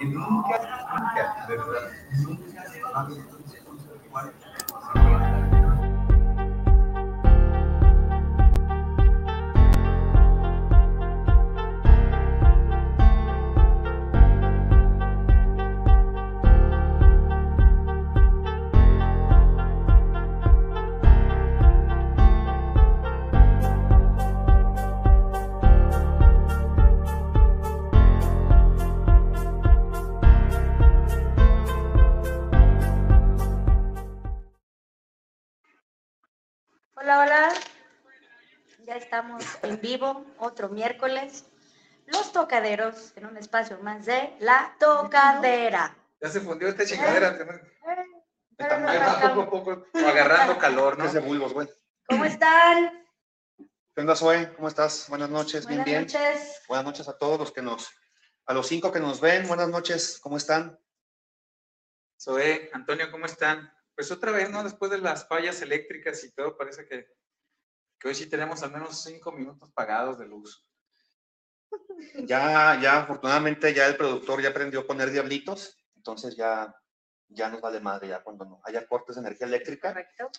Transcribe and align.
que 0.00 0.06
nunca, 0.06 0.56
nunca, 0.94 1.44
nunca 2.16 3.42
discurso 3.44 3.92
del 3.92 4.00
Hola, 37.12 37.22
hola. 37.22 37.52
Ya 38.86 38.94
estamos 38.94 39.42
en 39.62 39.80
vivo, 39.80 40.24
otro 40.38 40.68
miércoles. 40.68 41.44
Los 42.06 42.30
tocaderos 42.30 43.12
en 43.16 43.26
un 43.26 43.36
espacio 43.36 43.80
más 43.80 44.06
de 44.06 44.36
La 44.38 44.76
Tocadera. 44.78 45.96
Ya 46.20 46.28
se 46.28 46.40
fundió 46.40 46.68
esta 46.68 46.86
chingadera. 46.86 47.36
te- 47.36 47.42
Eh, 47.42 48.64
arrancamos. 48.64 49.32
poco 49.34 49.40
a 49.42 49.50
poco 49.50 49.86
agarrando 50.06 50.56
calor, 50.58 50.98
¿no? 50.98 51.06
Es 51.06 51.12
de 51.14 51.18
bulbos, 51.18 51.52
güey. 51.52 51.68
¿Cómo 52.06 52.24
están? 52.24 53.04
¿Qué 53.92 54.00
onda, 54.00 54.14
Zoe? 54.14 54.54
¿Cómo 54.54 54.68
estás? 54.68 55.06
Buenas 55.08 55.30
noches, 55.30 55.64
Buenas 55.64 55.84
bien, 55.84 56.06
bien. 56.06 56.22
noches. 56.22 56.62
Buenas 56.68 56.84
noches 56.84 57.08
a 57.08 57.18
todos 57.18 57.40
los 57.40 57.50
que 57.50 57.60
nos, 57.60 57.90
a 58.46 58.54
los 58.54 58.68
cinco 58.68 58.92
que 58.92 59.00
nos 59.00 59.20
ven, 59.20 59.48
buenas 59.48 59.68
noches, 59.68 60.20
¿cómo 60.22 60.36
están? 60.36 60.78
Zoe, 62.20 62.70
Antonio, 62.72 63.10
¿cómo 63.10 63.26
están? 63.26 63.72
Pues 64.00 64.10
otra 64.12 64.32
vez, 64.32 64.48
¿no? 64.48 64.64
Después 64.64 64.90
de 64.90 64.96
las 64.96 65.28
fallas 65.28 65.60
eléctricas 65.60 66.24
y 66.24 66.32
todo, 66.32 66.56
parece 66.56 66.86
que, 66.86 67.06
que 67.98 68.08
hoy 68.08 68.14
sí 68.14 68.30
tenemos 68.30 68.62
al 68.62 68.70
menos 68.70 69.02
cinco 69.02 69.30
minutos 69.30 69.70
pagados 69.72 70.18
de 70.18 70.26
luz. 70.26 70.66
Ya, 72.24 72.80
ya, 72.80 73.00
afortunadamente 73.00 73.74
ya 73.74 73.86
el 73.86 73.98
productor 73.98 74.40
ya 74.40 74.48
aprendió 74.48 74.80
a 74.80 74.86
poner 74.86 75.10
diablitos, 75.10 75.76
entonces 75.96 76.34
ya, 76.34 76.74
ya 77.28 77.50
nos 77.50 77.60
vale 77.60 77.78
madre, 77.80 78.08
ya 78.08 78.22
cuando 78.22 78.46
no 78.46 78.62
haya 78.64 78.86
cortes 78.86 79.16
de 79.16 79.20
energía 79.20 79.46
eléctrica, 79.48 79.88
Correcto. 79.90 80.30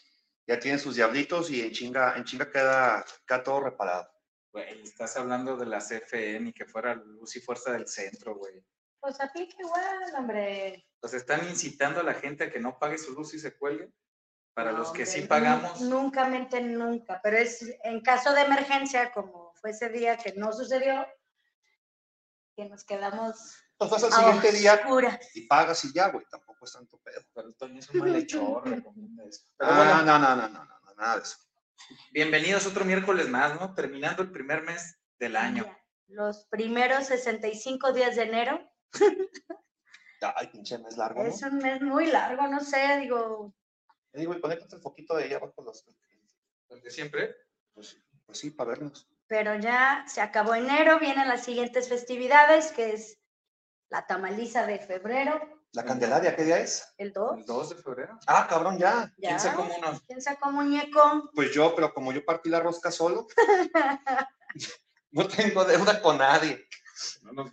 ya 0.47 0.59
tienen 0.59 0.79
sus 0.79 0.95
diablitos 0.95 1.51
y 1.51 1.61
en 1.61 1.71
chinga, 1.71 2.17
en 2.17 2.23
chinga 2.23 2.49
queda, 2.49 3.05
queda 3.27 3.43
todo 3.43 3.59
reparado. 3.59 4.09
Güey, 4.51 4.81
estás 4.81 5.15
hablando 5.17 5.55
de 5.55 5.67
la 5.67 5.77
CFE 5.77 6.39
ni 6.39 6.51
que 6.51 6.65
fuera 6.65 6.95
luz 6.95 7.35
y 7.35 7.41
fuerza 7.41 7.73
del 7.73 7.87
centro, 7.87 8.33
güey. 8.37 8.65
Pues 8.99 9.21
a 9.21 9.31
ti 9.31 9.47
que 9.47 9.61
igual, 9.61 10.15
hombre. 10.17 10.87
Pues 11.01 11.13
están 11.15 11.47
incitando 11.49 11.99
a 11.99 12.03
la 12.03 12.13
gente 12.13 12.43
a 12.45 12.51
que 12.51 12.59
no 12.59 12.77
pague 12.79 12.97
su 12.97 13.11
luz 13.13 13.33
y 13.33 13.39
se 13.39 13.57
cuelgue. 13.57 13.91
Para 14.53 14.71
No, 14.71 14.79
los 14.79 14.87
que 14.91 15.03
hombre, 15.03 15.05
sí 15.05 15.21
pagamos, 15.27 15.81
Nunca 15.81 16.27
mente 16.27 16.61
nunca, 16.61 17.19
pero 17.23 17.37
es 17.37 17.65
en 17.83 18.01
caso 18.01 18.33
de 18.33 18.41
emergencia, 18.41 19.11
como 19.13 19.53
fue 19.55 19.71
ese 19.71 19.89
día 19.89 20.17
que 20.17 20.33
no 20.33 20.51
sucedió, 20.51 21.07
que 22.57 22.65
nos 22.65 22.83
quedamos 22.83 23.55
Entonces 23.79 24.03
al 24.03 24.11
a 24.11 24.15
siguiente 24.33 24.51
día 24.59 24.73
oscuras. 24.75 25.35
y 25.35 25.47
pagas 25.47 25.85
y 25.85 25.93
ya, 25.93 26.09
güey, 26.09 26.25
tampoco 26.29 26.65
es 26.65 26.73
tanto 26.73 26.97
pedo. 26.99 27.21
pero 27.33 27.53
Toño 27.53 27.79
es 27.79 27.89
un 27.89 27.99
malhechor, 28.01 28.63
recomienda 28.69 29.23
eso. 29.23 29.41
Pero 29.57 29.71
Ah, 29.71 29.77
bueno, 29.77 29.97
no, 30.03 30.19
no, 30.19 30.35
no, 30.35 30.49
no, 30.49 30.65
no, 30.65 30.79
no, 30.81 30.93
nada 30.95 31.15
de 31.15 31.23
eso. 31.23 31.37
bienvenidos 32.11 32.65
otro 32.67 32.83
miércoles 32.83 33.29
más, 33.29 33.57
¿no? 33.59 33.73
Terminando 33.73 34.21
el 34.21 34.31
primer 34.31 34.63
mes 34.63 34.99
del 35.17 35.37
año. 35.37 35.65
Los 36.07 36.45
primeros 36.47 37.05
65 37.07 37.93
días 37.93 38.17
de 38.17 38.23
enero. 38.23 38.69
Ay, 40.21 40.47
pinche 40.47 40.77
mes 40.77 40.97
largo, 40.97 41.23
¿no? 41.23 41.29
Es 41.29 41.41
un 41.41 41.57
mes 41.57 41.81
muy 41.81 42.05
largo, 42.07 42.47
no 42.47 42.59
sé, 42.59 42.99
digo, 42.99 43.53
Eh, 44.13 44.19
Digo, 44.19 44.33
y 44.35 44.41
conéctate 44.41 44.75
el 44.75 44.81
foquito 44.81 45.15
de 45.15 45.23
ahí 45.25 45.33
abajo. 45.33 45.61
Los, 45.63 45.85
El 46.69 46.81
de 46.81 46.91
siempre. 46.91 47.35
pues, 47.73 47.97
pues 48.25 48.37
sí, 48.37 48.51
para 48.51 48.69
vernos. 48.71 49.07
pero 49.27 49.55
ya 49.55 50.03
se 50.07 50.21
acabó 50.21 50.53
enero, 50.55 50.99
vienen 50.99 51.27
las 51.27 51.43
siguientes 51.43 51.87
festividades, 51.89 52.71
que 52.73 52.93
es 52.93 53.17
la 53.89 54.05
tamaliza 54.05 54.65
de 54.65 54.79
febrero, 54.79 55.39
¿La 55.73 55.85
Candelaria 55.85 56.35
qué 56.35 56.43
día 56.43 56.59
es? 56.59 56.93
el 56.97 57.13
2. 57.13 57.37
El 57.39 57.45
2 57.45 57.69
de 57.69 57.75
febrero. 57.77 58.19
Ah, 58.27 58.45
cabrón, 58.49 58.77
ya. 58.77 59.09
Ya. 59.17 59.29
¿Quién 59.29 59.39
sacó 59.39 59.61
unos? 59.63 60.01
¿Quién 60.01 60.21
sacó 60.21 60.51
muñeco? 60.51 61.29
Pues 61.33 61.53
yo, 61.53 61.73
pero 61.73 61.93
como 61.93 62.11
yo 62.11 62.25
partí 62.25 62.49
la 62.49 62.59
rosca 62.59 62.91
solo, 62.91 63.25
no 65.11 65.27
tengo 65.29 65.63
deuda 65.63 66.01
con 66.01 66.17
nadie. 66.17 66.67
No 67.23 67.31
nos. 67.33 67.51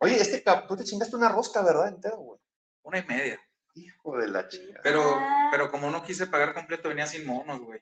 Oye, 0.00 0.16
este 0.20 0.42
cap- 0.42 0.66
tú 0.68 0.76
te 0.76 0.84
chingaste 0.84 1.16
una 1.16 1.28
rosca, 1.28 1.62
¿verdad? 1.62 1.88
Entero, 1.88 2.16
güey. 2.18 2.40
Una 2.82 2.98
y 2.98 3.04
media. 3.06 3.40
Hijo 3.74 4.18
de 4.18 4.28
la 4.28 4.48
chica. 4.48 4.80
Pero, 4.82 5.02
Ah. 5.16 5.48
pero 5.52 5.70
como 5.70 5.90
no 5.90 6.02
quise 6.02 6.26
pagar 6.26 6.54
completo, 6.54 6.88
venía 6.88 7.06
sin 7.06 7.26
monos, 7.26 7.60
güey. 7.60 7.80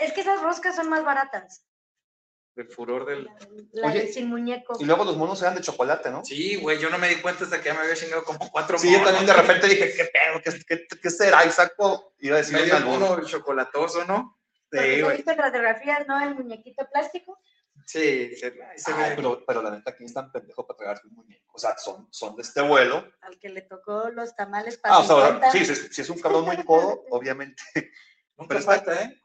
Es 0.00 0.12
que 0.14 0.22
esas 0.22 0.40
roscas 0.42 0.74
son 0.76 0.88
más 0.88 1.04
baratas. 1.04 1.66
Del 2.56 2.68
furor 2.68 3.04
del. 3.06 3.24
La, 3.24 3.36
la 3.72 3.86
Oye, 3.88 4.00
de 4.06 4.12
sin 4.12 4.28
muñeco. 4.28 4.76
Y 4.80 4.84
luego 4.84 5.04
los 5.04 5.16
monos 5.16 5.40
eran 5.42 5.54
de 5.54 5.60
chocolate, 5.60 6.10
¿no? 6.10 6.24
Sí, 6.24 6.56
güey, 6.56 6.78
yo 6.78 6.90
no 6.90 6.98
me 6.98 7.08
di 7.08 7.16
cuenta 7.20 7.44
hasta 7.44 7.58
que 7.60 7.66
ya 7.66 7.74
me 7.74 7.80
había 7.80 7.94
chingado 7.94 8.24
como 8.24 8.50
cuatro 8.50 8.78
Sí, 8.78 8.90
yo 8.90 8.98
monos. 8.98 9.12
también 9.12 9.26
de 9.26 9.40
repente 9.42 9.68
dije, 9.68 9.92
¿qué 9.94 10.04
pedo? 10.06 10.40
¿Qué, 10.42 10.64
qué, 10.66 10.86
qué 11.00 11.10
será? 11.10 11.44
Y 11.44 11.50
saco, 11.50 12.14
iba 12.18 12.36
a 12.36 12.38
decir 12.38 12.54
Medio 12.56 12.80
mono 12.80 13.22
chocolatoso, 13.24 14.04
¿no? 14.04 14.38
Sí, 14.72 15.00
güey. 15.02 15.16
viste 15.16 15.32
en 15.32 15.38
radiografías, 15.38 16.06
¿no? 16.08 16.20
El 16.22 16.34
muñequito 16.34 16.88
plástico. 16.92 17.38
Sí, 17.92 18.36
se, 18.36 18.54
Ay, 18.94 19.12
pero, 19.16 19.44
pero 19.44 19.62
la 19.62 19.70
neta, 19.72 19.96
¿quién 19.96 20.06
es 20.06 20.14
tan 20.14 20.30
pendejo 20.30 20.64
para 20.64 20.76
tragarse 20.76 21.08
un 21.08 21.14
muñeco? 21.14 21.52
O 21.52 21.58
sea, 21.58 21.76
son, 21.76 22.06
son 22.12 22.36
de 22.36 22.42
este 22.42 22.60
vuelo. 22.60 23.04
Al 23.22 23.36
que 23.40 23.48
le 23.48 23.62
tocó 23.62 24.10
los 24.10 24.36
tamales 24.36 24.78
para 24.78 24.94
Ah, 24.94 24.98
o 25.00 25.04
sea, 25.04 25.26
50. 25.26 25.50
sí, 25.50 25.64
si, 25.64 25.74
si 25.92 26.02
es 26.02 26.08
un 26.08 26.20
cabrón 26.20 26.44
muy 26.44 26.62
codo, 26.64 27.02
obviamente. 27.10 27.60
Nunca 28.36 28.48
pero 28.48 28.60
está- 28.60 28.72
falta, 28.76 29.02
¿eh? 29.02 29.20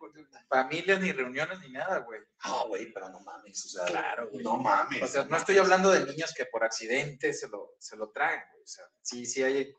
Familias, 0.49 0.99
ni 0.99 1.11
reuniones, 1.11 1.59
ni 1.59 1.71
nada, 1.73 1.99
güey. 1.99 2.21
No, 2.43 2.67
güey, 2.69 2.91
pero 2.91 3.09
no 3.09 3.19
mames, 3.19 3.65
o 3.65 3.69
sea, 3.69 3.85
Claro, 3.85 4.29
güey. 4.31 4.43
no 4.43 4.57
mames. 4.57 5.03
O 5.03 5.07
sea, 5.07 5.23
no 5.25 5.37
estoy 5.37 5.59
hablando 5.59 5.91
de 5.91 6.03
niños 6.05 6.33
que 6.35 6.45
por 6.47 6.63
accidente 6.63 7.33
se 7.33 7.47
lo, 7.47 7.75
se 7.77 7.95
lo 7.95 8.09
tragan, 8.09 8.43
güey. 8.51 8.63
O 8.63 8.67
sea, 8.67 8.85
sí, 9.03 9.27
sí 9.27 9.43
hay 9.43 9.71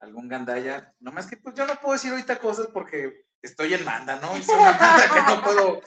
algún 0.00 0.28
gandalla. 0.28 0.94
Nomás 1.00 1.26
que 1.26 1.38
pues 1.38 1.54
yo 1.54 1.66
no 1.66 1.74
puedo 1.80 1.94
decir 1.94 2.10
ahorita 2.10 2.38
cosas 2.38 2.66
porque 2.66 3.24
estoy 3.40 3.72
en 3.72 3.84
manda, 3.84 4.16
¿no? 4.16 4.36
Y 4.36 4.42
soy 4.42 4.56
una 4.56 4.72
manda 4.72 5.08
que 5.08 5.34
no 5.34 5.42
puedo 5.42 5.80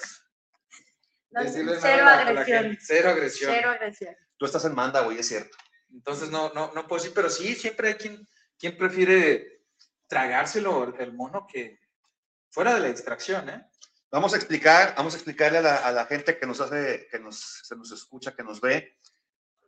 No, 1.32 1.44
decirle 1.44 1.78
cero 1.82 2.04
nada 2.06 2.22
a 2.22 2.24
la- 2.26 2.30
a 2.30 2.34
la 2.34 2.42
agresión. 2.42 2.64
gente. 2.64 2.84
Cero 2.86 3.10
agresión. 3.10 3.52
Cero 3.54 3.70
agresión. 3.72 4.16
Tú 4.38 4.46
estás 4.46 4.66
en 4.66 4.74
manda, 4.76 5.02
güey, 5.02 5.20
es 5.20 5.28
cierto. 5.28 5.58
Entonces 5.92 6.30
no, 6.30 6.50
no, 6.54 6.72
no 6.74 6.88
puedo 6.88 7.02
decir, 7.02 7.14
pero 7.16 7.30
sí, 7.30 7.56
siempre 7.56 7.90
hay 7.90 7.94
quien, 7.96 8.28
quien 8.58 8.78
prefiere 8.78 9.64
tragárselo 10.08 10.96
el 10.98 11.14
mono 11.14 11.46
que 11.52 11.80
fuera 12.50 12.74
de 12.74 12.80
la 12.80 12.88
distracción, 12.88 13.50
¿eh? 13.50 13.64
Vamos 14.12 14.34
a 14.34 14.38
explicar, 14.38 14.96
vamos 14.98 15.14
a 15.14 15.18
explicarle 15.18 15.60
a 15.60 15.62
la, 15.62 15.76
a 15.78 15.92
la 15.92 16.06
gente 16.08 16.38
que 16.40 16.48
nos 16.48 16.60
hace, 16.62 17.08
que 17.12 17.20
nos, 17.20 17.62
se 17.64 17.76
nos 17.76 17.92
escucha, 17.92 18.34
que 18.36 18.44
nos 18.44 18.60
ve, 18.60 18.98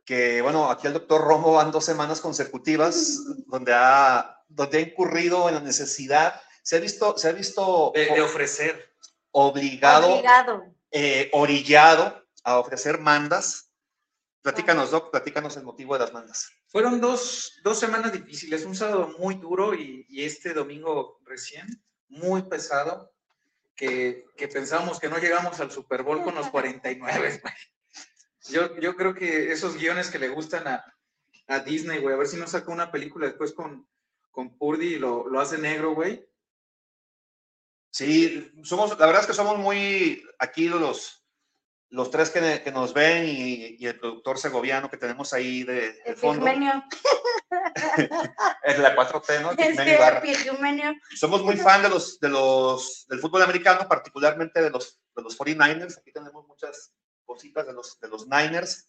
que 0.04 0.42
bueno, 0.42 0.68
aquí 0.68 0.88
el 0.88 0.92
doctor 0.94 1.22
Romo 1.22 1.52
van 1.52 1.70
dos 1.70 1.84
semanas 1.84 2.20
consecutivas 2.20 3.20
donde 3.46 3.72
ha, 3.72 4.36
donde 4.48 4.78
ha 4.78 4.80
incurrido 4.80 5.48
en 5.48 5.54
la 5.54 5.60
necesidad, 5.60 6.40
se 6.64 6.76
ha 6.76 6.80
visto, 6.80 7.16
se 7.16 7.28
ha 7.28 7.32
visto 7.32 7.92
De, 7.94 8.06
de 8.06 8.20
ofrecer. 8.20 8.94
obligado, 9.30 10.12
Obligado. 10.14 10.74
Eh, 10.92 11.30
orillado 11.32 12.22
a 12.44 12.58
ofrecer 12.58 13.00
mandas. 13.00 13.70
Platícanos, 14.42 14.90
Doc, 14.90 15.10
platícanos 15.10 15.56
el 15.56 15.64
motivo 15.64 15.94
de 15.94 16.00
las 16.00 16.12
mandas. 16.12 16.50
Fueron 16.68 17.00
dos, 17.00 17.60
dos 17.62 17.78
semanas 17.78 18.12
difíciles, 18.12 18.64
un 18.64 18.74
sábado 18.74 19.14
muy 19.18 19.36
duro 19.36 19.74
y, 19.74 20.04
y 20.08 20.24
este 20.24 20.52
domingo 20.52 21.20
recién, 21.24 21.82
muy 22.08 22.42
pesado, 22.42 23.12
que, 23.74 24.26
que 24.36 24.48
pensábamos 24.48 24.98
que 24.98 25.08
no 25.08 25.18
llegamos 25.18 25.60
al 25.60 25.70
Super 25.70 26.02
Bowl 26.02 26.22
con 26.22 26.34
los 26.34 26.50
49. 26.50 27.40
güey. 27.42 27.54
Yo, 28.50 28.78
yo 28.80 28.96
creo 28.96 29.14
que 29.14 29.52
esos 29.52 29.76
guiones 29.76 30.10
que 30.10 30.18
le 30.18 30.28
gustan 30.28 30.66
a, 30.66 30.84
a 31.46 31.60
Disney, 31.60 32.00
güey, 32.00 32.14
a 32.14 32.18
ver 32.18 32.26
si 32.26 32.36
no 32.36 32.46
saca 32.46 32.72
una 32.72 32.90
película 32.90 33.26
después 33.26 33.52
con, 33.52 33.86
con 34.30 34.56
Purdy 34.58 34.94
y 34.94 34.98
lo, 34.98 35.28
lo 35.28 35.40
hace 35.40 35.58
negro, 35.58 35.94
güey. 35.94 36.26
Sí, 37.92 38.50
somos, 38.64 38.98
la 38.98 39.04
verdad 39.04 39.20
es 39.20 39.26
que 39.26 39.34
somos 39.34 39.58
muy, 39.58 40.24
aquí 40.38 40.66
los, 40.66 41.22
los 41.90 42.10
tres 42.10 42.30
que, 42.30 42.62
que 42.62 42.72
nos 42.72 42.94
ven 42.94 43.28
y, 43.28 43.76
y 43.78 43.86
el 43.86 44.00
productor 44.00 44.38
segoviano 44.38 44.88
que 44.88 44.96
tenemos 44.96 45.34
ahí 45.34 45.62
de, 45.62 45.92
de 45.92 46.02
El 46.06 46.16
fondo, 46.16 46.46
es 48.64 48.78
la 48.78 48.96
4T, 48.96 49.42
¿no? 49.42 49.50
Es 49.50 49.56
Pigmenio 49.56 49.76
que 49.76 49.82
el 49.82 49.88
Ibarra. 49.98 50.22
pigmenio. 50.22 50.94
Somos 51.14 51.42
muy 51.42 51.58
fan 51.58 51.82
de 51.82 51.90
los, 51.90 52.18
de 52.18 52.30
los, 52.30 53.04
del 53.08 53.20
fútbol 53.20 53.42
americano, 53.42 53.86
particularmente 53.86 54.62
de 54.62 54.70
los, 54.70 54.98
de 55.14 55.22
los 55.22 55.38
49ers. 55.38 55.98
Aquí 55.98 56.12
tenemos 56.12 56.46
muchas 56.46 56.94
cositas 57.26 57.66
de 57.66 57.74
los, 57.74 58.00
de 58.00 58.08
los 58.08 58.26
Niners. 58.26 58.88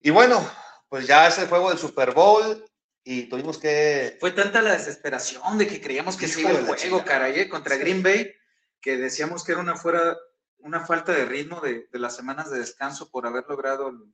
Y 0.00 0.10
bueno, 0.10 0.46
pues 0.90 1.06
ya 1.06 1.28
es 1.28 1.38
el 1.38 1.48
juego 1.48 1.70
del 1.70 1.78
Super 1.78 2.12
Bowl 2.12 2.62
y 3.04 3.24
tuvimos 3.28 3.58
que... 3.58 4.16
Fue 4.20 4.32
tanta 4.32 4.62
la 4.62 4.72
desesperación 4.72 5.58
de 5.58 5.66
que 5.66 5.80
creíamos 5.80 6.16
que 6.16 6.28
se 6.28 6.40
iba 6.42 6.50
el 6.50 6.66
juego, 6.66 7.04
caray, 7.04 7.40
¿eh? 7.40 7.48
contra 7.48 7.74
Sí. 7.76 7.80
Green 7.80 8.02
Bay, 8.02 8.32
que 8.80 8.96
decíamos 8.96 9.44
que 9.44 9.52
era 9.52 9.60
una, 9.60 9.76
fuera, 9.76 10.16
una 10.58 10.84
falta 10.86 11.12
de 11.12 11.24
ritmo 11.24 11.60
de, 11.60 11.88
de 11.90 11.98
las 11.98 12.14
semanas 12.16 12.50
de 12.50 12.58
descanso 12.58 13.10
por 13.10 13.26
haber 13.26 13.44
logrado 13.48 13.88
el- 13.88 14.12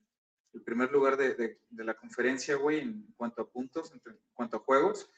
el 0.54 0.62
primer 0.62 0.90
lugar 0.90 1.16
de, 1.18 1.34
de- 1.34 1.60
de 1.68 1.84
la 1.84 1.94
conferencia, 1.94 2.54
güey, 2.56 2.80
en 2.80 3.12
cuanto 3.16 3.42
a 3.42 3.50
puntos, 3.50 3.92
en 3.92 4.00
cuanto 4.32 4.56
a 4.56 4.60
juegos. 4.60 5.10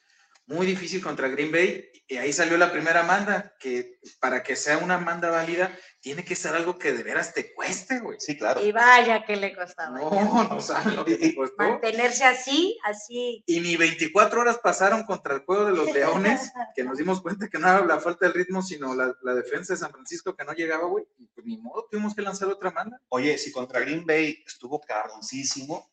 Muy 0.48 0.66
difícil 0.66 1.02
contra 1.02 1.28
Green 1.28 1.52
Bay. 1.52 1.90
Y 2.10 2.16
ahí 2.16 2.32
salió 2.32 2.56
la 2.56 2.72
primera 2.72 3.02
manda, 3.02 3.54
que 3.60 3.98
para 4.18 4.42
que 4.42 4.56
sea 4.56 4.78
una 4.78 4.96
manda 4.96 5.30
válida, 5.30 5.70
tiene 6.00 6.24
que 6.24 6.34
ser 6.34 6.54
algo 6.54 6.78
que 6.78 6.92
de 6.94 7.02
veras 7.02 7.34
te 7.34 7.52
cueste, 7.52 8.00
güey. 8.00 8.16
Sí, 8.18 8.38
claro. 8.38 8.64
Y 8.64 8.72
vaya 8.72 9.26
que 9.26 9.36
le 9.36 9.54
costaba. 9.54 10.00
ya. 10.00 10.08
No, 10.24 10.44
no 10.44 10.60
saben 10.62 10.96
lo 10.96 11.04
que 11.04 11.16
te 11.16 11.34
costó. 11.34 11.54
Mantenerse 11.58 12.24
así, 12.24 12.78
así. 12.84 13.44
Y 13.46 13.60
ni 13.60 13.76
24 13.76 14.40
horas 14.40 14.58
pasaron 14.62 15.02
contra 15.02 15.34
el 15.34 15.40
juego 15.40 15.66
de 15.66 15.72
los 15.72 15.92
Leones, 15.92 16.50
que 16.74 16.82
nos 16.82 16.96
dimos 16.96 17.20
cuenta 17.20 17.48
que 17.48 17.58
no 17.58 17.68
era 17.68 17.84
la 17.84 18.00
falta 18.00 18.24
del 18.24 18.34
ritmo, 18.34 18.62
sino 18.62 18.94
la, 18.94 19.14
la 19.20 19.34
defensa 19.34 19.74
de 19.74 19.80
San 19.80 19.90
Francisco 19.90 20.34
que 20.34 20.46
no 20.46 20.54
llegaba, 20.54 20.86
güey. 20.86 21.04
Y 21.18 21.26
pues 21.26 21.46
ni 21.46 21.58
modo, 21.58 21.86
tuvimos 21.90 22.14
que 22.14 22.22
lanzar 22.22 22.48
otra 22.48 22.70
manda. 22.70 22.98
Oye, 23.10 23.36
si 23.36 23.52
contra 23.52 23.80
Green 23.80 24.06
Bay 24.06 24.42
estuvo 24.46 24.80
cabroncísimo, 24.80 25.90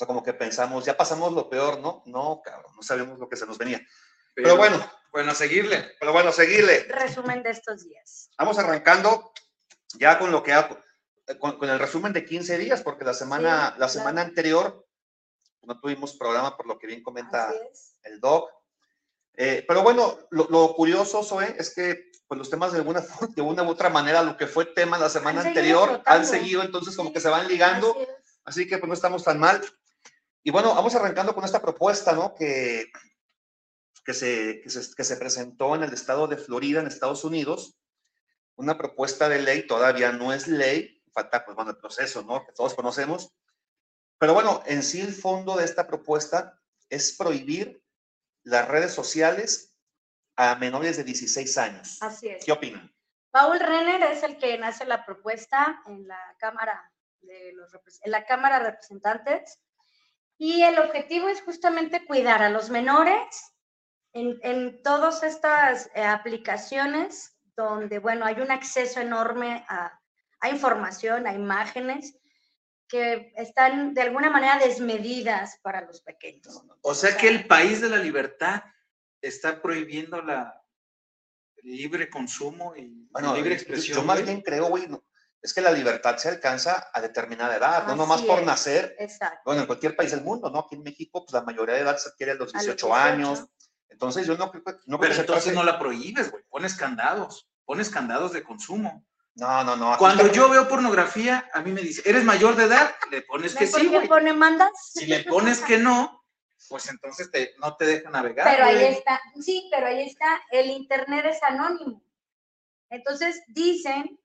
sea, 0.00 0.06
como 0.06 0.22
que 0.22 0.32
pensamos, 0.34 0.84
ya 0.84 0.96
pasamos 0.96 1.32
lo 1.32 1.48
peor, 1.48 1.78
¿no? 1.80 2.02
No, 2.06 2.40
cabrón, 2.44 2.72
no 2.76 2.82
sabemos 2.82 3.18
lo 3.18 3.28
que 3.28 3.36
se 3.36 3.46
nos 3.46 3.58
venía. 3.58 3.80
Pero 4.34 4.56
bueno, 4.56 4.78
Bueno, 5.12 5.32
a 5.32 5.34
seguirle. 5.34 5.92
pero 5.98 6.12
bueno, 6.12 6.32
seguirle. 6.32 6.84
Resumen 6.88 7.42
de 7.42 7.50
estos 7.50 7.84
días. 7.84 8.30
Vamos 8.38 8.58
arrancando 8.58 9.32
ya 9.94 10.18
con 10.18 10.30
lo 10.30 10.42
que 10.42 10.52
ha, 10.52 10.68
con, 11.38 11.58
con 11.58 11.68
el 11.68 11.78
resumen 11.78 12.12
de 12.12 12.24
15 12.24 12.58
días, 12.58 12.82
porque 12.82 13.04
la 13.04 13.14
semana, 13.14 13.66
Sí, 13.66 13.70
la 13.72 13.76
claro. 13.76 13.92
semana 13.92 14.22
anterior 14.22 14.86
no 15.62 15.78
tuvimos 15.80 16.14
programa, 16.16 16.56
por 16.56 16.66
lo 16.66 16.78
que 16.78 16.86
bien 16.86 17.02
comenta 17.02 17.52
el 18.04 18.20
doc. 18.20 18.50
Eh, 19.34 19.64
pero 19.66 19.82
bueno, 19.82 20.18
lo, 20.30 20.46
lo 20.48 20.74
curioso, 20.74 21.22
Zoe, 21.22 21.54
es 21.58 21.74
que 21.74 22.10
pues, 22.26 22.38
los 22.38 22.48
temas 22.50 22.72
de 22.72 22.78
alguna, 22.78 23.00
de 23.36 23.42
una 23.42 23.62
u 23.64 23.68
otra 23.68 23.88
manera, 23.90 24.22
lo 24.22 24.36
que 24.36 24.46
fue 24.46 24.64
tema 24.66 24.96
la 24.98 25.08
semana 25.10 25.40
Han 25.40 25.44
seguido 25.46 25.58
anterior, 25.60 25.88
flotando. 25.88 26.10
han 26.20 26.26
seguido, 26.26 26.62
entonces 26.62 26.96
como 26.96 27.12
que 27.12 27.20
se 27.20 27.28
van 27.28 27.48
ligando. 27.48 27.96
Así 28.44 28.66
que 28.68 28.78
pues 28.78 28.88
no 28.88 28.94
estamos 28.94 29.22
tan 29.24 29.38
mal. 29.38 29.60
Y 30.42 30.50
bueno, 30.50 30.74
vamos 30.74 30.94
arrancando 30.94 31.34
con 31.34 31.44
esta 31.44 31.60
propuesta, 31.60 32.12
¿no? 32.12 32.34
Que, 32.34 32.90
que, 34.04 34.14
se, 34.14 34.60
que, 34.62 34.70
se, 34.70 34.94
que 34.94 35.04
se 35.04 35.16
presentó 35.16 35.74
en 35.74 35.82
el 35.82 35.92
estado 35.92 36.26
de 36.28 36.38
Florida, 36.38 36.80
en 36.80 36.86
Estados 36.86 37.24
Unidos. 37.24 37.78
Una 38.56 38.78
propuesta 38.78 39.28
de 39.28 39.42
ley, 39.42 39.66
todavía 39.66 40.12
no 40.12 40.32
es 40.32 40.48
ley, 40.48 41.02
falta 41.12 41.44
pues 41.44 41.54
bueno 41.54 41.72
el 41.72 41.76
proceso, 41.76 42.22
¿no? 42.22 42.44
Que 42.44 42.52
todos 42.52 42.74
conocemos. 42.74 43.34
Pero 44.18 44.34
bueno, 44.34 44.62
en 44.66 44.82
sí 44.82 45.00
el 45.00 45.12
fondo 45.12 45.56
de 45.56 45.64
esta 45.64 45.86
propuesta 45.86 46.58
es 46.88 47.16
prohibir 47.16 47.82
las 48.42 48.66
redes 48.68 48.92
sociales 48.92 49.76
a 50.36 50.54
menores 50.56 50.96
de 50.96 51.04
16 51.04 51.58
años. 51.58 51.98
Así 52.00 52.28
es. 52.28 52.44
¿Qué 52.44 52.52
opinan? 52.52 52.94
Paul 53.30 53.60
Renner 53.60 54.02
es 54.10 54.22
el 54.22 54.38
que 54.38 54.58
nace 54.58 54.84
la 54.84 55.04
propuesta 55.04 55.82
en 55.86 56.08
la 56.08 56.18
Cámara 56.38 56.92
de 57.20 57.52
los 57.52 57.72
en 58.02 58.10
la 58.10 58.24
Cámara 58.24 58.58
de 58.58 58.70
Representantes 58.70 59.60
y 60.42 60.62
el 60.62 60.78
objetivo 60.78 61.28
es 61.28 61.42
justamente 61.42 62.06
cuidar 62.06 62.42
a 62.42 62.48
los 62.48 62.70
menores 62.70 63.52
en, 64.14 64.40
en 64.42 64.82
todas 64.82 65.22
estas 65.22 65.90
eh, 65.94 66.02
aplicaciones 66.02 67.36
donde, 67.54 67.98
bueno, 67.98 68.24
hay 68.24 68.40
un 68.40 68.50
acceso 68.50 69.00
enorme 69.00 69.66
a, 69.68 70.00
a 70.40 70.48
información, 70.48 71.26
a 71.26 71.34
imágenes 71.34 72.18
que 72.88 73.34
están 73.36 73.92
de 73.92 74.00
alguna 74.00 74.30
manera 74.30 74.58
desmedidas 74.58 75.58
para 75.60 75.82
los 75.82 76.00
pequeños. 76.00 76.64
O 76.80 76.94
sea 76.94 77.14
que 77.18 77.28
el 77.28 77.46
país 77.46 77.82
de 77.82 77.90
la 77.90 77.98
libertad 77.98 78.62
está 79.20 79.60
prohibiendo 79.60 80.22
la 80.22 80.56
el 81.56 81.76
libre 81.76 82.08
consumo 82.08 82.74
y 82.74 83.06
Bueno, 83.10 83.36
libre 83.36 83.52
expresión. 83.52 83.98
yo 83.98 84.04
más 84.04 84.24
bien 84.24 84.40
creo, 84.40 84.68
güey, 84.70 84.88
no, 84.88 85.04
es 85.42 85.54
que 85.54 85.60
la 85.60 85.70
libertad 85.72 86.16
se 86.18 86.28
alcanza 86.28 86.88
a 86.92 87.00
determinada 87.00 87.56
edad, 87.56 87.84
no 87.84 87.90
Así 87.92 87.98
nomás 87.98 88.22
por 88.22 88.40
es. 88.40 88.46
nacer, 88.46 88.94
Exacto. 88.98 89.40
bueno, 89.46 89.62
en 89.62 89.66
cualquier 89.66 89.96
país 89.96 90.10
del 90.10 90.22
mundo, 90.22 90.50
¿no? 90.50 90.60
Aquí 90.60 90.74
en 90.74 90.82
México, 90.82 91.24
pues 91.24 91.32
la 91.32 91.42
mayoría 91.42 91.74
de 91.76 91.80
edad 91.82 91.96
se 91.96 92.10
adquiere 92.10 92.32
a 92.32 92.34
los 92.34 92.54
A 92.54 92.58
los 92.58 92.66
18, 92.66 92.86
18. 92.86 92.94
años. 92.94 93.44
Entonces, 93.88 94.26
yo 94.26 94.36
no 94.36 94.50
creo 94.50 94.62
que, 94.64 94.72
no 94.86 94.98
creo 94.98 94.98
Pero 94.98 95.08
que 95.10 95.14
se 95.14 95.20
entonces 95.22 95.44
trate- 95.52 95.54
no 95.56 95.64
la 95.64 95.78
prohíbes, 95.78 96.30
güey. 96.30 96.44
Pones 96.48 96.74
candados. 96.74 97.48
Pones 97.64 97.88
candados 97.90 98.32
de 98.32 98.42
consumo. 98.42 99.04
No, 99.34 99.64
no, 99.64 99.76
no. 99.76 99.96
Cuando 99.98 100.24
está- 100.24 100.34
yo 100.36 100.48
veo 100.50 100.68
pornografía, 100.68 101.48
a 101.54 101.60
mí 101.62 101.72
me 101.72 101.80
dice, 101.80 102.02
¿eres 102.04 102.24
mayor 102.24 102.54
de 102.56 102.64
edad? 102.64 102.90
Le 103.10 103.22
pones 103.22 103.54
que 103.56 103.66
¿Por 103.66 103.80
sí, 103.80 103.86
güey. 103.88 104.08
pone 104.08 104.32
mandas? 104.34 104.70
Si 104.92 105.06
le 105.06 105.24
pones 105.24 105.60
que 105.60 105.78
no, 105.78 106.22
pues 106.68 106.88
entonces 106.90 107.30
te, 107.30 107.54
no 107.58 107.76
te 107.76 107.86
deja 107.86 108.10
navegar. 108.10 108.46
Pero 108.46 108.64
ahí 108.66 108.84
está, 108.84 109.18
sí, 109.40 109.68
pero 109.72 109.86
ahí 109.86 110.02
está, 110.06 110.40
el 110.50 110.68
Internet 110.70 111.24
es 111.26 111.42
anónimo. 111.42 112.02
Entonces 112.90 113.42
dicen, 113.48 114.19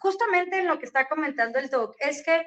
justamente 0.00 0.58
en 0.58 0.66
lo 0.66 0.78
que 0.78 0.86
está 0.86 1.08
comentando 1.08 1.58
el 1.58 1.68
doc, 1.70 1.94
es 1.98 2.22
que 2.24 2.46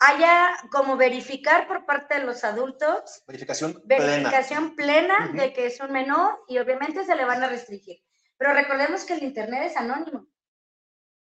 haya 0.00 0.54
como 0.70 0.96
verificar 0.96 1.66
por 1.66 1.84
parte 1.84 2.14
de 2.18 2.24
los 2.24 2.44
adultos, 2.44 3.22
Verificación 3.26 3.82
plena. 3.86 4.04
verificación 4.06 4.76
plena 4.76 5.26
Ujú. 5.28 5.36
de 5.38 5.52
que 5.52 5.66
es 5.66 5.80
un 5.80 5.90
menor 5.92 6.44
y 6.46 6.58
obviamente 6.58 7.04
se 7.04 7.16
le 7.16 7.24
van 7.24 7.42
a 7.42 7.48
restringir. 7.48 7.98
Pero 8.36 8.52
recordemos 8.54 9.04
que 9.04 9.14
el 9.14 9.24
Internet 9.24 9.64
es 9.72 9.76
anónimo. 9.76 10.28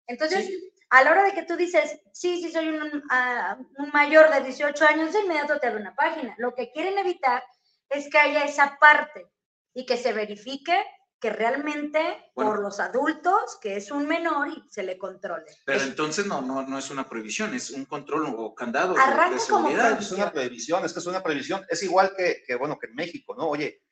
Entonces, 0.06 0.48
a 0.90 1.02
la 1.02 1.10
hora 1.12 1.22
de 1.25 1.32
que 1.32 1.42
tú 1.44 1.56
dices, 1.56 2.00
sí, 2.12 2.40
sí, 2.42 2.50
soy 2.52 2.69
un, 2.69 3.02
ah, 3.10 3.56
un 3.78 3.90
mayor 3.90 4.31
de 4.32 4.40
18 4.42 4.84
años, 4.87 5.12
de 5.12 5.20
inmediato 5.20 5.58
te 5.58 5.66
abre 5.66 5.81
una 5.81 5.94
página. 5.94 6.34
Lo 6.38 6.54
que 6.54 6.70
quieren 6.72 6.98
evitar 6.98 7.42
es 7.88 8.08
que 8.08 8.19
haya 8.19 8.44
esa 8.44 8.76
parte 8.81 9.26
y 9.75 9.87
que 9.87 9.96
se 9.96 10.12
verifique 10.12 10.84
que 11.20 11.31
realmente 11.31 12.31
Bueno. 12.34 12.50
por 12.52 12.61
los 12.61 12.81
adultos, 12.81 13.58
que 13.61 13.76
es 13.76 13.90
un 13.90 14.06
menor 14.06 14.49
y 14.49 14.64
se 14.70 14.82
le 14.82 14.96
controle. 14.96 15.44
Pero 15.67 15.82
entonces 15.82 16.26
no, 16.26 16.40
no, 16.40 16.62
no 16.62 16.78
es 16.78 16.90
una 16.90 17.08
prohibición, 17.08 17.55
es 17.55 17.70
un 17.70 17.84
control 17.84 18.34
o 18.37 18.55
candado 18.55 18.94
de- 18.94 19.00
Arranca 19.00 19.34
de 19.38 19.46
como 19.49 19.69
seguridad. 19.69 19.99
Es 20.00 20.12
una 20.12 20.32
prohibición, 20.32 20.84
es 20.84 20.93
que 20.94 20.99
es 21.00 21.06
una 21.06 21.22
prohibición. 21.22 21.64
Es 21.69 21.82
igual 21.82 22.14
que, 22.17 22.43
que, 22.46 22.55
bueno, 22.55 22.78
que 22.78 22.87
en 22.87 22.94
México, 22.94 23.34
¿no? 23.37 23.49
Oye, 23.49 23.82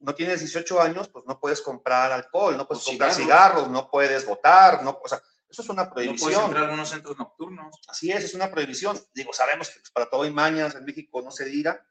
no 0.00 0.14
tienes 0.14 0.40
18 0.40 0.80
años, 0.80 1.08
pues 1.10 1.24
no 1.26 1.38
puedes 1.38 1.60
comprar 1.60 2.10
alcohol, 2.10 2.56
no 2.56 2.66
puedes 2.66 2.82
O 2.84 2.86
comprar 2.90 3.12
cigarros. 3.12 3.54
cigarros, 3.62 3.70
no 3.70 3.90
puedes 3.90 4.26
votar, 4.26 4.82
no, 4.82 4.98
o 5.04 5.08
sea, 5.08 5.20
eso 5.48 5.60
es 5.62 5.68
una 5.68 5.84
No 5.84 5.90
puedes 5.92 6.08
prohibición. 6.08 6.44
entrar 6.46 6.62
a 6.62 6.66
algunos 6.68 6.88
centros 6.88 7.18
nocturnos. 7.18 7.76
Así 7.86 8.10
es, 8.10 8.24
es 8.24 8.32
una 8.34 8.50
prohibición. 8.50 8.98
Digo, 9.14 9.32
sabemos 9.34 9.68
que 9.68 9.78
pues, 9.80 9.90
para 9.90 10.08
todo 10.08 10.22
hay 10.22 10.30
mañas, 10.32 10.74
en 10.74 10.84
México 10.86 11.20
no 11.20 11.30
se 11.30 11.44
diga, 11.44 11.86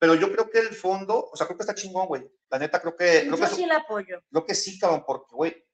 pero 0.00 0.16
yo 0.16 0.32
creo 0.32 0.50
que 0.50 0.58
el 0.58 0.74
fondo, 0.74 1.30
o 1.32 1.36
sea, 1.36 1.46
creo 1.46 1.56
que 1.56 1.62
está 1.62 1.74
chingón, 1.76 2.06
güey. 2.08 2.28
La 2.50 2.58
neta, 2.58 2.80
creo 2.80 2.96
que, 2.96 3.20
creo 3.22 3.34
que, 3.34 3.40
Yo 3.40 3.46
eso- 3.46 3.56
sí 3.56 3.66
la 3.66 3.76
apoyo. 3.76 4.22
creo 4.30 4.44
que 4.44 4.54
sí, 4.54 4.78
cabrón, 4.78 5.04
porque, 5.06 5.34
güey, 5.34 5.64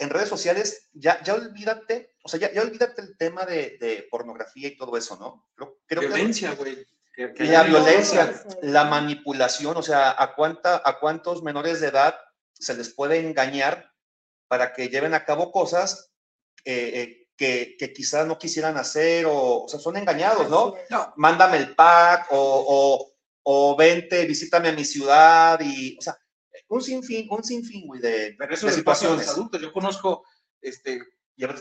en 0.00 0.10
redes 0.10 0.28
sociales 0.28 0.88
ya, 0.92 1.22
ya 1.22 1.34
olvídate, 1.34 2.14
o 2.24 2.28
sea, 2.28 2.38
ya, 2.40 2.52
ya 2.52 2.62
olvídate 2.62 3.00
el 3.02 3.16
tema 3.16 3.44
de, 3.44 3.78
de 3.80 4.06
pornografía 4.10 4.68
y 4.68 4.76
todo 4.76 4.96
eso, 4.96 5.16
¿no? 5.16 5.48
Creo, 5.54 5.78
creo 5.86 6.00
que 6.02 6.06
Violencia, 6.08 6.52
güey. 6.54 6.86
que- 7.14 7.34
que 7.34 7.44
la 7.44 7.64
violencia, 7.64 8.24
violencia. 8.26 8.58
la 8.62 8.84
manipulación, 8.84 9.76
o 9.76 9.82
sea, 9.82 10.14
¿a, 10.16 10.34
cuánta, 10.36 10.80
¿a 10.84 11.00
cuántos 11.00 11.42
menores 11.42 11.80
de 11.80 11.88
edad 11.88 12.16
se 12.52 12.74
les 12.74 12.90
puede 12.94 13.18
engañar 13.18 13.92
para 14.46 14.72
que 14.72 14.88
lleven 14.88 15.14
a 15.14 15.24
cabo 15.24 15.50
cosas 15.50 16.12
eh, 16.64 16.90
eh, 16.94 17.28
que, 17.36 17.76
que 17.78 17.92
quizás 17.92 18.26
no 18.26 18.38
quisieran 18.38 18.76
hacer 18.76 19.26
o, 19.26 19.64
o 19.64 19.68
sea, 19.68 19.78
son 19.80 19.96
engañados, 19.96 20.48
¿no? 20.48 20.74
No, 20.90 21.12
Mándame 21.16 21.56
el 21.58 21.74
pack 21.74 22.28
o, 22.30 22.36
o, 22.68 23.12
o 23.50 23.74
vente, 23.76 24.26
visítame 24.26 24.68
a 24.68 24.72
mi 24.72 24.84
ciudad 24.84 25.58
y, 25.62 25.96
o 25.98 26.02
sea, 26.02 26.14
un 26.68 26.82
sinfín, 26.82 27.26
un 27.30 27.42
sinfín, 27.42 27.86
güey, 27.86 27.98
de, 27.98 28.34
pero 28.38 28.52
eso 28.52 28.66
de 28.66 28.76
le 28.76 28.82
pasa 28.82 29.06
a 29.06 29.08
los 29.08 29.20
situaciones. 29.20 29.28
adultos. 29.28 29.60
Yo 29.62 29.72
conozco, 29.72 30.24
este, 30.60 31.00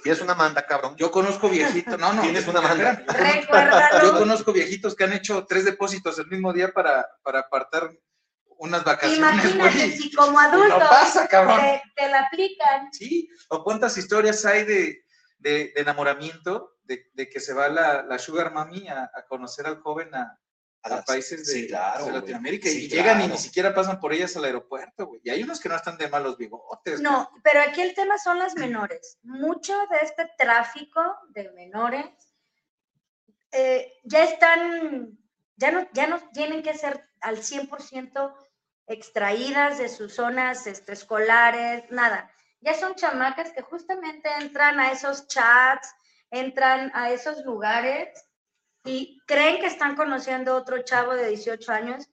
tienes 0.04 0.20
una 0.22 0.36
manda, 0.36 0.66
cabrón. 0.66 0.96
yo 0.98 1.10
conozco 1.12 1.48
viejitos, 1.48 1.98
no, 1.98 2.12
no. 2.12 2.24
Tienes 2.24 2.46
una 2.46 2.60
espérame, 2.60 3.00
yo 3.00 3.06
conozco- 3.06 3.34
Recuérdalo. 3.42 4.04
Yo 4.12 4.20
conozco 4.20 4.52
viejitos 4.52 4.96
que 4.98 5.04
han 5.06 5.14
hecho 5.14 5.46
tres 5.46 5.64
depósitos 5.64 6.20
el 6.20 6.28
mismo 6.28 6.52
día 6.52 6.74
para, 6.74 7.08
para 7.24 7.40
apartar 7.40 7.90
unas 8.60 8.84
vacaciones, 8.84 9.46
Imagínate 9.56 9.98
si 9.98 10.12
como 10.12 10.40
adulto 10.42 10.80
No 10.80 10.90
pasa, 10.90 11.26
cabrón. 11.28 11.62
te, 11.62 11.82
te 11.96 12.10
la 12.10 12.22
aplican. 12.24 12.92
Sí, 12.92 13.30
o 13.50 13.64
cuántas 13.64 13.98
historias 13.98 14.44
hay 14.46 14.66
de, 14.66 15.04
de- 15.38 15.72
de 15.74 15.82
enamoramiento, 15.82 16.74
de, 16.84 17.06
de 17.14 17.30
que 17.30 17.40
se 17.40 17.54
va 17.54 17.70
la, 17.70 18.04
la 18.04 18.20
Sugar 18.20 18.52
Mami 18.54 18.90
a, 18.90 19.04
a 19.14 19.26
conocer 19.30 19.68
al 19.68 19.80
joven 19.80 20.14
a, 20.16 20.38
a 20.94 21.04
países 21.04 21.46
de, 21.46 21.54
sí, 21.54 21.68
claro, 21.68 22.06
de. 22.06 22.12
Latinoamérica 22.14 22.70
Sí, 22.70 22.86
y 22.86 22.88
llegan 22.88 23.18
y 23.18 23.24
claro. 23.24 23.34
ni 23.34 23.38
siquiera 23.38 23.74
pasan 23.74 24.00
por 24.00 24.14
ellas 24.14 24.36
al 24.36 24.46
aeropuerto, 24.46 25.08
güey. 25.08 25.22
Y 25.24 25.30
hay 25.30 25.44
unos 25.44 25.60
que 25.60 25.70
no 25.70 25.76
están 25.76 25.98
de 25.98 26.10
malos 26.10 26.38
bigotes. 26.38 27.02
No, 27.02 27.30
pero 27.44 27.62
aquí 27.62 27.82
el 27.82 27.94
tema 27.94 28.18
son 28.18 28.40
las 28.40 28.56
menores. 28.56 29.18
Mucho 29.24 29.74
de 29.90 29.98
este 30.02 30.30
tráfico 30.38 31.02
de 31.30 31.52
menores 31.52 32.06
eh, 33.52 33.94
ya 34.04 34.24
están, 34.24 35.18
ya 35.56 35.72
no, 35.72 35.88
ya 35.94 36.08
no 36.08 36.20
tienen 36.34 36.64
que 36.64 36.74
ser 36.74 37.10
al 37.22 37.38
100% 37.38 38.34
extraídas 38.88 39.78
de 39.78 39.90
sus 39.90 40.16
zonas 40.16 40.68
este, 40.68 40.94
escolares, 40.94 41.84
nada. 41.90 42.32
Ya 42.62 42.74
son 42.74 42.96
chamacas 42.96 43.52
que 43.52 43.62
justamente 43.62 44.30
entran 44.40 44.80
a 44.80 44.92
esos 44.92 45.28
chats, 45.28 45.94
entran 46.32 46.92
a 46.94 47.12
esos 47.12 47.44
lugares 47.46 48.10
y 48.88 49.20
creen 49.26 49.60
que 49.60 49.68
están 49.68 49.96
conociendo 49.96 50.54
a 50.54 50.56
otro 50.56 50.82
chavo 50.84 51.14
de 51.14 51.28
18 51.30 51.72
años 51.72 52.08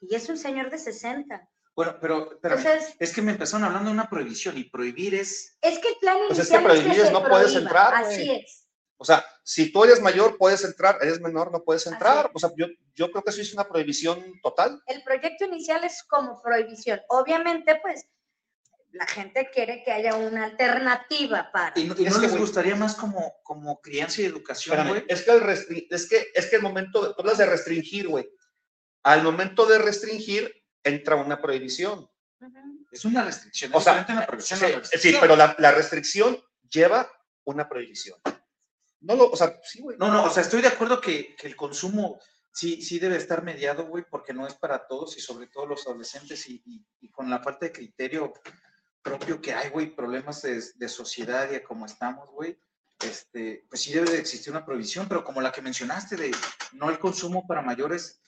y 0.00 0.14
es 0.14 0.28
un 0.28 0.36
señor 0.36 0.70
de 0.70 0.78
60. 0.78 1.48
Bueno, 1.74 1.96
pero, 2.00 2.38
pero 2.42 2.56
Entonces, 2.56 2.94
es 2.98 3.14
que 3.14 3.22
me 3.22 3.32
empezaron 3.32 3.64
hablando 3.64 3.88
de 3.88 3.94
una 3.94 4.08
prohibición 4.10 4.58
y 4.58 4.64
prohibir 4.64 5.14
es 5.14 5.56
Es 5.62 5.78
que 5.78 5.88
el 5.88 5.96
plan 6.00 6.18
Pues 6.28 6.38
es 6.38 6.48
que 6.50 6.56
inicial 6.56 6.70
es 6.72 6.78
que, 6.78 6.82
prohibir 6.82 7.00
es 7.00 7.06
se 7.06 7.12
no 7.12 7.24
puedes 7.24 7.52
prohíba, 7.52 7.60
entrar, 7.60 7.94
Así 7.94 8.26
güey. 8.26 8.40
es. 8.40 8.68
O 8.98 9.04
sea, 9.04 9.24
si 9.42 9.72
tú 9.72 9.82
eres 9.82 10.00
mayor, 10.00 10.36
puedes 10.38 10.62
entrar, 10.64 10.98
eres 11.00 11.20
menor, 11.20 11.50
no 11.50 11.64
puedes 11.64 11.86
entrar. 11.86 12.30
O 12.34 12.38
sea, 12.38 12.50
yo, 12.56 12.66
yo 12.94 13.10
creo 13.10 13.24
que 13.24 13.30
eso 13.30 13.40
es 13.40 13.52
una 13.52 13.66
prohibición 13.66 14.22
total. 14.42 14.80
El 14.86 15.02
proyecto 15.02 15.44
inicial 15.46 15.82
es 15.82 16.04
como 16.04 16.40
prohibición. 16.40 17.00
Obviamente, 17.08 17.80
pues, 17.82 18.06
la 18.92 19.06
gente 19.06 19.50
quiere 19.52 19.82
que 19.84 19.92
haya 19.92 20.14
una 20.14 20.44
alternativa 20.44 21.50
para. 21.52 21.78
¿Y 21.78 21.84
no, 21.84 21.94
y 21.98 22.06
Es 22.06 22.14
no 22.14 22.20
que, 22.20 22.26
les 22.28 22.36
gustaría 22.36 22.76
más 22.76 22.94
como, 22.94 23.34
como 23.42 23.80
crianza 23.80 24.22
y 24.22 24.26
educación, 24.26 24.88
güey? 24.88 25.04
es 25.08 25.22
que, 25.22 25.30
el 25.30 25.86
es 25.90 26.08
que 26.08 26.26
es 26.34 26.46
que 26.46 26.56
el 26.56 26.62
momento, 26.62 27.02
de, 27.06 27.14
tú 27.14 27.20
hablas 27.20 27.38
de 27.38 27.46
restringir, 27.46 28.08
güey. 28.08 28.28
Al 29.02 29.22
momento 29.22 29.66
de 29.66 29.78
restringir, 29.78 30.54
entra 30.84 31.16
una 31.16 31.40
prohibición. 31.40 32.08
Es 32.90 33.04
una 33.04 33.24
restricción. 33.24 33.70
O 33.74 33.80
sea, 33.80 34.04
una 34.08 34.26
prohibición 34.26 34.60
Sí, 34.84 34.98
sí, 34.98 35.16
pero 35.20 35.36
la, 35.36 35.56
la 35.58 35.72
restricción 35.72 36.38
lleva 36.70 37.10
una 37.44 37.68
prohibición. 37.68 38.18
No 39.00 39.16
lo, 39.16 39.30
o 39.30 39.36
sea, 39.36 39.58
sí, 39.64 39.80
güey. 39.80 39.96
No, 39.98 40.08
no, 40.08 40.24
o 40.24 40.30
sea, 40.30 40.42
estoy 40.42 40.60
de 40.62 40.68
acuerdo 40.68 41.00
que, 41.00 41.34
que 41.34 41.46
el 41.48 41.56
consumo 41.56 42.20
sí, 42.52 42.82
sí 42.82 42.98
debe 42.98 43.16
estar 43.16 43.42
mediado, 43.42 43.86
güey, 43.86 44.04
porque 44.08 44.32
no 44.32 44.46
es 44.46 44.54
para 44.54 44.86
todos 44.86 45.16
y 45.16 45.20
sobre 45.20 45.46
todo 45.48 45.66
los 45.66 45.86
adolescentes 45.86 46.48
y, 46.48 46.62
y- 46.66 46.86
y 47.00 47.10
con 47.10 47.28
la 47.30 47.40
falta 47.40 47.66
de 47.66 47.72
criterio 47.72 48.32
propio 49.02 49.40
que 49.40 49.52
hay, 49.52 49.70
güey, 49.70 49.94
problemas 49.94 50.42
de, 50.42 50.62
de 50.74 50.88
sociedad 50.88 51.50
y 51.50 51.56
a 51.56 51.64
cómo 51.64 51.86
estamos, 51.86 52.30
güey, 52.30 52.58
este, 53.04 53.66
pues 53.68 53.82
sí 53.82 53.92
debe 53.92 54.10
de 54.10 54.18
existir 54.18 54.52
una 54.52 54.64
prohibición, 54.64 55.08
pero 55.08 55.24
como 55.24 55.40
la 55.40 55.50
que 55.52 55.60
mencionaste 55.62 56.16
de 56.16 56.30
no 56.72 56.88
el 56.88 56.98
consumo 56.98 57.46
para 57.46 57.60
mayores, 57.62 58.20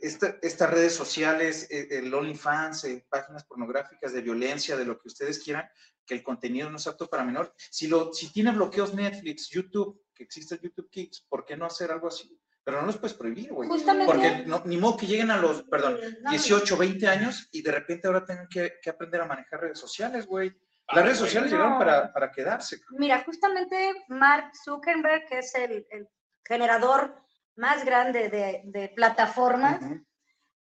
esta- 0.00 0.38
estas 0.42 0.70
redes 0.70 0.94
sociales, 0.94 1.66
eh, 1.70 1.88
el 1.90 2.12
OnlyFans, 2.14 2.84
eh, 2.84 3.04
páginas 3.08 3.44
pornográficas 3.44 4.12
de 4.12 4.22
violencia, 4.22 4.76
de 4.76 4.84
lo 4.84 4.98
que 4.98 5.08
ustedes 5.08 5.38
quieran, 5.40 5.68
que 6.06 6.14
el 6.14 6.22
contenido 6.22 6.70
no 6.70 6.76
es 6.78 6.86
apto 6.86 7.08
para 7.08 7.24
menor. 7.24 7.54
Si, 7.70 7.86
lo, 7.86 8.12
si 8.12 8.32
tiene 8.32 8.50
bloqueos 8.52 8.94
Netflix, 8.94 9.48
YouTube, 9.50 10.02
que 10.14 10.24
existe 10.24 10.58
YouTube 10.62 10.88
Kids, 10.90 11.26
¿por 11.28 11.44
qué 11.44 11.56
no 11.56 11.66
hacer 11.66 11.90
algo 11.90 12.08
así? 12.08 12.38
Pero 12.64 12.80
no 12.80 12.86
los 12.86 12.96
puedes 12.96 13.16
prohibir, 13.16 13.52
güey. 13.52 13.68
Justamente. 13.68 14.12
Porque 14.12 14.44
no, 14.46 14.62
ni 14.64 14.76
modo 14.76 14.96
que 14.96 15.06
lleguen 15.06 15.30
a 15.30 15.36
los, 15.36 15.64
perdón, 15.64 15.98
No, 16.22 16.30
18, 16.30 16.76
20 16.76 17.08
años 17.08 17.48
y 17.50 17.62
de 17.62 17.72
repente 17.72 18.06
ahora 18.06 18.24
tengan 18.24 18.46
que, 18.48 18.74
que 18.80 18.90
aprender 18.90 19.20
a 19.20 19.26
manejar 19.26 19.60
redes 19.60 19.78
sociales, 19.78 20.26
güey. 20.26 20.52
Las 20.92 21.04
redes 21.04 21.18
sociales 21.18 21.50
no. 21.50 21.56
llegaron 21.56 21.78
para, 21.78 22.12
para 22.12 22.30
quedarse. 22.30 22.80
Mira, 22.90 23.22
justamente 23.24 24.04
Mark 24.08 24.52
Zuckerberg, 24.64 25.26
que 25.26 25.38
es 25.38 25.54
el, 25.54 25.86
el 25.90 26.08
generador 26.44 27.16
más 27.56 27.84
grande 27.84 28.28
de, 28.28 28.62
de 28.64 28.88
plataformas, 28.90 29.80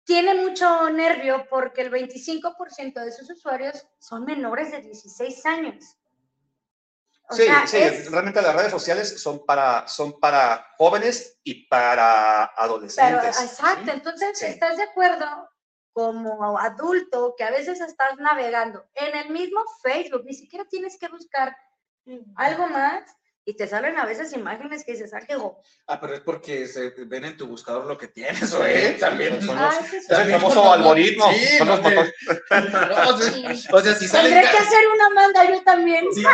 tiene 0.04 0.34
mucho 0.34 0.90
nervio 0.90 1.46
porque 1.48 1.82
el 1.82 1.90
25% 1.90 3.04
de 3.04 3.12
sus 3.12 3.30
usuarios 3.30 3.86
son 3.98 4.24
menores 4.24 4.70
de 4.70 4.82
16 4.82 5.46
años. 5.46 5.96
O 7.28 7.34
Sí, 7.34 7.44
sea, 7.44 7.66
sí, 7.66 7.78
es- 7.78 8.10
realmente 8.10 8.42
las 8.42 8.54
redes 8.54 8.70
sociales 8.70 9.22
son 9.22 9.44
para, 9.46 9.88
son 9.88 10.18
para 10.20 10.66
jóvenes 10.76 11.38
y 11.42 11.66
para 11.68 12.50
pero, 12.54 12.64
adolescentes. 12.66 13.40
exacto, 13.42 13.84
¿sí? 13.86 13.90
entonces, 13.92 14.38
Sí. 14.38 14.46
¿estás 14.46 14.76
de 14.76 14.82
acuerdo 14.82 15.48
como 15.92 16.58
adulto 16.58 17.34
que 17.38 17.44
a 17.44 17.50
veces 17.50 17.80
estás 17.80 18.16
navegando 18.18 18.84
en 18.94 19.16
el 19.16 19.30
mismo 19.30 19.60
Facebook, 19.82 20.24
ni 20.24 20.34
siquiera 20.34 20.64
tienes 20.68 20.98
que 20.98 21.08
buscar 21.08 21.56
algo 22.36 22.66
más 22.66 23.02
y 23.46 23.54
te 23.56 23.66
salen 23.68 23.98
a 23.98 24.06
veces 24.06 24.32
imágenes 24.32 24.84
que 24.84 24.92
dices, 24.92 25.12
ah, 25.12 25.20
qué 25.26 25.36
go- 25.36 25.60
Ah, 25.86 26.00
pero 26.00 26.14
es 26.14 26.20
porque 26.20 26.66
se 26.66 26.90
ven 27.04 27.26
en 27.26 27.36
tu 27.36 27.46
buscador 27.46 27.84
lo 27.86 27.98
que 27.98 28.08
tienes, 28.08 28.54
güey. 28.56 28.98
También. 28.98 29.42
Son 29.42 29.58
Ah, 29.58 29.70
los- 29.78 29.90
sí, 29.90 30.00
sí. 30.00 30.06
es 30.08 30.18
el 30.18 30.30
famoso 30.32 30.72
algoritmo. 30.72 31.30
Sí, 31.32 31.58
son 31.58 31.68
los 31.68 31.82
no. 31.82 31.90
No, 31.90 33.10
o 33.10 33.18
sea, 33.18 33.32
Sí. 33.32 33.68
o 33.72 33.80
sea, 33.80 33.94
si 33.94 34.08
salen, 34.08 34.32
Tendré 34.32 34.50
que 34.50 34.56
hacer 34.58 34.84
una 34.94 35.10
manda 35.10 35.50
yo 35.50 35.62
también. 35.62 36.06
si, 36.14 36.24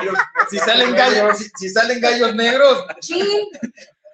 si 0.51 0.59
salen 0.59 0.95
gallos, 0.95 1.39
si, 1.39 1.49
si 1.59 1.69
salen 1.71 2.01
gallos 2.01 2.35
negros, 2.35 2.85
Sí, 3.01 3.51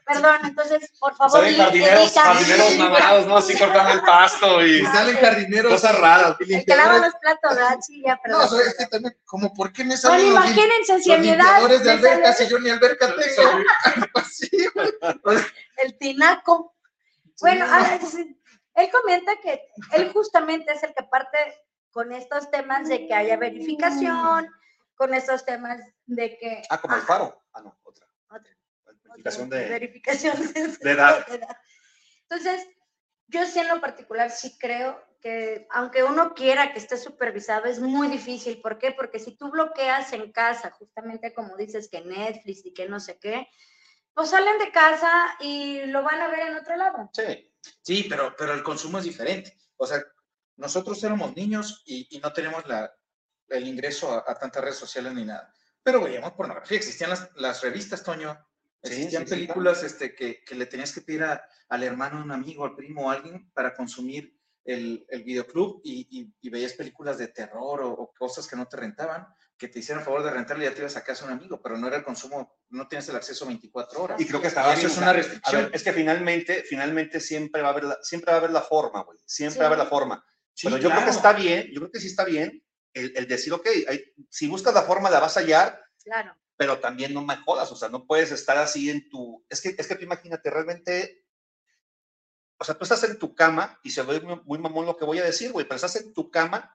perdón, 0.07 0.37
entonces, 0.45 0.91
por 0.99 1.15
favor, 1.17 1.33
Salen 1.41 1.57
jardineros, 1.57 2.13
jardineros 2.15 2.77
mamados, 2.79 3.27
¿no? 3.27 3.37
Así 3.39 3.59
cortando 3.59 3.93
el 3.93 4.01
pasto 4.03 4.65
y 4.65 4.85
salen 4.87 5.17
jardineros 5.17 5.73
cosas 5.73 5.99
raras. 5.99 6.37
y 6.41 6.55
El 6.55 6.65
que 6.65 6.77
lava 6.77 6.93
limpiadores. 6.95 7.01
los 7.13 7.21
platos, 7.21 7.57
¿verdad? 7.57 7.79
Sí, 7.85 8.03
ya, 8.07 8.15
No, 8.15 8.23
perdón. 8.23 8.43
o 8.43 8.49
sea, 8.49 8.61
es 8.67 8.75
que 8.77 8.87
también, 8.87 9.17
como, 9.25 9.53
¿por 9.53 9.73
qué 9.73 9.83
me 9.85 9.89
Bueno, 9.97 10.01
salen 10.01 10.35
los, 10.35 10.45
lim- 10.45 10.53
imagínense 10.53 11.01
si 11.03 11.09
los 11.11 11.19
a 11.19 11.21
mi 11.21 11.29
edad 11.29 11.37
limpiadores 11.39 11.83
de 11.85 11.91
alberca 11.91 12.33
si 12.33 12.47
yo 12.49 12.59
ni 12.61 12.71
alberca 12.71 13.15
tengo? 13.17 13.65
El 15.77 15.99
tinaco. 15.99 16.75
Bueno, 17.41 17.67
él 18.77 18.91
comenta 18.91 19.37
que 19.43 19.61
él 19.93 20.11
justamente 20.13 20.73
es 20.73 20.83
el 20.83 20.95
que 20.95 21.03
parte 21.05 21.37
con 21.91 22.13
estos 22.13 22.51
temas 22.51 22.89
de 22.89 23.07
que 23.07 23.15
haya 23.15 23.37
verificación, 23.37 24.49
con 24.95 25.15
estos 25.15 25.45
temas 25.45 25.81
de 26.07 26.37
que... 26.39 26.63
Ah, 26.71 26.79
como 26.81 26.95
el 26.95 27.01
Ajá, 27.01 27.09
faro. 27.09 27.43
Ah, 27.53 27.61
no, 27.63 27.79
otra. 27.83 28.07
otra. 28.31 28.53
Verificación 29.09 29.51
de, 29.51 29.69
verificación 29.69 30.53
de, 30.53 30.69
de 30.69 30.91
edad. 30.91 31.27
Entonces, 32.29 32.67
yo 33.29 33.45
sí 33.47 33.59
en 33.59 33.69
lo 33.69 33.81
particular 33.81 34.31
sí 34.31 34.57
creo 34.59 35.03
que 35.21 35.67
aunque 35.71 36.05
uno 36.05 36.35
quiera 36.35 36.73
que 36.73 36.79
esté 36.79 36.97
supervisado, 36.97 37.65
es 37.65 37.81
muy 37.81 38.09
difícil. 38.09 38.61
¿Por 38.61 38.79
qué? 38.79 38.93
Porque 38.93 39.19
si 39.19 39.37
tú 39.37 39.51
bloqueas 39.51 40.13
en 40.13 40.31
casa, 40.33 40.71
justamente 40.71 41.35
como 41.35 41.57
dices 41.57 41.89
que 41.89 42.01
Netflix 42.03 42.65
y 42.65 42.73
que 42.73 42.89
no 42.89 43.01
sé 43.01 43.19
qué, 43.19 43.49
pues 44.15 44.31
salen 44.31 44.59
de 44.59 44.71
casa 44.71 45.37
y 45.41 45.83
lo 45.87 46.03
van 46.03 46.21
a 46.21 46.29
ver 46.29 46.49
en 46.49 46.57
otro 46.57 46.77
lado. 46.77 47.11
Sí. 47.13 47.53
Sí, 47.83 48.07
pero, 48.09 48.35
pero 48.37 48.55
el 48.55 48.63
consumo 48.63 48.99
es 48.99 49.05
diferente. 49.05 49.57
O 49.77 49.87
sea, 49.87 50.01
nosotros 50.57 51.03
éramos 51.03 51.35
niños 51.35 51.83
y, 51.85 52.07
y 52.17 52.21
no 52.21 52.33
teníamos 52.33 52.67
la, 52.67 52.95
el 53.49 53.67
ingreso 53.67 54.13
a, 54.13 54.25
a 54.27 54.39
tantas 54.39 54.63
redes 54.63 54.79
sociales 54.79 55.13
ni 55.13 55.25
nada. 55.25 55.53
Pero 55.83 56.01
veíamos 56.01 56.33
pornografía. 56.33 56.79
Existían 56.79 57.11
las, 57.11 57.29
las 57.35 57.63
revistas, 57.63 58.05
Toño. 58.05 58.46
Sí, 58.83 58.93
Existían 58.93 59.23
sí, 59.25 59.29
sí, 59.29 59.35
películas 59.35 59.83
este, 59.83 60.15
que, 60.15 60.43
que 60.45 60.55
le 60.55 60.67
tenías 60.67 60.93
que 60.93 61.01
pedir 61.01 61.25
a- 61.25 61.43
al 61.69 61.83
hermano, 61.83 62.23
un 62.23 62.31
amigo, 62.31 62.65
al 62.65 62.77
primo 62.77 63.07
o 63.07 63.11
alguien 63.11 63.51
para 63.53 63.75
consumir 63.75 64.33
el, 64.65 65.05
el 65.09 65.23
videoclub 65.25 65.81
y, 65.85 66.07
y- 66.11 66.35
y 66.41 66.51
veías 66.51 66.73
películas 66.75 67.19
de 67.19 67.29
terror 67.29 67.83
o, 67.83 67.91
o 67.93 68.13
cosas 68.13 68.47
que 68.47 68.57
no 68.57 68.67
te 68.67 68.77
rentaban, 68.77 69.27
que 69.57 69.69
te 69.69 69.79
hicieran 69.79 70.05
favor 70.05 70.23
de 70.23 70.31
rentarle 70.31 70.65
y 70.65 70.69
ya 70.69 70.75
te 70.75 70.81
ibas 70.81 70.97
a 70.97 71.05
casa 71.05 71.25
a 71.25 71.29
un 71.29 71.35
amigo, 71.35 71.61
pero 71.63 71.79
no 71.79 71.87
era 71.89 71.97
el 71.97 72.05
consumo, 72.05 72.59
no 72.69 72.87
tienes 72.89 73.09
el 73.09 73.17
acceso 73.17 73.47
24 73.47 74.03
horas. 74.03 74.21
Y 74.21 74.27
creo 74.27 74.41
que 74.41 74.49
estaba 74.49 74.73
eso 74.73 74.81
bien, 74.83 74.91
es 74.93 74.99
una 74.99 75.13
restricción. 75.13 75.61
a 75.61 75.65
ver, 75.67 75.75
es 75.75 75.83
que 75.83 75.93
finalmente, 75.93 76.63
finalmente 76.69 77.21
siempre 77.21 77.63
va 77.63 77.69
a 77.69 77.71
haber 77.73 77.85
la, 77.85 77.99
siempre 78.03 78.31
va 78.33 78.37
a 78.37 78.41
haber 78.41 78.51
la 78.51 78.63
forma, 78.63 79.03
güey. 79.03 79.19
Siempre 79.25 79.55
Sí. 79.55 79.59
va 79.61 79.65
a 79.65 79.69
haber 79.69 79.79
la 79.79 79.87
forma. 79.87 80.25
Sí, 80.53 80.67
Pero 80.67 80.77
yo 80.79 80.89
creo 80.91 81.01
que 81.01 81.05
claro. 81.07 81.17
está 81.17 81.33
bien, 81.33 81.67
yo 81.73 81.81
creo 81.81 81.91
que 81.91 82.01
sí 82.01 82.07
está 82.09 82.25
bien 82.25 82.63
el, 82.93 83.13
el 83.17 83.27
decir, 83.29 83.53
ok, 83.53 83.67
hay- 83.89 84.05
si 84.31 84.49
buscas 84.49 84.75
la 84.75 84.83
forma 84.83 85.11
la 85.11 85.21
vas 85.21 85.37
a 85.37 85.41
hallar, 85.41 85.81
Claro. 86.05 86.37
Pero 86.57 86.79
también 86.81 87.13
no 87.13 87.23
me 87.23 87.37
jodas, 87.37 87.71
o 87.71 87.77
sea, 87.77 87.89
no 87.89 88.07
puedes 88.07 88.33
estar 88.33 88.57
así 88.57 88.91
en 88.91 89.09
tu... 89.09 89.45
Es 89.49 89.61
que, 89.61 89.75
es 89.77 89.87
que 89.87 89.95
tú 89.95 90.05
imagínate, 90.05 90.51
realmente, 90.51 91.27
o 92.59 92.65
sea, 92.65 92.77
tú 92.77 92.85
estás 92.85 93.05
en 93.05 93.19
tu 93.19 93.35
cama, 93.35 93.79
y 93.83 93.91
se 93.91 94.03
ve 94.03 94.21
muy, 94.21 94.59
mamón 94.59 94.87
lo 94.87 94.97
que 94.97 95.05
voy 95.05 95.19
a 95.19 95.25
decir, 95.25 95.53
güey, 95.53 95.67
pero 95.67 95.77
estás 95.77 95.97
en 95.97 96.13
tu 96.15 96.31
cama 96.31 96.75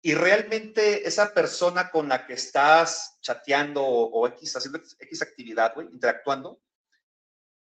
y 0.00 0.14
realmente 0.14 1.08
esa 1.08 1.32
persona 1.32 1.90
con 1.90 2.08
la 2.08 2.26
que 2.26 2.34
estás 2.34 3.18
chateando 3.20 3.82
o, 3.82 4.10
o 4.10 4.28
X, 4.28 4.56
haciendo 4.56 4.78
X 4.78 5.22
actividad, 5.22 5.74
güey, 5.74 5.88
interactuando, 5.90 6.62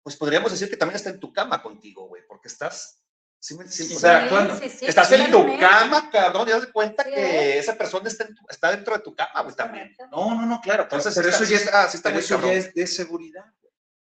pues 0.02 0.16
podríamos 0.16 0.50
decir 0.50 0.68
que 0.68 0.76
también 0.76 0.96
está 0.96 1.10
en 1.10 1.20
tu 1.20 1.32
cama 1.32 1.62
contigo, 1.62 2.08
güey, 2.08 2.22
porque 2.26 2.48
estás... 2.48 3.01
sí 3.42 3.56
me- 3.58 3.66
sí, 3.68 3.84
Sí, 3.84 3.96
o 3.96 3.98
sea, 3.98 4.22
actuando. 4.22 4.56
sí, 4.56 4.68
sí, 4.68 4.86
estás 4.86 5.10
en 5.12 5.30
tu 5.32 5.58
cama, 5.58 6.08
cabrón, 6.10 6.48
y 6.48 6.52
das 6.52 6.66
cuenta 6.68 7.02
Sí, 7.02 7.10
que 7.10 7.58
esa 7.58 7.76
persona 7.76 8.08
está, 8.08 8.24
en 8.24 8.34
tu- 8.36 8.46
está 8.48 8.70
dentro 8.70 8.94
de 8.96 9.00
tu 9.02 9.14
cama, 9.16 9.42
güey, 9.42 9.56
también. 9.56 9.96
No, 10.12 10.34
no, 10.34 10.46
no, 10.46 10.60
claro. 10.60 10.84
Entonces, 10.84 11.12
pero 11.14 11.28
está- 11.28 11.42
eso 11.42 11.50
ya 11.50 11.56
es, 11.56 11.64
está- 11.64 11.88
sí 11.88 11.96
está 11.96 12.08
pero 12.10 12.20
eso 12.20 12.40
ya 12.40 12.52
es 12.52 12.72
de 12.72 12.86
seguridad. 12.86 13.44
güey. 13.60 13.72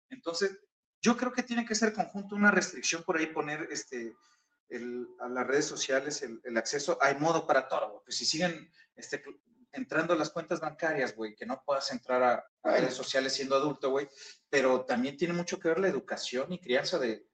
Entonces, 0.09 0.57
yo 1.01 1.15
creo 1.15 1.31
que 1.31 1.43
tiene 1.43 1.63
que 1.65 1.75
ser 1.75 1.93
conjunto 1.93 2.35
una 2.35 2.49
restricción 2.49 3.03
por 3.03 3.17
ahí, 3.17 3.27
poner 3.27 3.67
este, 3.71 4.15
el- 4.69 5.07
a 5.19 5.29
las 5.29 5.45
redes 5.45 5.65
sociales 5.65 6.21
el, 6.23 6.41
el 6.43 6.57
acceso. 6.57 6.97
Hay 6.99 7.15
modo 7.15 7.45
para 7.45 7.67
todo, 7.67 7.89
güey. 7.91 8.01
Pues 8.05 8.17
si 8.17 8.25
siguen 8.25 8.71
este, 8.95 9.23
entrando 9.71 10.13
a 10.13 10.17
las 10.17 10.31
cuentas 10.31 10.59
bancarias, 10.59 11.15
güey, 11.15 11.35
que 11.35 11.45
no 11.45 11.61
puedas 11.63 11.91
entrar 11.91 12.23
a, 12.23 12.43
a 12.63 12.71
redes 12.71 12.95
sociales 12.95 13.33
siendo 13.33 13.55
adulto, 13.55 13.91
güey. 13.91 14.09
Pero 14.49 14.83
también 14.85 15.15
tiene 15.15 15.35
mucho 15.35 15.59
que 15.59 15.67
ver 15.69 15.79
la 15.79 15.87
educación 15.87 16.51
y 16.51 16.59
crianza 16.59 16.97
de, 16.97 17.27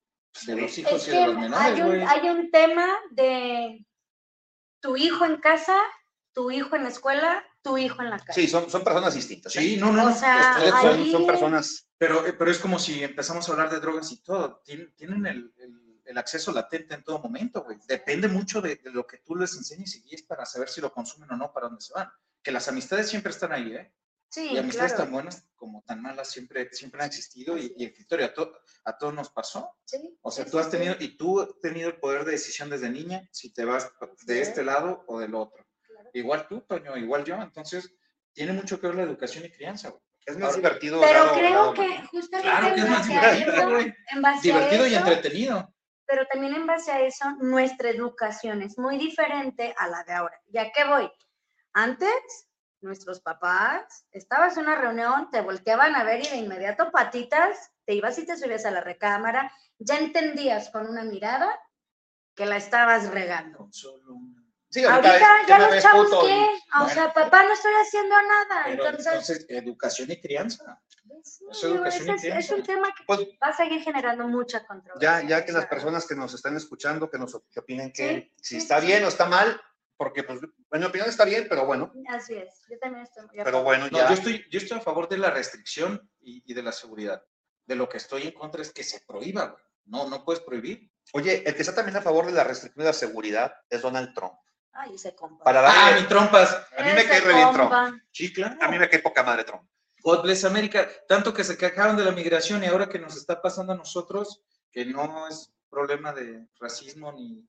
de 0.46 0.56
los 0.56 0.78
hijos 0.78 0.94
Es 1.02 1.08
y 1.08 1.12
que 1.12 1.18
de 1.18 1.26
los 1.28 1.36
menores, 1.38 1.66
hay 1.66 1.82
un, 1.82 1.88
güey. 1.88 2.02
hay 2.02 2.30
un 2.30 2.52
tema 2.52 2.88
de 3.12 3.86
tu 4.82 4.98
hijo 4.98 5.26
en 5.26 5.38
casa, 5.38 5.78
tu 6.34 6.52
hijo 6.52 6.76
en 6.76 6.84
la 6.84 6.90
escuela, 6.90 7.44
tu 7.62 7.78
hijo 7.78 8.02
en 8.02 8.10
la 8.10 8.20
calle. 8.20 8.42
Sí, 8.42 8.48
son, 8.48 8.70
son 8.70 8.84
personas 8.84 9.16
distintas. 9.16 9.56
¿eh? 9.56 9.60
Sí, 9.62 9.78
no, 9.78 9.92
no, 9.92 10.08
O 10.08 10.14
sea, 10.14 10.58
son, 11.12 11.26
personas. 11.26 11.88
Pero, 11.98 12.26
eh, 12.28 12.34
pero 12.34 12.52
es 12.52 12.60
como 12.60 12.78
si 12.78 13.04
empezamos 13.04 13.48
a 13.48 13.52
hablar 13.54 13.70
de 13.70 13.80
drogas 13.80 14.12
y 14.12 14.22
todo. 14.22 14.62
Tienen, 14.64 14.94
tienen 14.96 15.26
el, 15.26 15.54
el- 15.58 15.86
el 16.06 16.20
acceso 16.20 16.52
latente 16.52 16.94
en 16.94 17.04
todo 17.04 17.18
momento, 17.18 17.64
güey. 17.64 17.80
Depende 17.88 18.28
mucho 18.28 18.62
de, 18.62 18.76
de 18.76 18.92
lo 18.92 19.08
que 19.08 19.18
tú 19.26 19.36
les 19.36 19.56
enseñes 19.56 19.96
y 19.96 20.04
guíes 20.04 20.22
para 20.22 20.46
saber 20.46 20.70
si 20.70 20.80
lo 20.80 20.92
consumen 20.94 21.32
o 21.32 21.36
no, 21.36 21.52
para 21.52 21.66
dónde 21.66 21.82
se 21.82 21.94
van. 21.96 22.08
Que 22.44 22.52
las 22.52 22.68
amistades 22.68 23.10
siempre 23.10 23.32
están 23.32 23.52
ahí, 23.52 23.74
¿eh? 23.74 23.92
Sí, 24.30 24.50
y 24.52 24.58
amistades 24.58 24.92
claro. 24.94 25.06
tan 25.06 25.14
buenas 25.14 25.48
como 25.56 25.82
tan 25.84 26.02
malas 26.02 26.30
siempre, 26.30 26.70
siempre 26.74 27.02
han 27.02 27.08
existido 27.08 27.58
y, 27.58 27.74
y 27.78 27.86
el 27.86 27.94
criterio 27.94 28.26
a, 28.26 28.34
to- 28.34 28.54
a 28.84 28.98
todos 28.98 29.14
nos 29.14 29.30
pasó. 29.30 29.72
Sí, 29.86 30.18
O 30.22 30.30
sea, 30.32 30.44
sí, 30.46 30.52
tú 30.52 30.60
has 30.60 30.66
sí, 30.66 30.72
tenido, 30.74 30.96
y 31.00 31.16
tú 31.18 31.40
has 31.42 31.50
tenido 31.62 31.90
el 31.90 31.98
poder 32.00 32.26
de 32.26 32.32
decisión 32.34 32.70
desde 32.70 32.90
niña 32.90 33.22
si 33.32 33.54
te 33.54 33.64
vas 33.66 33.90
de 34.26 34.42
este 34.42 34.64
lado 34.64 35.04
o 35.08 35.20
del 35.20 35.34
otro. 35.36 35.66
Claro. 35.88 36.10
Igual 36.14 36.48
tú, 36.48 36.62
Toño, 36.62 36.98
igual 36.98 37.24
yo. 37.24 37.36
Entonces, 37.36 37.94
tiene 38.34 38.52
mucho 38.52 38.80
que 38.80 38.88
ver 38.88 38.96
la 38.98 39.04
educación 39.04 39.46
y 39.46 39.52
crianza, 39.52 39.90
güey. 39.90 40.02
Es 40.26 40.36
más 40.38 40.46
Ahora- 40.50 40.58
divertido. 40.58 41.02
Pero 41.02 41.32
creo 41.34 41.74
que 41.74 42.02
justamente 42.08 42.50
Claro 42.50 42.76
que 42.76 42.82
es 42.82 42.86
en 42.86 42.92
más 42.92 43.00
base 43.08 43.14
a 43.18 43.32
divertido, 43.32 43.56
eso, 43.58 43.70
güey. 43.70 43.94
en 44.12 44.22
base 44.22 44.38
a 44.40 44.42
Divertido 44.42 44.88
y 44.88 44.96
entretenido. 44.96 45.76
pero 46.08 46.26
también 46.28 46.54
en 46.56 46.68
base 46.68 46.92
a 46.92 47.02
eso, 47.02 47.26
nuestra 47.42 47.90
educación 47.92 48.62
es 48.64 48.78
muy 48.78 48.98
diferente 48.98 49.74
a 49.78 49.88
la 49.88 50.04
de 50.04 50.14
ahora. 50.14 50.40
¿Ya 50.48 50.72
qué 50.72 50.84
voy? 50.86 51.10
Antes, 51.74 52.10
nuestros 52.86 53.20
papás, 53.20 54.06
estabas 54.12 54.56
en 54.58 54.64
una 54.64 54.76
reunión, 54.76 55.30
te 55.32 55.42
volteaban 55.42 55.96
a 55.96 56.04
ver 56.04 56.26
y 56.26 56.30
de 56.30 56.38
inmediato 56.38 56.92
patitas, 56.92 57.72
te 57.86 57.94
ibas 57.94 58.18
y 58.20 58.26
te 58.26 58.38
subías 58.38 58.66
a 58.66 58.72
la 58.72 58.82
recámara, 58.82 59.52
ya 59.80 59.98
entendías 59.98 60.70
con 60.70 60.88
una 60.88 61.04
mirada 61.04 61.50
que 62.36 62.46
la 62.46 62.58
estabas 62.58 63.12
regando. 63.12 63.70
Sí, 64.70 64.84
Ahorita 64.84 65.16
es- 65.42 65.48
ya 65.48 65.60
los 65.60 65.82
chavos, 65.84 66.06
puto 66.10 66.30
y-. 66.30 66.34
O 66.34 66.80
Bueno. 66.80 66.90
sea, 66.94 67.14
papá, 67.14 67.44
no 67.44 67.54
estoy 67.54 67.72
haciendo 67.82 68.16
nada. 68.22 68.66
Entonces, 68.68 69.06
entonces, 69.08 69.46
educación 69.50 70.12
y 70.12 70.20
crianza. 70.20 70.82
sí, 71.24 71.46
es 71.86 72.06
y 72.06 72.10
es, 72.10 72.24
es 72.26 72.52
un 72.52 72.64
tema 72.64 72.90
que 72.98 73.04
Pues 73.06 73.20
va 73.42 73.48
a 73.48 73.54
seguir 73.56 73.82
generando 73.82 74.28
mucha 74.28 74.66
controversia. 74.66 75.22
ya, 75.22 75.28
ya 75.28 75.46
que 75.46 75.54
las 75.54 75.68
personas 75.68 76.06
que 76.06 76.16
nos 76.16 76.34
están 76.34 76.58
escuchando, 76.58 77.10
que 77.10 77.18
nos 77.18 77.40
que 77.52 77.60
opinen 77.62 77.94
que 77.94 78.34
Sí, 78.36 78.42
si 78.42 78.58
está 78.58 78.80
bien 78.82 79.06
o 79.06 79.08
está 79.08 79.26
mal, 79.28 79.62
porque 79.98 80.24
pues, 80.24 80.40
en 80.44 80.80
mi 80.80 80.86
opinión 80.86 81.10
está 81.10 81.26
bien, 81.26 81.46
pero 81.50 81.66
bueno, 81.66 81.92
Así 82.10 82.34
es, 82.36 82.64
yo 82.70 82.78
también 82.80 83.04
estoy 83.04 83.26
muy 83.28 83.36
pero 83.44 83.64
bueno, 83.64 83.88
No, 83.90 83.98
ya. 83.98 84.08
yo, 84.10 84.14
estoy, 84.14 84.46
yo 84.50 84.60
estoy 84.60 84.78
a 84.78 84.82
favor 84.82 85.08
de 85.10 85.18
la 85.18 85.30
restricción 85.32 86.10
y, 86.22 86.44
y 86.50 86.54
de 86.54 86.64
la 86.64 86.72
seguridad. 86.72 87.24
De 87.66 87.76
lo 87.76 87.88
que 87.90 87.98
estoy 87.98 88.24
en 88.24 88.32
contra 88.34 88.62
es 88.62 88.72
que 88.72 88.84
se 88.84 89.02
prohíba, 89.08 89.46
güey. 89.48 89.64
No, 89.86 90.08
no 90.10 90.24
puedes 90.26 90.42
prohibir. 90.42 90.92
Oye, 91.14 91.44
el 91.48 91.56
que 91.56 91.62
está 91.62 91.76
también 91.76 91.96
a 91.98 92.02
favor 92.02 92.26
de 92.26 92.32
la 92.32 92.44
restricción 92.44 92.84
de 92.84 92.90
la 92.90 92.94
seguridad 92.94 93.54
es 93.70 93.82
Donald 93.82 94.14
Trump. 94.16 94.34
Ay, 94.74 94.96
ese 94.96 95.16
compa. 95.16 95.44
Para 95.44 95.60
Ah, 95.62 95.86
darle, 95.92 96.02
mi 96.02 96.08
trompas. 96.08 96.54
a 96.78 96.84
mí 96.84 96.92
me 96.94 97.00
Ese 97.02 97.08
cae 97.08 97.22
re 97.22 97.34
bien 97.34 97.52
Trump. 97.54 98.02
Sí, 98.12 98.34
claro. 98.34 98.58
a 98.62 98.68
mí 98.70 98.78
me 98.80 98.90
cae 98.90 99.00
poca 99.00 99.24
madre 99.24 99.44
Trump. 99.44 99.64
God 100.02 100.24
bless 100.24 100.44
América. 100.46 100.88
Tanto 101.08 101.34
que 101.34 101.44
se 101.44 101.58
quejaron 101.58 101.96
de 101.96 102.04
la 102.04 102.12
migración 102.12 102.64
y 102.64 102.68
ahora 102.68 102.90
que 102.90 103.00
nos 103.00 103.16
está 103.16 103.42
pasando 103.42 103.74
a 103.74 103.78
nosotros, 103.78 104.44
que 104.72 104.86
no 104.86 105.28
es 105.28 105.54
problema 105.70 106.12
de 106.14 106.48
racismo 106.60 107.12
ni, 107.14 107.48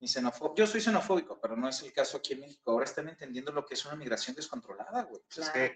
ni. 0.00 0.08
Yo 0.56 0.66
soy 0.66 0.80
xenofóbico, 0.80 1.40
pero 1.40 1.56
no 1.56 1.68
es 1.68 1.80
el 1.82 1.92
caso 1.92 2.18
aquí 2.18 2.34
en 2.34 2.40
México. 2.40 2.70
Ahora 2.70 2.84
están 2.84 3.08
entendiendo 3.08 3.52
lo 3.52 3.64
que 3.64 3.74
es 3.74 3.84
una 3.86 3.96
migración 3.96 4.36
descontrolada, 4.36 5.02
güey. 5.04 5.22
Es 5.28 5.36
Claro. 5.36 5.52
que, 5.52 5.74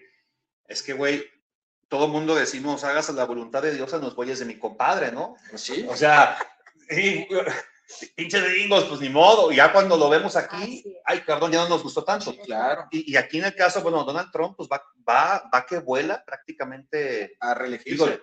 es 0.67 0.83
que, 0.83 0.93
güey, 0.93 1.25
todo 1.89 2.07
mundo 2.07 2.35
decimos, 2.35 2.83
hagas 2.83 3.09
la 3.09 3.25
voluntad 3.25 3.61
de 3.61 3.73
Dios 3.73 3.93
a 3.93 3.97
los 3.97 4.15
bueyes 4.15 4.39
de 4.39 4.45
mi 4.45 4.57
compadre, 4.57 5.11
¿no? 5.11 5.35
Pues 5.49 5.61
sí. 5.61 5.85
O 5.89 5.95
sea, 5.95 6.37
sí, 6.89 7.27
pinches 8.15 8.43
gringos, 8.45 8.85
pues 8.85 9.01
ni 9.01 9.09
modo. 9.09 9.51
Ya 9.51 9.73
cuando 9.73 9.97
lo 9.97 10.09
vemos 10.09 10.35
aquí, 10.37 10.83
ay, 11.05 11.21
perdón, 11.25 11.51
ya 11.51 11.63
no 11.63 11.69
nos 11.69 11.83
gustó 11.83 12.03
tanto. 12.05 12.33
Claro. 12.45 12.87
Y, 12.91 13.11
y 13.11 13.17
aquí 13.17 13.39
en 13.39 13.45
el 13.45 13.55
caso, 13.55 13.81
bueno, 13.81 14.03
Donald 14.05 14.31
Trump, 14.31 14.55
pues 14.55 14.69
va, 14.71 14.81
va, 15.07 15.49
va 15.53 15.65
que 15.65 15.79
vuela 15.79 16.23
prácticamente, 16.23 17.35
A 17.39 17.53
reelegirse. 17.53 18.05
digo, 18.05 18.21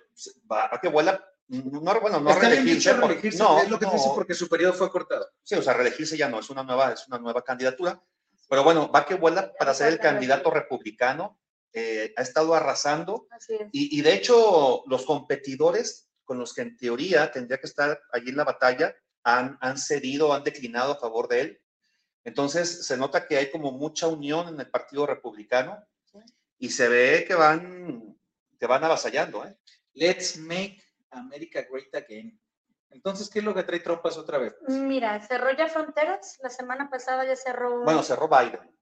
va, 0.50 0.68
va 0.68 0.80
que 0.80 0.88
vuela, 0.88 1.22
no, 1.48 2.00
bueno, 2.00 2.20
no 2.20 2.30
Está 2.30 2.48
bien 2.48 2.52
reelegirse, 2.64 2.94
por- 2.94 3.08
reelegirse, 3.08 3.38
no, 3.38 3.60
es 3.60 3.68
lo 3.70 3.78
que 3.78 3.86
no, 3.86 3.92
dice 3.92 4.08
porque 4.14 4.34
su 4.34 4.48
periodo 4.48 4.74
fue 4.74 4.90
cortado. 4.90 5.28
sí, 5.42 5.54
o 5.54 5.62
sea, 5.62 5.72
reelegirse 5.74 6.16
ya 6.16 6.28
no, 6.28 6.40
es 6.40 6.50
una 6.50 6.62
nueva, 6.62 6.92
es 6.92 7.06
una 7.08 7.18
nueva 7.18 7.42
candidatura, 7.42 8.02
pero 8.48 8.62
bueno, 8.64 8.90
va 8.90 9.04
que 9.06 9.14
vuela 9.14 9.52
para 9.58 9.74
ser 9.74 9.88
el 9.92 9.98
candidato 9.98 10.50
republicano, 10.50 11.38
eh, 11.72 12.12
ha 12.16 12.22
estado 12.22 12.54
arrasando, 12.54 13.26
Así 13.30 13.54
es. 13.54 13.68
y, 13.72 13.98
y 13.98 14.02
de 14.02 14.14
hecho, 14.14 14.82
los 14.86 15.04
competidores 15.04 16.08
con 16.24 16.38
los 16.38 16.52
que 16.54 16.62
en 16.62 16.76
teoría 16.76 17.30
tendría 17.32 17.58
que 17.58 17.66
estar 17.66 18.00
allí 18.12 18.30
en 18.30 18.36
la 18.36 18.44
batalla 18.44 18.94
han, 19.22 19.56
han 19.60 19.78
cedido, 19.78 20.32
han 20.34 20.44
declinado 20.44 20.92
a 20.92 20.98
favor 20.98 21.28
de 21.28 21.40
él. 21.40 21.60
Entonces, 22.24 22.86
se 22.86 22.96
nota 22.96 23.26
que 23.26 23.36
hay 23.38 23.50
como 23.50 23.72
mucha 23.72 24.06
unión 24.08 24.48
en 24.48 24.60
el 24.60 24.68
Partido 24.70 25.06
Republicano 25.06 25.82
Sí. 26.04 26.18
y 26.58 26.70
se 26.70 26.88
ve 26.88 27.24
que 27.26 27.34
van, 27.34 28.16
que 28.58 28.66
van 28.66 28.84
avasallando. 28.84 29.44
¿eh? 29.44 29.56
Let's 29.94 30.36
make 30.38 30.82
America 31.10 31.64
great 31.70 31.94
again. 31.94 32.40
Entonces, 32.90 33.28
¿qué 33.28 33.40
es 33.40 33.44
lo 33.44 33.54
que 33.54 33.64
trae 33.64 33.80
trompas 33.80 34.16
otra 34.16 34.38
vez? 34.38 34.54
Mira, 34.68 35.20
cerró 35.20 35.50
ya 35.52 35.68
fronteras. 35.68 36.38
La 36.42 36.48
semana 36.48 36.88
pasada 36.88 37.24
ya 37.24 37.36
cerró. 37.36 37.82
Bueno, 37.84 38.02
cerró 38.02 38.28
Biden. 38.28 38.74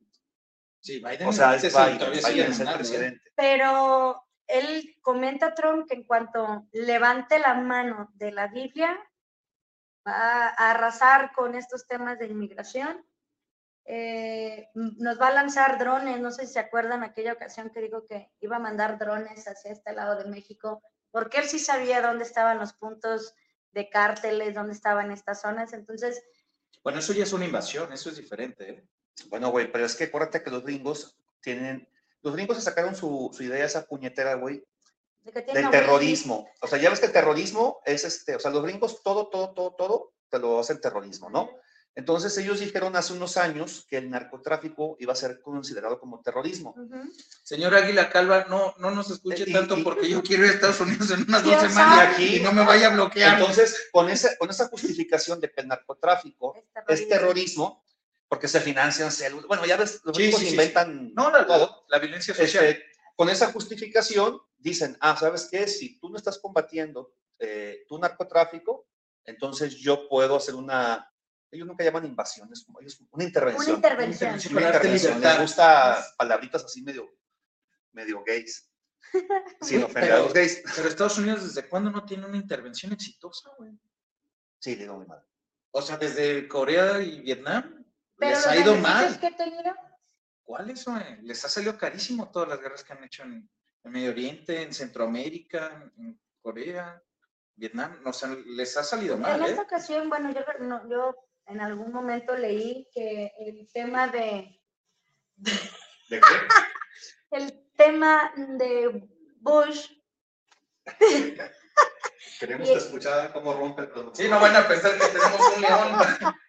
Sí, 0.81 1.01
Biden 1.01 1.27
O 1.27 1.33
sea, 1.33 1.57
es 1.57 1.65
ese 1.65 1.79
Biden, 1.79 2.13
es 2.13 2.61
el 2.61 2.69
¿eh? 2.69 2.73
presidente. 2.75 3.31
pero 3.35 4.23
él 4.47 4.97
comenta 5.03 5.47
a 5.47 5.55
Trump 5.55 5.89
que 5.89 5.97
en 5.97 6.05
cuanto 6.05 6.69
levante 6.73 7.39
la 7.39 7.55
mano 7.55 8.11
de 8.15 8.31
la 8.31 8.47
Biblia, 8.47 8.97
va 10.07 10.49
a 10.49 10.71
arrasar 10.71 11.33
con 11.33 11.55
estos 11.55 11.87
temas 11.87 12.19
de 12.19 12.27
inmigración. 12.27 13.05
Eh, 13.85 14.69
nos 14.75 15.21
va 15.21 15.29
a 15.29 15.35
lanzar 15.35 15.79
drones, 15.79 16.21
no 16.21 16.31
sé 16.31 16.47
si 16.47 16.55
se 16.55 16.59
acuerdan 16.59 17.03
aquella 17.03 17.33
ocasión 17.33 17.71
que 17.71 17.81
dijo 17.81 18.05
que 18.07 18.33
iba 18.41 18.57
a 18.57 18.61
mandar 18.61 18.99
drones 18.99 19.47
hacia 19.47 19.73
este 19.73 19.93
lado 19.93 20.17
de 20.17 20.29
México, 20.29 20.83
porque 21.17 21.39
él 21.39 21.49
sí 21.49 21.59
sabía 21.59 22.03
dónde 22.03 22.25
estaban 22.25 22.59
los 22.59 22.75
puntos 22.75 23.35
de 23.73 23.89
cárteles, 23.89 24.55
dónde 24.55 24.75
estaban 24.75 25.11
estas 25.11 25.41
zonas. 25.41 25.73
Entonces, 25.73 26.23
Bueno, 26.85 26.99
eso 26.99 27.15
ya 27.15 27.23
es 27.23 27.33
una 27.33 27.47
invasión, 27.47 27.91
eso 27.91 28.11
es 28.11 28.19
diferente. 28.19 28.69
¿eh? 28.69 28.89
Bueno, 29.29 29.49
güey, 29.49 29.73
pero 29.73 29.87
es 29.87 29.97
que 29.97 30.05
acuérdate 30.05 30.43
que 30.43 30.51
los 30.51 30.63
gringos 30.63 31.17
tienen, 31.41 31.89
los 32.21 32.35
gringos 32.35 32.59
se 32.59 32.63
sacaron 32.63 32.95
su, 32.95 33.31
su 33.33 33.45
idea, 33.45 33.65
esa 33.65 33.87
puñetera, 33.87 34.35
güey, 34.35 34.63
de 35.23 35.41
del 35.41 35.71
terrorismo. 35.71 36.51
O 36.61 36.67
sea, 36.67 36.79
ya 36.79 36.91
ves 36.91 37.01
que 37.01 37.07
el 37.07 37.13
terrorismo 37.13 37.81
es 37.87 38.05
este, 38.05 38.37
o 38.37 38.39
sea, 38.39 38.51
los 38.51 38.63
gringos 38.63 39.03
todo, 39.03 39.29
todo, 39.29 39.55
todo, 39.55 39.75
todo 39.75 40.13
te 40.29 40.39
lo 40.39 40.61
hacen 40.61 40.83
terrorismo, 40.83 41.31
¿no? 41.31 41.49
Entonces 41.97 42.37
ellos 42.37 42.61
dijeron 42.61 42.95
hace 42.95 43.15
unos 43.15 43.39
años 43.39 43.87
que 43.89 43.97
el 43.97 44.11
narcotráfico 44.11 44.97
iba 45.01 45.15
a 45.15 45.17
ser 45.17 45.41
considerado 45.41 45.99
como 45.99 46.21
terrorismo. 46.21 46.75
Señor 47.43 47.75
Águila 47.75 48.11
Calva, 48.11 48.45
no, 48.51 48.75
no 48.79 48.91
nos 48.91 49.11
escuche 49.11 49.45
Eh, 49.45 49.47
y- 49.49 49.53
tanto 49.53 49.79
y- 49.79 49.83
porque 49.83 50.09
yo 50.09 50.23
quiero 50.23 50.45
ir 50.45 50.51
a 50.51 50.55
Estados 50.55 50.79
Unidos 50.81 51.11
en 51.11 51.23
unas 51.23 51.43
dos 51.43 51.59
semanas 51.59 52.13
sabe. 52.15 52.23
y 52.25 52.41
no 52.41 52.53
me 52.53 52.65
vaya 52.67 52.89
a 52.89 52.91
bloquear. 52.95 53.39
Entonces, 53.41 53.89
con 53.91 54.11
esa, 54.11 54.37
con 54.37 54.51
esa 54.51 54.69
justificación 54.69 55.41
de 55.41 55.51
que 55.51 55.63
el 55.63 55.69
narcotráfico 55.69 56.55
Es 56.87 57.01
es 57.01 57.09
terrorismo, 57.09 57.83
porque 58.29 58.47
se 58.49 58.61
financian 58.61 59.11
células. 59.11 59.47
Bueno, 59.47 59.65
ya 59.65 59.79
ves, 59.79 60.01
los 60.05 60.15
Sí, 60.17 60.25
gringos 60.25 60.41
sí, 60.41 60.47
sí, 60.49 60.53
inventan 60.53 61.15
no, 61.15 61.31
la, 61.31 61.47
todo. 61.47 61.87
la 61.89 61.99
violencia 61.99 62.35
social. 62.35 62.65
Este, 62.67 62.85
con 63.15 63.31
esa 63.31 63.51
justificación 63.53 64.39
dicen, 64.59 64.99
ah, 65.01 65.17
¿sabes 65.19 65.49
qué? 65.51 65.67
Si 65.67 65.99
tú 65.99 66.11
no 66.11 66.19
estás 66.19 66.39
combatiendo 66.39 67.15
eh, 67.39 67.85
tu 67.89 67.99
narcotráfico, 67.99 68.87
entonces 69.25 69.77
yo 69.77 70.09
puedo 70.11 70.37
hacer 70.37 70.55
una, 70.55 71.11
ellos 71.51 71.67
nunca 71.67 71.85
llaman 71.85 72.05
invasiones, 72.07 72.65
como 72.65 72.81
ellos, 72.81 72.99
una 73.01 73.09
Una 73.13 73.25
intervención. 73.25 73.77
intervención. 73.77 74.31
intervención. 74.31 74.57
Una 74.57 74.67
intervención. 74.67 75.21
Les 75.21 75.41
gusta 75.41 76.05
palabritas 76.19 76.65
así 76.65 76.83
medio, 76.83 77.09
medio 77.93 78.23
gays. 78.25 78.71
Sin 79.63 79.79
Sí, 79.79 79.83
ofender 79.83 80.13
a 80.13 80.19
los 80.19 80.33
gays. 80.35 80.63
Pero 80.75 80.89
Estados 80.89 81.19
Unidos, 81.19 81.43
¿desde 81.45 81.69
cuándo 81.69 81.91
no 81.91 82.05
tiene 82.05 82.27
una 82.27 82.37
intervención 82.37 82.93
exitosa, 82.93 83.51
güey? 83.59 83.73
Sí, 84.59 84.75
digo 84.75 84.97
muy 84.97 85.07
mal. 85.07 85.23
O 85.71 85.83
sea, 85.83 85.97
desde 85.97 86.49
Corea 86.49 87.01
y 87.01 87.21
Vietnam 87.21 87.85
Pero 88.19 88.31
les 88.37 88.47
ha 88.47 88.57
ido 88.57 88.75
mal. 88.77 89.19
que 89.21 89.35
¿Cuáles, 90.43 90.85
güey? 90.85 91.23
Les 91.23 91.45
ha 91.45 91.49
salido 91.49 91.77
carísimo 91.77 92.31
todas 92.31 92.49
las 92.49 92.61
guerras 92.61 92.85
que 92.85 92.93
han 92.93 93.05
hecho 93.05 93.23
en, 93.25 93.49
en 93.85 93.91
Medio 93.93 94.11
Oriente, 94.11 94.63
en 94.63 94.73
Centroamérica, 94.73 95.91
en 95.99 96.21
Corea, 96.41 97.03
Vietnam. 97.57 98.01
O 98.05 98.13
sea, 98.13 98.29
les 98.47 98.77
ha 98.77 98.85
salido 98.85 99.17
mal, 99.19 99.41
en 99.41 99.47
¿eh? 99.47 99.51
esta 99.51 99.63
ocasión, 99.63 100.09
bueno, 100.09 100.33
yo, 100.33 100.41
no- 100.61 100.89
yo 100.89 101.26
en 101.47 101.61
algún 101.61 101.93
momento 101.93 102.37
leí 102.37 102.89
que 102.93 103.33
el 103.39 103.69
tema 103.73 104.09
de, 104.09 104.61
¿De 105.37 105.53
qué? 106.11 106.19
el 107.31 107.69
tema 107.77 108.33
de 108.37 109.09
Bush, 109.41 109.91
Queremos 112.39 112.69
Y- 112.69 112.73
escuchar 112.75 113.33
cómo 113.33 113.55
rompe 113.55 113.83
el 113.83 113.89
producto. 113.91 114.17
Sí, 114.23 114.29
no 114.29 114.39
van 114.39 114.55
a 114.57 114.69
pensar 114.69 114.93
que 114.99 115.07
tenemos 115.07 115.41
un 115.57 115.63
león 115.63 115.93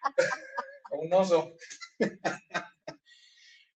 o 0.91 0.97
un 0.99 1.13
oso. 1.13 1.53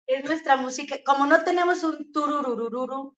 es 0.08 0.24
nuestra 0.26 0.58
música, 0.58 0.98
como 1.06 1.26
no 1.26 1.44
tenemos 1.44 1.84
un 1.84 2.12
turururururu, 2.12 3.18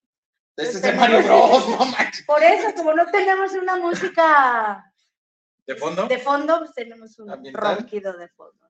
Este 0.56 0.74
es 0.78 0.82
de 0.84 0.94
Mario 0.94 1.24
Bros, 1.24 1.68
no 1.70 1.86
manches. 1.86 2.24
por 2.26 2.44
eso, 2.44 2.74
como 2.76 2.94
no 2.94 3.10
tenemos 3.10 3.52
una 3.54 3.76
música 3.78 4.93
¿De 5.66 5.76
fondo? 5.76 6.08
de 6.08 6.18
fondo, 6.20 6.60
pues 6.60 6.74
tenemos 6.74 7.18
un 7.20 7.32
Ambiental. 7.32 7.78
ronquido 7.78 8.14
de 8.18 8.28
fondo. 8.30 8.68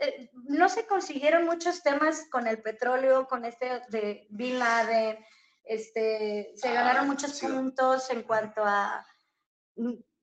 Eh, 0.00 0.30
no 0.44 0.68
se 0.68 0.86
consiguieron 0.86 1.44
muchos 1.44 1.82
temas 1.82 2.26
con 2.30 2.46
el 2.46 2.62
petróleo, 2.62 3.26
con 3.26 3.44
este 3.44 3.82
de 3.88 4.28
Bin 4.30 4.58
Laden, 4.60 5.18
este, 5.64 6.52
se 6.54 6.68
Ah, 6.68 6.72
ganaron 6.72 7.08
muchos 7.08 7.32
sí. 7.32 7.46
puntos 7.46 8.08
en 8.10 8.22
cuanto 8.22 8.62
a 8.64 9.04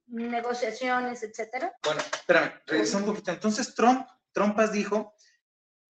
negociaciones, 0.07 1.23
etcétera. 1.23 1.73
Bueno, 1.83 1.99
espérame, 2.01 2.53
regresando 2.65 3.07
un 3.09 3.13
poquito. 3.15 3.31
Entonces, 3.31 3.73
Trump, 3.75 4.07
Trumpas 4.31 4.71
dijo 4.71 5.13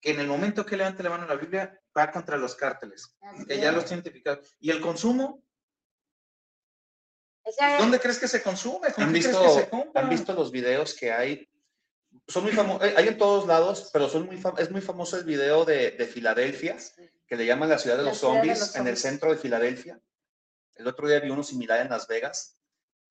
que 0.01 0.12
en 0.12 0.19
el 0.19 0.27
momento 0.27 0.65
que 0.65 0.77
levante 0.77 1.03
la 1.03 1.10
mano 1.12 1.27
la 1.27 1.36
Biblia, 1.36 1.79
va 1.97 2.12
contra 2.12 2.38
los 2.38 2.55
cárteles, 2.55 3.15
que 3.47 3.60
ya 3.60 3.71
los 3.71 3.86
tiene 3.86 4.01
identificados. 4.01 4.55
¿Y 4.60 4.71
el 4.71 4.81
consumo? 4.81 5.43
O 7.47 7.51
sea, 7.51 7.77
¿Dónde 7.77 7.99
crees 7.99 8.17
que 8.17 8.27
se 8.27 8.41
consume? 8.41 8.91
¿Con 8.91 9.03
¿Han 9.03 9.13
qué 9.13 9.19
crees 9.21 9.27
visto, 9.27 9.43
que 9.43 9.62
se 9.62 9.69
compra? 9.69 10.01
¿Han 10.01 10.10
visto 10.10 10.34
los 10.34 10.51
videos 10.51 10.95
que 10.95 11.12
hay? 11.12 11.47
Son 12.27 12.43
muy 12.43 12.53
famosos, 12.53 12.81
hay 12.97 13.08
en 13.08 13.17
todos 13.17 13.45
lados, 13.45 13.89
pero 13.93 14.10
son 14.10 14.25
muy 14.25 14.41
es 14.58 14.71
muy 14.71 14.81
famoso 14.81 15.17
el 15.17 15.25
video 15.25 15.63
de, 15.63 15.91
de 15.91 16.08
Filadelfia, 16.08 16.75
que 17.27 17.36
le 17.36 17.45
llaman 17.45 17.69
la 17.69 17.77
ciudad 17.77 17.97
de 17.97 18.03
La 18.03 18.10
los 18.10 18.17
ciudad 18.17 18.34
de 18.34 18.39
zombies 18.39 18.60
los 18.60 18.75
en 18.75 18.88
el 18.88 18.97
zombies. 18.97 19.01
centro 19.01 19.31
de 19.31 19.38
Filadelfia. 19.38 20.01
El 20.73 20.88
otro 20.88 21.08
día 21.08 21.19
vi 21.19 21.29
uno 21.29 21.43
similar 21.43 21.81
en 21.81 21.89
Las 21.89 22.08
Vegas 22.08 22.58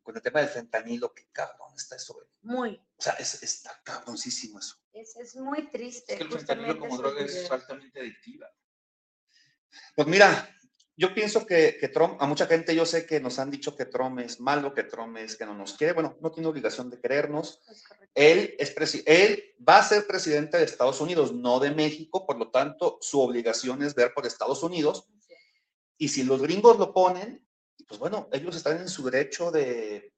con 0.03 0.17
el 0.17 0.23
tema 0.23 0.41
del 0.41 0.49
fentanilo. 0.49 1.15
Qué 1.15 1.29
cabrón 1.31 1.73
está 1.77 1.95
eso. 1.97 2.19
Muy. 2.43 2.77
O 2.97 3.03
sea, 3.03 3.13
es, 3.15 3.43
está 3.43 3.81
cabroncísimo 3.85 4.59
eso. 4.59 4.77
Es, 4.93 5.15
es 5.17 5.37
muy 5.37 5.71
triste. 5.71 6.15
Es 6.15 6.19
que 6.19 6.25
el 6.25 6.33
fentanilo 6.33 6.79
como 6.79 6.97
droga 6.99 7.21
es 7.23 7.51
altamente 7.51 8.01
adictiva. 8.01 8.51
Pues 9.95 10.09
mira, 10.09 10.49
yo 10.97 11.13
pienso 11.13 11.45
que, 11.45 11.77
que 11.79 11.89
Trump, 11.89 12.17
a 12.21 12.27
mucha 12.27 12.47
gente 12.47 12.75
yo 12.75 12.87
sé 12.87 13.05
que 13.05 13.19
nos 13.21 13.39
han 13.39 13.51
dicho 13.51 13.77
que 13.77 13.87
Trump 13.87 14.21
es 14.21 14.41
malo, 14.41 14.73
que 14.73 14.85
Trump 14.85 15.17
es 15.17 15.37
que 15.37 15.45
no 15.45 15.55
nos 15.55 15.75
quiere. 15.75 15.93
Bueno, 15.93 16.17
no 16.21 16.31
tiene 16.31 16.49
obligación 16.49 16.89
de 16.89 17.01
querernos. 17.01 17.61
Es. 17.69 17.85
Él, 18.15 18.55
es 18.59 19.03
él 19.07 19.55
va 19.69 19.79
a 19.79 19.83
ser 19.83 20.07
presidente 20.07 20.57
de 20.57 20.65
Estados 20.65 21.01
Unidos, 21.01 21.33
no 21.33 21.59
de 21.59 21.73
México, 21.73 22.25
por 22.25 22.39
lo 22.39 22.51
tanto, 22.51 22.99
su 23.01 23.21
obligación 23.21 23.83
es 23.83 23.95
ver 23.97 24.15
por 24.15 24.25
Estados 24.25 24.63
Unidos. 24.63 25.09
Y 25.99 26.09
si 26.09 26.23
los 26.23 26.41
gringos 26.41 26.79
lo 26.79 26.93
ponen, 26.93 27.45
pues 27.89 27.99
bueno, 27.99 28.29
ellos 28.33 28.55
están 28.55 28.79
en 28.79 28.89
su 28.89 29.05
derecho 29.05 29.51
de, 29.51 30.14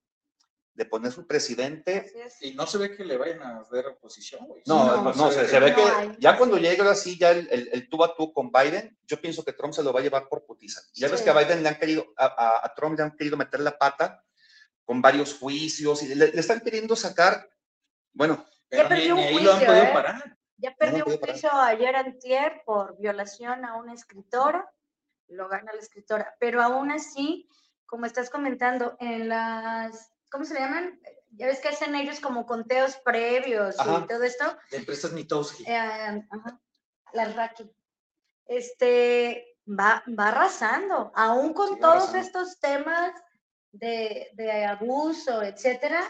de 0.77 0.85
poner 0.85 1.11
su 1.11 1.27
presidente. 1.27 2.05
Así 2.07 2.21
es. 2.21 2.43
Y 2.43 2.55
no 2.55 2.67
se 2.67 2.77
ve 2.79 2.95
que 2.97 3.05
le 3.05 3.17
vayan 3.17 3.43
a 3.43 3.61
hacer 3.61 3.87
oposición, 3.87 4.47
güey. 4.47 4.62
No, 4.67 5.03
No, 5.03 5.12
no, 5.15 5.31
se 5.31 5.37
se, 5.37 5.43
ve 5.43 5.49
se 5.49 5.61
ve 5.61 5.71
no 5.71 5.77
que 5.77 6.17
ya 6.21 6.31
así 6.31 6.39
cuando 6.39 6.57
es. 6.57 6.62
llegue 6.62 6.83
ahora 6.83 6.95
sí 6.95 7.19
ya 7.19 7.31
el, 7.31 7.49
el, 7.51 7.69
el 7.73 7.89
tú 7.89 8.05
a 8.05 8.15
tú 8.15 8.33
con 8.33 8.53
Biden, 8.53 8.97
yo 9.07 9.21
pienso 9.21 9.43
que 9.45 9.53
Trump 9.55 9.73
se 9.75 9.83
lo 9.83 9.93
va 9.93 10.01
a 10.01 10.03
llevar 10.03 10.29
por 10.29 10.45
putiza. 10.45 10.81
Ya 10.95 11.09
ves 11.09 11.23
que 11.23 11.31
a 11.31 11.35
Biden 11.39 11.62
le 11.62 11.71
han 11.71 11.79
querido, 11.79 12.07
a, 12.17 12.27
a- 12.27 12.67
a 12.67 12.75
Trump 12.75 12.97
le 12.99 13.05
han 13.05 13.17
querido 13.17 13.37
meter 13.37 13.61
la 13.61 13.77
pata 13.77 14.23
con 14.85 15.01
varios 15.03 15.35
juicios 15.39 16.03
y 16.03 16.15
le, 16.15 16.29
le 16.29 16.41
están 16.41 16.61
queriendo 16.61 16.95
sacar, 16.95 17.49
bueno, 18.12 18.45
Pero 18.69 18.83
Ya 18.85 18.89
perdió 18.89 19.15
ni, 19.17 19.23
un 19.39 19.45
lo 19.45 19.53
han 19.53 19.57
juicio, 19.59 19.67
podido 19.67 19.85
¿eh? 19.85 19.91
parar. 19.95 20.37
Ya 20.59 20.75
perdió 20.79 21.05
un 21.07 21.19
parar. 21.19 21.31
juicio 21.35 21.51
ayer 21.53 21.97
antier 21.97 22.62
por 22.67 22.97
violación 22.99 23.65
a 23.65 23.77
una 23.77 23.95
escritora, 23.95 24.71
lo 25.29 25.49
gana 25.49 25.73
la 25.73 25.81
escritora, 25.81 26.35
pero 26.39 26.62
aún 26.62 26.91
así, 26.91 27.49
como 27.87 28.07
estás 28.07 28.31
comentando, 28.31 28.97
en 29.01 29.29
las, 29.29 30.12
¿cómo 30.37 30.44
se 30.44 30.55
le 30.55 30.61
llaman? 30.61 31.01
Ya 31.31 31.46
ves 31.46 31.61
que 31.61 31.68
hacen 31.68 31.94
ellos 31.94 32.20
como 32.20 32.44
conteos 32.46 32.96
previos 33.05 33.79
Ajá. 33.79 34.03
y 34.05 34.07
todo 34.07 34.22
esto, 34.22 34.44
De 34.70 34.77
empresas 34.77 35.12
Mitowski. 35.12 35.64
eh, 35.66 35.77
ajá, 36.31 36.61
la 37.12 37.25
Raki, 37.33 37.70
este, 38.46 39.57
va, 39.68 40.03
va 40.18 40.29
arrasando, 40.29 41.12
aún 41.14 41.53
con 41.53 41.75
Sí, 41.75 41.81
todos 41.81 41.94
arrasando. 42.09 42.18
estos 42.27 42.61
temas 42.61 43.12
de, 43.72 44.29
de 44.35 44.64
abuso, 44.64 45.42
etcétera, 45.42 46.03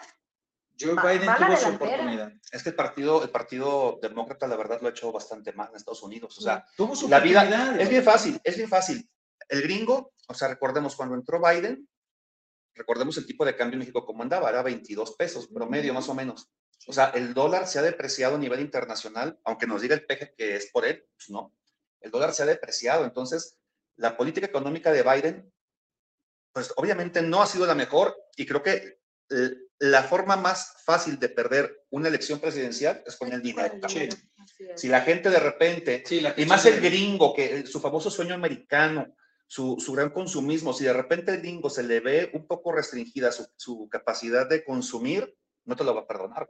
Joe 0.78 0.94
va- 0.94 1.10
Biden 1.12 1.28
va 1.28 1.36
tuvo 1.38 1.56
su 1.56 1.68
oportunidad. 1.68 2.32
es 2.52 2.62
que 2.62 2.68
el 2.68 2.74
partido, 2.74 3.22
el 3.22 3.30
partido 3.30 3.98
demócrata 4.02 4.46
la 4.46 4.56
verdad 4.56 4.80
lo 4.82 4.88
ha 4.88 4.90
hecho 4.90 5.10
bastante 5.10 5.52
mal 5.54 5.70
en 5.70 5.76
Estados 5.76 6.02
Unidos. 6.02 6.36
O 6.38 6.42
sea, 6.42 6.66
Tuvo 6.76 6.94
su 6.94 7.08
la 7.08 7.18
vida 7.20 7.76
es 7.80 7.88
bien 7.88 8.02
fácil, 8.04 8.38
es 8.44 8.56
bien 8.56 8.68
fácil. 8.68 9.08
El 9.48 9.62
gringo, 9.62 10.12
o 10.28 10.34
sea, 10.34 10.48
recordemos 10.48 10.94
cuando 10.94 11.14
entró 11.14 11.40
Biden, 11.40 11.88
recordemos 12.76 13.16
el 13.16 13.26
tipo 13.26 13.44
de 13.44 13.56
cambio 13.56 13.74
en 13.74 13.80
México 13.80 14.04
como 14.04 14.22
andaba, 14.22 14.50
era 14.50 14.62
22 14.62 15.16
pesos 15.16 15.48
promedio 15.48 15.94
más 15.94 16.08
o 16.08 16.14
menos. 16.14 16.50
O 16.86 16.92
sea, 16.92 17.06
el 17.14 17.34
dólar 17.34 17.66
se 17.66 17.78
ha 17.78 17.82
depreciado 17.82 18.36
a 18.36 18.38
nivel 18.38 18.60
internacional, 18.60 19.38
aunque 19.44 19.66
nos 19.66 19.82
diga 19.82 19.94
el 19.94 20.04
peje 20.04 20.34
que 20.36 20.56
es 20.56 20.70
por 20.70 20.84
él, 20.84 21.04
pues 21.16 21.30
no. 21.30 21.54
El 22.00 22.10
dólar 22.10 22.32
se 22.32 22.42
ha 22.42 22.46
depreciado, 22.46 23.04
entonces 23.04 23.58
la 23.96 24.16
política 24.16 24.46
económica 24.46 24.92
de 24.92 25.02
Biden, 25.02 25.52
pues 26.52 26.72
obviamente 26.76 27.22
no 27.22 27.42
ha 27.42 27.46
sido 27.46 27.66
la 27.66 27.74
mejor 27.74 28.16
y 28.36 28.46
creo 28.46 28.62
que 28.62 29.00
eh, 29.30 29.50
la 29.78 30.02
forma 30.02 30.36
más 30.36 30.74
fácil 30.84 31.18
de 31.18 31.28
perder 31.28 31.84
una 31.90 32.08
elección 32.08 32.38
presidencial 32.38 33.02
es 33.06 33.16
con 33.16 33.32
el 33.32 33.42
dinero. 33.42 33.74
Es. 33.88 34.16
Si 34.76 34.88
la 34.88 35.00
gente 35.00 35.28
de 35.28 35.40
repente 35.40 36.02
Sí, 36.06 36.24
y 36.36 36.46
más 36.46 36.64
el 36.66 36.80
gringo, 36.80 37.34
que 37.34 37.66
su 37.66 37.80
famoso 37.80 38.10
sueño 38.10 38.34
americano, 38.34 39.16
su, 39.46 39.76
su 39.78 39.92
gran 39.92 40.10
consumismo, 40.10 40.72
si 40.72 40.84
de 40.84 40.92
repente 40.92 41.32
el 41.32 41.40
gringo 41.40 41.70
se 41.70 41.82
le 41.82 42.00
ve 42.00 42.30
un 42.34 42.46
poco 42.46 42.72
restringida 42.72 43.30
su, 43.32 43.46
su 43.56 43.88
capacidad 43.88 44.48
de 44.48 44.64
consumir, 44.64 45.36
no 45.64 45.76
te 45.76 45.84
lo 45.84 45.94
va 45.94 46.02
a 46.02 46.06
perdonar. 46.06 46.48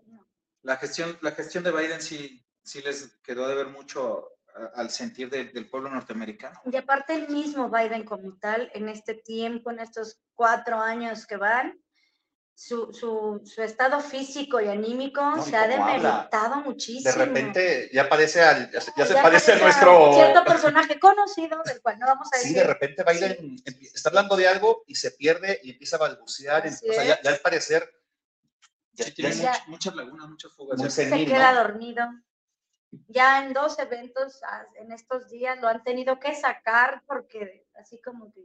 La 0.62 0.76
gestión, 0.76 1.16
la 1.20 1.32
gestión 1.32 1.62
de 1.64 1.72
Biden 1.72 2.00
sí, 2.00 2.44
sí 2.62 2.80
les 2.82 3.18
quedó 3.22 3.46
de 3.48 3.54
ver 3.54 3.68
mucho 3.68 4.30
a- 4.54 4.80
al 4.80 4.90
sentir 4.90 5.28
de- 5.30 5.46
del 5.46 5.68
pueblo 5.68 5.90
norteamericano. 5.90 6.58
Y 6.64 6.74
aparte 6.76 7.14
el 7.14 7.28
mismo 7.28 7.68
Biden 7.70 8.04
como 8.04 8.36
tal, 8.38 8.70
en 8.74 8.88
este 8.88 9.14
tiempo, 9.14 9.70
en 9.70 9.80
estos 9.80 10.18
cuatro 10.34 10.78
años 10.80 11.26
que 11.26 11.36
van, 11.36 11.78
su, 12.58 12.90
su, 12.94 13.42
su 13.44 13.62
estado 13.62 14.00
físico 14.00 14.58
y 14.62 14.68
anímico 14.68 15.20
No, 15.20 15.46
y 15.46 15.50
se 15.50 15.54
ha 15.56 15.68
cómo 15.68 15.84
habla. 15.84 16.08
demeritado 16.08 16.56
muchísimo. 16.62 17.12
De 17.12 17.24
repente 17.26 17.90
ya 17.92 18.08
parece 18.08 18.42
al, 18.42 18.70
ya 18.72 18.80
se, 18.80 18.92
ya 18.96 19.04
se 19.04 19.12
Ya 19.12 19.22
parece 19.22 19.52
a 19.52 19.58
nuestro... 19.58 20.14
Cierto 20.14 20.42
personaje 20.44 20.98
conocido, 20.98 21.62
del 21.66 21.82
cual 21.82 21.98
no 21.98 22.06
vamos 22.06 22.28
a 22.32 22.38
Sí, 22.38 22.48
decir. 22.48 22.56
de 22.62 22.64
repente 22.66 23.04
Biden 23.04 23.56
empie- 23.58 23.90
está 23.94 24.08
hablando 24.08 24.36
de 24.36 24.48
algo 24.48 24.84
y 24.86 24.94
se 24.94 25.10
pierde 25.10 25.60
y 25.64 25.72
empieza 25.72 25.96
a 25.96 25.98
balbucear. 25.98 26.66
O 26.66 26.70
sea, 26.70 27.04
ya, 27.04 27.20
ya 27.22 27.30
al 27.30 27.40
parecer... 27.40 27.88
ya- 28.92 29.04
Sí, 29.04 29.12
tiene 29.12 29.30
es- 29.32 29.42
Ya. 29.42 29.52
much- 29.52 29.66
muchas 29.68 29.94
lagunas, 29.94 30.26
muchas 30.30 30.52
fugas. 30.54 30.78
Muy 30.78 30.88
ya. 30.88 30.94
sen- 30.94 30.94
se 31.04 31.10
senil, 31.10 31.28
queda 31.28 31.52
¿no? 31.52 31.58
dormido. 31.62 32.06
Ya 33.08 33.44
en 33.44 33.52
dos 33.52 33.78
eventos 33.78 34.40
en 34.76 34.92
estos 34.92 35.28
días 35.28 35.60
lo 35.60 35.68
han 35.68 35.84
tenido 35.84 36.18
que 36.18 36.34
sacar 36.34 37.02
porque 37.06 37.65
así 37.78 38.00
como 38.00 38.32
que, 38.32 38.40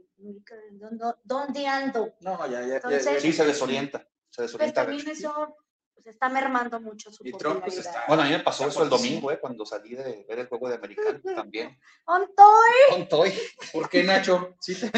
¿dónde, 0.72 1.04
dónde 1.24 1.66
ando? 1.66 2.14
No, 2.20 2.46
ya, 2.46 2.60
ya, 2.60 2.66
ya, 2.66 2.74
Entonces, 2.76 3.04
ya- 3.04 3.20
Sí, 3.20 3.32
se 3.32 3.44
desorienta. 3.44 3.98
Se 3.98 4.06
Pues 4.42 4.52
desorienta. 4.52 4.84
también 4.86 5.08
eso 5.08 5.56
pues, 5.94 6.06
está 6.06 6.28
mermando 6.28 6.80
mucho 6.80 7.12
su 7.12 7.26
Y 7.26 7.32
Trump, 7.32 7.62
pues, 7.62 7.78
está- 7.78 8.04
Bueno, 8.08 8.22
a 8.22 8.26
mí 8.26 8.32
me 8.32 8.40
pasó 8.40 8.66
eso 8.66 8.82
el 8.82 8.88
domingo, 8.90 9.30
¿eh? 9.30 9.38
cuando 9.38 9.64
salí 9.66 9.94
de 9.94 10.24
ver 10.28 10.38
el 10.40 10.48
juego 10.48 10.68
de 10.68 10.74
americano 10.76 11.20
también. 11.46 11.78
¡Ontoy! 12.06 12.72
Con 12.90 13.08
Toy. 13.08 13.32
¿Por 13.72 13.88
qué, 13.88 14.02
Nacho? 14.04 14.56
Sí, 14.60 14.74
te. 14.74 14.90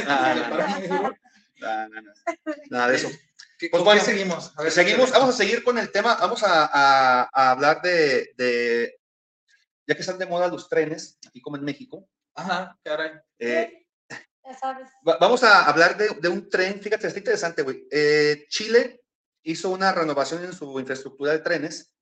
Nada 2.71 2.89
de 2.89 2.97
eso. 2.97 3.09
¿Qué- 3.59 3.69
Pues 3.71 3.83
bueno, 3.85 4.01
seguimos? 4.03 4.53
A 4.59 4.63
ver, 4.63 4.73
Seguimos, 4.73 5.11
vamos 5.13 5.29
a 5.31 5.33
seguir 5.33 5.63
con 5.63 5.79
el 5.79 5.91
tema, 5.93 6.17
vamos 6.17 6.43
a, 6.43 6.65
a- 6.67 7.31
a 7.33 7.51
hablar 7.53 7.81
de, 7.83 8.33
de- 8.37 8.99
ya 9.87 9.95
que 9.95 10.01
están 10.01 10.19
de 10.19 10.27
moda 10.27 10.49
los 10.49 10.69
trenes, 10.69 11.19
aquí 11.27 11.41
como 11.41 11.57
en 11.57 11.65
México, 11.65 12.09
Ajá, 12.35 12.77
caray. 12.83 13.13
eh, 13.39 13.84
Ya 14.45 14.55
sabes. 14.59 14.89
va- 15.07 15.17
vamos 15.19 15.43
a 15.43 15.65
hablar 15.65 15.97
de, 15.97 16.09
de 16.21 16.29
un 16.29 16.49
tren, 16.49 16.81
fíjate, 16.81 17.07
está 17.07 17.19
interesante, 17.19 17.63
güey. 17.63 17.87
Eh, 17.91 18.45
Chile 18.49 19.01
hizo 19.43 19.71
una 19.71 19.93
renovación 19.93 20.45
en 20.45 20.53
su 20.53 20.79
infraestructura 20.79 21.33
de 21.33 21.39
trenes 21.39 21.93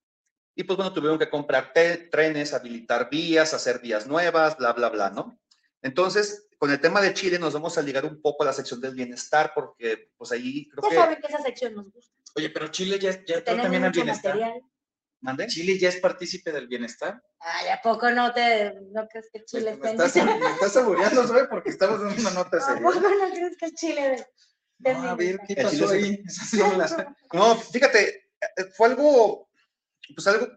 y 0.55 0.65
pues 0.65 0.77
bueno, 0.77 0.93
tuvieron 0.93 1.19
que 1.19 1.31
comprar 1.31 1.73
trenes, 1.73 2.53
habilitar 2.53 3.09
vías, 3.09 3.55
hacer 3.55 3.79
vías 3.81 4.07
nuevas, 4.07 4.57
bla, 4.59 4.73
bla, 4.73 4.89
bla, 4.91 5.11
¿no? 5.11 5.39
Entonces, 5.83 6.47
con 6.59 6.71
el 6.71 6.81
tema 6.81 7.01
de 7.01 7.15
Chile 7.15 7.39
nos 7.39 7.55
vamos 7.55 7.77
a 7.79 7.83
ligar 7.83 8.05
un 8.05 8.21
poco 8.21 8.43
a 8.43 8.47
la 8.47 8.53
sección 8.53 8.81
del 8.81 8.95
bienestar 8.95 9.53
porque 9.55 10.11
pues 10.17 10.31
ahí 10.33 10.69
creo 10.69 10.83
Ya 10.85 10.89
que... 10.91 10.97
saben 10.97 11.21
que 11.21 11.27
esa 11.27 11.43
sección 11.43 11.75
nos 11.75 11.91
gusta. 11.91 12.15
Oye, 12.37 12.51
pero 12.51 12.69
Chile 12.69 12.99
ya, 12.99 13.25
ya 13.25 13.43
también 13.43 13.83
mucho 13.83 14.03
bienestar. 14.03 14.37
material. 14.37 14.63
¿Mande? 15.23 15.47
Chile 15.47 15.79
ya 15.79 15.89
es 15.89 15.97
partícipe 15.97 16.51
del 16.53 16.67
bienestar. 16.67 17.23
Ay, 17.39 17.69
¿a 17.69 17.81
poco 17.81 18.11
no 18.11 18.33
te 18.33 18.75
no 18.93 19.07
crees 19.09 19.31
que 19.33 19.45
Chile 19.45 19.77
me, 19.81 19.91
está 19.93 20.07
estás, 20.07 20.27
me 20.27 20.51
estás 20.51 20.73
saboreando, 20.73 21.27
¿sabes? 21.27 21.47
Porque 21.49 21.71
estamos 21.71 22.01
dando 22.01 22.21
una 22.21 22.31
nota 22.33 22.57
¿A 22.57 22.61
seria. 22.61 22.83
poco 22.83 23.01
no 23.01 23.31
crees 23.33 23.57
que 23.57 23.71
Chile 23.73 24.27
de- 24.79 24.95
No, 24.95 25.11
a 25.11 25.15
ver, 25.15 25.39
¿qué 25.47 25.55
pasó 25.57 25.71
Chile 25.71 25.93
ahí? 25.93 26.23
Esas 26.27 26.97
no 27.33 27.57
fíjate, 27.57 28.09
eh, 28.41 28.65
fue 28.77 28.89
algo, 28.89 29.49
pues 30.15 30.27
algo, 30.27 30.49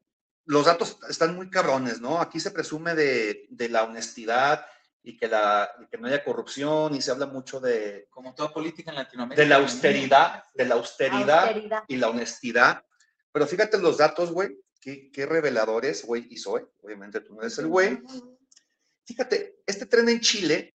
los 0.45 0.65
datos 0.65 0.97
están 1.09 1.35
muy 1.35 1.49
cabrones, 1.51 2.01
¿no? 2.01 2.19
Aquí 2.19 2.39
se 2.39 2.49
presume 2.51 2.95
de, 2.95 3.45
de 3.49 3.69
la 3.69 3.83
honestidad 3.83 4.65
y 5.03 5.15
que, 5.15 5.27
la, 5.27 5.69
y 5.79 5.85
que 5.87 5.99
no 5.99 6.07
haya 6.07 6.23
corrupción 6.23 6.95
y 6.95 7.01
se 7.03 7.11
habla 7.11 7.27
mucho 7.27 7.59
de, 7.59 8.07
Como 8.09 8.33
toda 8.33 8.51
política 8.51 8.89
en 8.89 8.97
Latinoamérica. 8.97 9.43
de 9.43 9.47
la 9.47 9.57
austeridad, 9.57 10.43
de 10.55 10.65
la 10.65 10.73
austeridad 10.75 11.43
austeridad. 11.45 11.83
y 11.87 11.97
la 11.97 12.09
honestidad. 12.09 12.83
Pero 13.35 13.47
fíjate 13.47 13.77
los 13.79 13.97
datos, 13.97 14.31
güey, 14.31 14.57
qué, 14.79 15.11
qué 15.11 15.25
reveladores, 15.25 16.05
güey, 16.05 16.25
y 16.29 16.37
soy, 16.37 16.65
obviamente 16.81 17.19
tú 17.19 17.35
no 17.35 17.41
eres 17.41 17.57
el 17.57 17.67
güey. 17.67 17.99
Fíjate, 19.05 19.57
este 19.65 19.85
tren 19.87 20.07
en 20.07 20.21
Chile, 20.21 20.73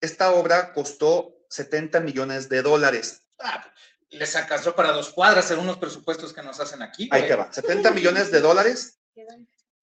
esta 0.00 0.30
obra 0.30 0.72
costó 0.72 1.34
70 1.48 1.98
millones 1.98 2.48
de 2.48 2.62
dólares. 2.62 3.24
Ah, 3.40 3.74
les 4.10 4.36
alcanzó 4.36 4.76
para 4.76 4.92
dos 4.92 5.10
cuadras 5.10 5.50
en 5.50 5.58
unos 5.58 5.78
presupuestos 5.78 6.32
que 6.32 6.44
nos 6.44 6.60
hacen 6.60 6.80
aquí. 6.80 7.08
Ahí 7.10 7.26
te 7.26 7.34
va, 7.34 7.52
70 7.52 7.90
millones 7.90 8.30
de 8.30 8.40
dólares 8.40 9.00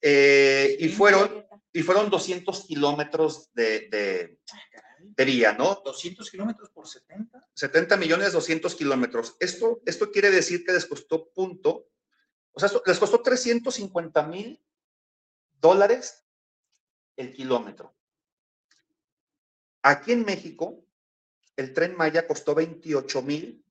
eh, 0.01 0.77
y 0.79 0.87
fueron 0.87 1.45
y 1.73 1.83
fueron 1.83 2.09
200 2.09 2.67
kilómetros 2.67 3.53
de, 3.53 3.89
de, 3.89 4.39
de 5.01 5.25
vía, 5.25 5.51
¿no? 5.51 5.81
200 5.83 6.31
kilómetros 6.31 6.69
por 6.69 6.87
70. 6.87 7.49
70 7.53 7.97
millones, 7.97 8.31
200 8.31 8.75
kilómetros. 8.75 9.35
Esto, 9.41 9.81
esto 9.85 10.09
quiere 10.09 10.31
decir 10.31 10.63
que 10.63 10.71
les 10.71 10.85
costó 10.85 11.29
punto, 11.33 11.89
o 12.57 12.59
sea, 12.59 12.71
les 12.87 12.97
costó 12.97 13.21
350 13.21 14.23
mil 14.23 14.59
dólares 15.61 16.25
el 17.15 17.31
kilómetro. 17.31 17.95
Aquí 19.83 20.11
en 20.11 20.25
México, 20.25 20.83
el 21.55 21.71
tren 21.71 21.95
Maya 21.95 22.25
costó 22.25 22.55
28 22.55 23.21
mil 23.21 23.63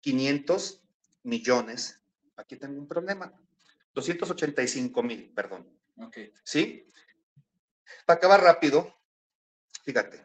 500 0.00 0.82
millones. 1.24 2.00
Aquí 2.36 2.56
tengo 2.56 2.80
un 2.80 2.88
problema. 2.88 3.30
285 3.92 5.02
mil, 5.02 5.30
perdón. 5.34 5.68
Ok. 5.98 6.16
¿sí? 6.42 6.86
Para 8.06 8.16
acabar 8.16 8.42
rápido, 8.42 8.96
fíjate, 9.82 10.24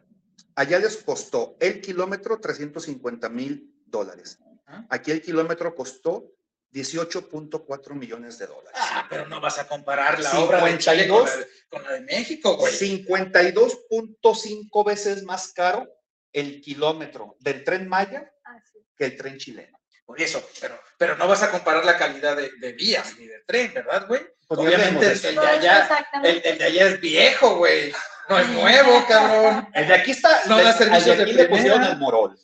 allá 0.55 0.79
les 0.79 0.95
costó 1.03 1.57
el 1.59 1.81
kilómetro 1.81 2.39
350 2.39 3.27
mil 3.27 3.83
dólares. 3.85 4.39
Aquí 4.87 5.11
el 5.11 5.21
kilómetro 5.21 5.75
costó 5.75 6.38
18.4 6.71 7.93
millones 7.95 8.37
de 8.37 8.45
dólares. 8.47 8.71
Ah, 8.75 9.05
pero 9.09 9.27
no 9.27 9.41
vas 9.41 9.57
a 9.59 9.67
comparar 9.67 10.19
la 10.19 10.39
obra 10.39 10.63
de 10.63 10.77
Chile 10.77 11.07
con 11.07 11.25
la, 11.25 11.35
de- 11.35 11.47
con 11.69 11.83
la 11.83 11.91
de 11.93 12.01
México, 12.01 12.57
güey. 12.57 12.73
52.5 12.73 14.85
veces 14.85 15.23
más 15.23 15.51
caro 15.53 15.87
el 16.31 16.61
kilómetro 16.61 17.35
del 17.39 17.63
tren 17.63 17.87
Maya 17.87 18.31
Ah, 18.45 18.59
sí. 18.71 18.79
que 18.97 19.05
el 19.05 19.17
tren 19.17 19.37
chileno. 19.37 19.77
Por 20.05 20.19
eso, 20.21 20.43
pero, 20.59 20.79
pero 20.97 21.15
no 21.17 21.27
vas 21.27 21.43
a 21.43 21.51
comparar 21.51 21.85
la 21.85 21.97
calidad 21.97 22.35
de, 22.35 22.51
de 22.59 22.71
vías 22.73 23.15
ni 23.19 23.27
de 23.27 23.41
tren, 23.45 23.71
¿verdad, 23.73 24.07
güey? 24.07 24.21
Pues 24.47 24.59
Obviamente 24.59 25.05
el, 25.11 25.21
de 25.21 25.33
Pues, 25.33 25.47
allá, 25.47 26.07
el, 26.23 26.41
de 26.57 26.63
allá 26.63 26.85
es 26.87 26.99
viejo, 26.99 27.57
güey. 27.57 27.93
No 28.27 28.39
es 28.39 28.47
nuevo, 28.49 29.05
cabrón. 29.07 29.69
El 29.73 29.87
de 29.87 29.93
aquí 29.93 30.11
está, 30.11 30.41
No 30.47 30.59
el 30.59 30.65
de- 30.65 30.73
de 30.85 31.15
de 31.15 31.23
aquí 31.23 31.33
le 31.33 31.45
pusieron 31.47 31.83
al 31.83 31.97
morol. 31.97 32.35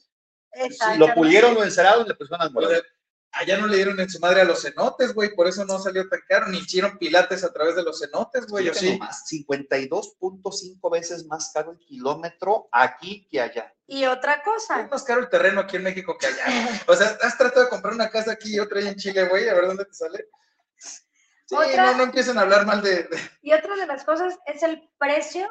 Lo 0.97 1.13
pulieron, 1.15 1.53
lo 1.55 1.63
enceraron 1.63 2.05
y 2.05 2.09
le 2.09 2.15
pusieron 2.15 2.41
al 2.41 2.51
morol. 2.51 2.83
Allá 3.35 3.57
no 3.57 3.67
le 3.67 3.75
dieron 3.77 3.99
en 3.99 4.09
su 4.09 4.19
madre 4.19 4.41
a 4.41 4.45
los 4.45 4.61
cenotes, 4.61 5.13
güey, 5.13 5.35
por 5.35 5.47
eso 5.47 5.63
no 5.65 5.77
salió 5.79 6.07
tan 6.09 6.21
caro, 6.27 6.47
ni 6.47 6.59
hicieron 6.59 6.97
pilates 6.97 7.43
a 7.43 7.51
través 7.53 7.75
de 7.75 7.83
los 7.83 7.99
cenotes, 7.99 8.47
güey, 8.47 8.73
sí. 8.73 8.93
nomás, 8.93 9.23
52.5 9.31 10.91
veces 10.91 11.25
más 11.25 11.51
caro 11.53 11.71
el 11.71 11.79
kilómetro 11.79 12.67
aquí 12.71 13.27
que 13.29 13.41
allá. 13.41 13.73
Y 13.87 14.05
otra 14.05 14.33
Es 14.35 14.43
cosa, 14.43 14.87
más 14.89 15.03
caro 15.03 15.21
el 15.21 15.29
terreno 15.29 15.61
aquí 15.61 15.75
en 15.77 15.83
México 15.83 16.17
que 16.19 16.27
allá. 16.27 16.81
O 16.87 16.95
sea, 16.95 17.17
has 17.21 17.37
tratado 17.37 17.65
de 17.65 17.69
comprar 17.69 17.93
una 17.93 18.09
casa 18.09 18.31
aquí 18.31 18.55
y 18.55 18.59
otra 18.59 18.79
allá 18.79 18.89
en 18.89 18.95
Chile, 18.95 19.27
güey, 19.27 19.47
a 19.49 19.53
ver 19.53 19.67
dónde 19.67 19.85
te 19.85 19.93
sale. 19.93 20.25
Sí, 20.77 21.55
Otra- 21.55 21.91
no, 21.91 21.97
no 21.97 22.03
empiecen 22.05 22.37
a 22.37 22.41
hablar 22.41 22.65
mal 22.65 22.81
de, 22.81 23.03
de- 23.03 23.19
y 23.43 23.53
otra 23.53 23.75
de 23.75 23.85
las 23.85 24.03
cosas 24.03 24.33
es 24.47 24.63
el 24.63 24.89
precio 24.97 25.47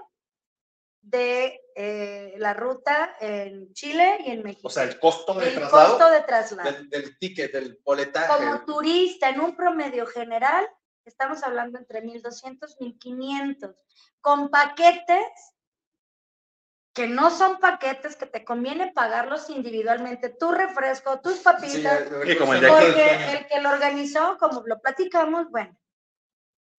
de 1.05 1.61
eh, 1.77 2.35
la 2.39 2.55
ruta 2.55 3.17
en 3.21 3.73
Chile 3.75 4.19
y 4.27 4.31
en 4.31 4.43
México. 4.43 4.69
O 4.69 4.71
sea, 4.71 4.85
el 4.85 4.99
costo 4.99 5.35
del 5.35 5.49
el 5.49 5.55
traslado. 5.57 5.89
costo 5.99 6.11
de 6.11 6.21
traslado. 6.23 6.73
del, 6.73 6.89
del 6.89 7.19
ticket, 7.19 7.53
del 7.53 7.79
boletaje. 7.85 8.27
Como 8.29 8.65
turista, 8.65 9.29
en 9.29 9.41
un 9.41 9.55
promedio 9.55 10.07
general, 10.07 10.67
estamos 11.05 11.43
hablando 11.43 11.79
entre 11.79 12.03
1.200 12.03 12.79
1.500, 12.81 13.75
con 14.21 14.51
paquetes 14.51 15.27
que 16.95 17.09
no 17.09 17.29
son 17.31 17.59
paquetes 17.59 18.15
que 18.15 18.27
te 18.27 18.45
conviene 18.45 18.93
pagarlos 18.93 19.51
individualmente, 19.51 20.29
tu 20.31 20.53
refresco, 20.53 21.21
tus 21.21 21.35
Sí, 21.39 21.41
papitas, 21.43 22.09
de 22.09 22.33
aquí. 22.33 22.37
porque 22.39 23.33
el 23.33 23.47
que 23.49 23.61
lo 23.61 23.71
organizó, 23.71 24.37
como 24.39 24.63
lo 24.65 24.81
platicamos, 24.81 25.51
bueno, 25.51 25.77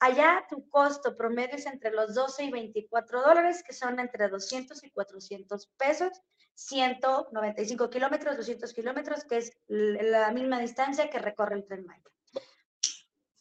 allá 0.06 0.46
tu 0.50 0.70
costo 0.70 1.16
promedio 1.18 1.56
es 1.56 1.66
entre 1.66 1.92
los 1.92 2.14
12 2.14 2.44
y 2.44 2.52
24 2.52 3.22
dólares, 3.22 3.64
que 3.66 3.74
son 3.74 4.00
entre 4.00 4.30
200 4.30 4.84
y 4.84 4.92
400 4.92 5.68
pesos, 5.78 6.12
195 6.54 7.90
kilómetros, 7.90 8.38
200 8.38 8.74
kilómetros, 8.74 9.24
que 9.26 9.38
es 9.38 9.52
la 9.68 10.32
misma 10.32 10.60
distancia 10.60 11.10
que 11.10 11.20
recorre 11.20 11.56
el 11.56 11.66
tren 11.66 11.86
Maya. 11.86 12.04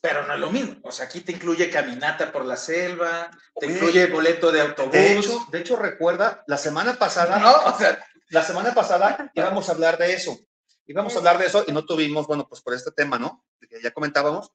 Pero 0.01 0.27
no 0.27 0.35
es 0.35 0.41
lo 0.41 0.51
mismo. 0.51 0.77
O 0.83 0.93
sea, 0.93 1.07
aquí 1.07 1.21
te 1.21 1.33
incluye 1.33 1.71
caminata 1.71 2.31
por 2.33 2.45
la 2.45 2.57
selva, 2.57 3.31
te 3.59 3.67
Oye, 3.67 3.75
incluye 3.75 4.07
boleto 4.07 4.51
de 4.53 4.61
autobús. 4.61 4.93
De 4.93 5.19
hecho, 5.19 5.47
de 5.51 5.61
hecho, 5.61 5.77
recuerda, 5.77 6.45
la 6.47 6.59
semana 6.59 6.95
pasada, 6.95 7.39
no, 7.39 7.53
o 7.53 7.79
sea, 7.79 8.05
la 8.29 8.43
semana 8.43 8.75
pasada 8.75 9.31
íbamos 9.35 9.69
a 9.69 9.73
hablar 9.73 9.97
de 9.99 10.13
eso. 10.13 10.39
Íbamos 10.87 11.15
a 11.15 11.19
hablar 11.19 11.39
de 11.39 11.47
eso 11.47 11.65
y 11.67 11.73
no 11.73 11.87
tuvimos, 11.87 12.27
bueno, 12.27 12.47
pues 12.47 12.61
por 12.61 12.75
este 12.75 12.91
tema, 12.91 13.19
¿no? 13.19 13.47
Que 13.71 13.81
ya 13.83 13.93
comentábamos, 13.93 14.53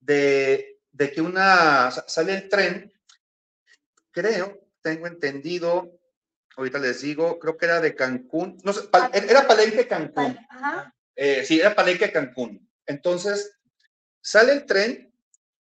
de, 0.00 0.79
de 0.92 1.12
que 1.12 1.20
una, 1.20 1.90
sa- 1.90 2.04
sale 2.08 2.34
el 2.34 2.48
tren, 2.48 2.92
creo, 4.10 4.60
tengo 4.82 5.06
entendido, 5.06 5.98
ahorita 6.56 6.78
les 6.78 7.00
digo, 7.02 7.38
creo 7.38 7.56
que 7.56 7.66
era 7.66 7.80
de 7.80 7.94
Cancún, 7.94 8.58
no 8.64 8.72
sé, 8.72 8.82
Pal- 8.88 9.10
era 9.12 9.46
Palenque 9.46 9.86
Cancún. 9.86 10.38
Ajá, 10.48 10.94
Eh, 11.16 11.44
sí, 11.44 11.60
era 11.60 11.74
Palenque 11.74 12.10
Cancún. 12.12 12.68
Entonces, 12.86 13.52
sale 14.22 14.52
el 14.52 14.66
tren 14.66 15.12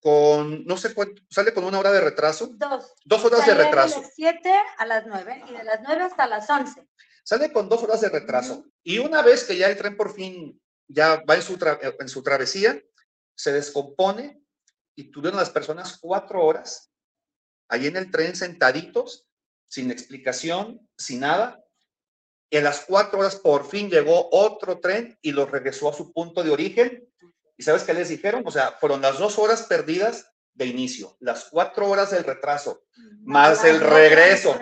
con, 0.01 0.65
no 0.65 0.77
sé 0.77 0.95
cuánto, 0.95 1.23
sale 1.31 1.53
con 1.53 1.65
una 1.65 1.79
hora 1.79 1.91
de 1.91 2.01
retraso, 2.01 2.49
dos. 2.55 2.93
dos 3.05 3.25
horas 3.25 3.47
de 3.47 3.55
retraso. 3.55 4.01
las 4.03 4.13
7 4.15 4.53
a 4.79 4.87
las 4.87 5.07
9 5.07 5.45
y 5.49 5.53
de 5.55 5.65
las 5.65 5.81
9 5.83 6.03
hasta 6.05 6.27
las 6.27 6.49
11. 6.49 6.87
Sale 7.25 7.53
con 7.53 7.69
dos 7.69 7.83
horas 7.83 8.01
de 8.03 8.09
retraso. 8.11 8.65
Y 8.85 8.99
una 8.99 9.23
vez 9.23 9.43
que 9.45 9.57
ya 9.57 9.67
el 9.69 9.77
tren 9.77 9.97
por 9.97 10.15
fin 10.15 10.61
ya 10.87 11.23
va 11.29 11.35
en 11.35 11.43
su, 11.43 11.59
en 11.99 12.09
su 12.09 12.23
travesía, 12.23 12.81
se 13.35 13.53
descompone 13.53 14.41
y 14.97 15.11
tuvieron 15.11 15.39
las 15.39 15.51
personas 15.51 15.99
cuatro 16.01 16.43
horas 16.43 16.91
ahí 17.69 17.87
en 17.87 17.97
el 17.97 18.11
tren 18.11 18.35
sentaditos, 18.35 19.27
sin 19.69 19.91
explicación, 19.91 20.89
sin 20.97 21.21
nada. 21.21 21.63
Y 22.51 22.57
a 22.57 22.63
las 22.63 22.81
cuatro 22.81 23.19
horas 23.19 23.37
por 23.37 23.69
fin 23.69 23.91
llegó 23.91 24.29
otro 24.33 24.81
tren 24.81 25.19
y 25.21 25.33
los 25.33 25.51
regresó 25.51 25.91
a 25.91 25.93
su 25.93 26.13
punto 26.13 26.43
de 26.43 26.51
origen. 26.51 27.09
¿Y 27.57 27.63
sabes 27.63 27.83
qué 27.83 27.93
les 27.93 28.09
dijeron? 28.09 28.43
O 28.47 28.51
sea, 28.51 28.73
fueron 28.73 29.03
las 29.03 29.19
dos 29.19 29.39
horas 29.39 29.65
perdidas 29.65 30.31
de 30.55 30.67
inicio, 30.67 31.17
las 31.21 31.49
cuatro 31.51 31.89
horas 31.89 32.11
del 32.13 32.25
retraso, 32.25 32.85
Más 33.23 33.63
el 33.65 33.81
regreso. 33.81 34.59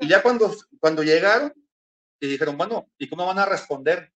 y 0.00 0.08
ya 0.08 0.22
cuando, 0.22 0.54
cuando 0.80 1.02
llegaron 1.02 1.52
y 2.18 2.26
dijeron, 2.26 2.56
bueno, 2.56 2.90
¿y 2.96 3.08
cómo 3.10 3.26
van 3.26 3.38
a 3.38 3.44
responder? 3.44 4.10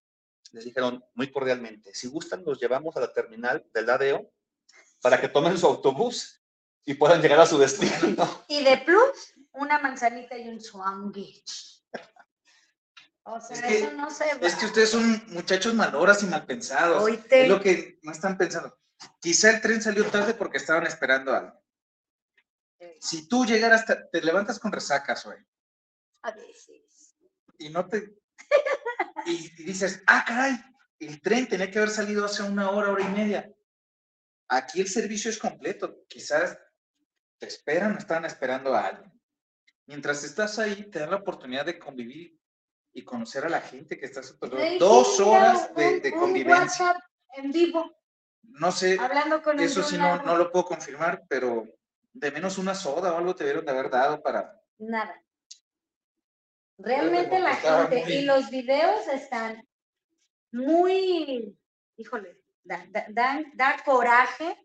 Les 0.52 0.64
dijeron 0.64 1.04
muy 1.14 1.30
cordialmente, 1.30 1.92
si 1.92 2.08
gustan, 2.08 2.42
los 2.46 2.58
llevamos 2.58 2.96
a 2.96 3.00
la 3.00 3.12
terminal 3.12 3.66
del 3.74 3.90
ADO 3.90 4.32
para 5.00 5.20
que 5.20 5.28
tomen 5.28 5.56
su 5.58 5.66
autobús 5.66 6.42
y 6.84 6.94
puedan 6.94 7.20
llegar 7.22 7.40
a 7.40 7.46
su 7.46 7.58
destino. 7.58 8.44
Y 8.48 8.64
de 8.64 8.78
plus, 8.78 9.34
una 9.52 9.78
manzanita 9.78 10.36
y 10.36 10.48
un 10.48 10.60
sandwich. 10.60 11.82
O 13.24 13.40
sea, 13.40 13.56
Es 13.56 13.62
que- 13.62 13.78
eso 13.80 13.92
no 13.92 14.10
se 14.10 14.24
va. 14.34 14.46
es 14.46 14.54
que 14.54 14.66
ustedes 14.66 14.90
son 14.90 15.22
muchachos 15.28 15.74
malhoras 15.74 16.22
y 16.22 16.26
mal 16.26 16.46
pensados. 16.46 17.06
Es 17.30 17.48
lo 17.48 17.60
que 17.60 17.98
no 18.02 18.12
están 18.12 18.38
pensando. 18.38 18.78
Quizá 19.20 19.50
el 19.50 19.60
tren 19.60 19.82
salió 19.82 20.06
tarde 20.06 20.32
porque 20.34 20.56
estaban 20.56 20.86
esperando 20.86 21.34
algo. 21.34 21.52
Si 23.00 23.28
tú 23.28 23.44
llegaras, 23.44 23.84
te 23.86 24.22
levantas 24.22 24.58
con 24.58 24.72
resacas, 24.72 25.24
güey, 25.24 25.38
A 26.22 26.30
veces. 26.32 27.16
y 27.58 27.68
no 27.70 27.86
te... 27.86 28.14
Y, 29.26 29.32
y 29.60 29.64
dices, 29.64 30.02
ah, 30.06 30.24
caray, 30.26 30.54
el 31.00 31.20
tren 31.20 31.46
tenía 31.48 31.70
que 31.70 31.78
haber 31.78 31.90
salido 31.90 32.24
hace 32.24 32.42
una 32.44 32.70
hora, 32.70 32.90
hora 32.92 33.04
y 33.04 33.08
media. 33.08 33.52
Aquí 34.48 34.80
el 34.80 34.88
servicio 34.88 35.30
es 35.30 35.38
completo. 35.38 36.04
Quizás 36.08 36.58
te 37.38 37.46
esperan 37.46 37.94
o 37.94 37.98
están 37.98 38.24
esperando 38.24 38.74
a 38.74 38.86
alguien. 38.86 39.12
Mientras 39.86 40.24
estás 40.24 40.58
ahí, 40.58 40.84
te 40.90 40.98
dan 40.98 41.10
la 41.10 41.16
oportunidad 41.16 41.64
de 41.66 41.78
convivir 41.78 42.38
y 42.92 43.04
conocer 43.04 43.44
a 43.44 43.48
la 43.48 43.60
gente 43.60 43.98
que 43.98 44.06
está 44.06 44.20
a 44.20 44.78
Dos 44.78 45.20
horas 45.20 45.74
de, 45.74 46.00
de 46.00 46.12
convivencia. 46.12 46.96
En 47.36 47.52
vivo, 47.52 47.94
No 48.42 48.72
sé, 48.72 48.96
hablando 48.98 49.42
con 49.42 49.60
eso 49.60 49.82
sí 49.82 49.96
no, 49.98 50.22
no 50.22 50.36
lo 50.36 50.50
puedo 50.50 50.64
confirmar, 50.64 51.22
pero 51.28 51.66
de 52.12 52.30
menos 52.32 52.58
una 52.58 52.74
soda 52.74 53.12
o 53.12 53.18
algo 53.18 53.34
te 53.36 53.44
debieron 53.44 53.64
de 53.66 53.70
haber 53.72 53.90
dado 53.90 54.20
para... 54.22 54.60
Nada. 54.78 55.22
Realmente 56.78 57.38
la 57.38 57.54
gente 57.56 58.04
muy- 58.04 58.12
y 58.12 58.22
los 58.22 58.50
videos 58.50 59.06
están 59.08 59.62
muy, 60.52 61.56
híjole, 61.96 62.37
da, 62.68 63.04
da, 63.08 63.42
da 63.54 63.76
coraje 63.84 64.56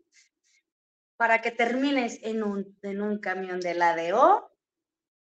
para 1.16 1.40
que 1.40 1.50
termines 1.50 2.18
en 2.22 2.42
un, 2.42 2.78
en 2.82 3.00
un 3.02 3.18
camión 3.20 3.60
de 3.60 3.74
la 3.74 3.96
DO. 3.96 4.50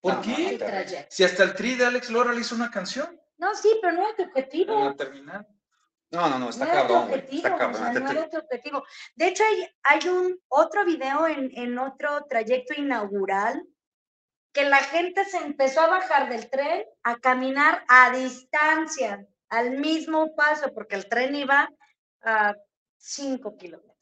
¿Por 0.01 0.15
No, 0.15 0.21
qué? 0.21 0.57
trayecto. 0.57 1.07
Si 1.15 1.23
hasta 1.23 1.43
el 1.43 1.53
tri 1.55 1.75
de 1.75 1.85
Alex 1.85 2.09
Lora 2.09 2.33
le 2.33 2.41
hizo 2.41 2.55
una 2.55 2.69
canción 2.71 3.19
No, 3.37 3.53
sí, 3.55 3.69
pero 3.81 3.93
no 3.93 4.03
era 4.07 4.15
tu 4.15 4.23
objetivo. 4.23 4.83
la 4.85 4.95
terminal. 4.95 5.47
No, 6.11 6.29
no, 6.29 6.37
no, 6.39 6.49
está 6.49 6.65
no 6.65 6.71
cabrón, 6.71 7.03
objetivo, 7.05 7.37
está 7.47 7.55
o 7.55 7.57
cabrón. 7.57 7.81
sea, 7.83 7.93
Te- 7.93 7.99
no 8.01 8.11
era 8.11 8.29
tu 8.29 8.37
objetivo. 8.37 8.83
De 9.15 9.27
hecho, 9.27 9.43
hay, 9.43 9.67
hay 9.83 10.07
un 10.09 10.39
otro 10.49 10.85
video 10.85 11.27
en, 11.27 11.49
en 11.57 11.77
otro 11.79 12.25
trayecto 12.29 12.73
inaugural 12.79 13.63
que 14.53 14.63
la 14.65 14.77
gente 14.77 15.25
se 15.25 15.37
empezó 15.37 15.81
a 15.81 15.87
bajar 15.87 16.29
del 16.29 16.47
tren 16.51 16.85
a 17.01 17.15
caminar 17.17 17.83
a 17.87 18.11
distancia, 18.11 19.25
al 19.49 19.71
mismo 19.71 20.35
paso, 20.35 20.71
porque 20.73 20.95
el 20.95 21.09
tren 21.09 21.33
iba 21.35 21.67
a 22.23 22.55
5 22.97 23.57
kilómetros. 23.57 23.97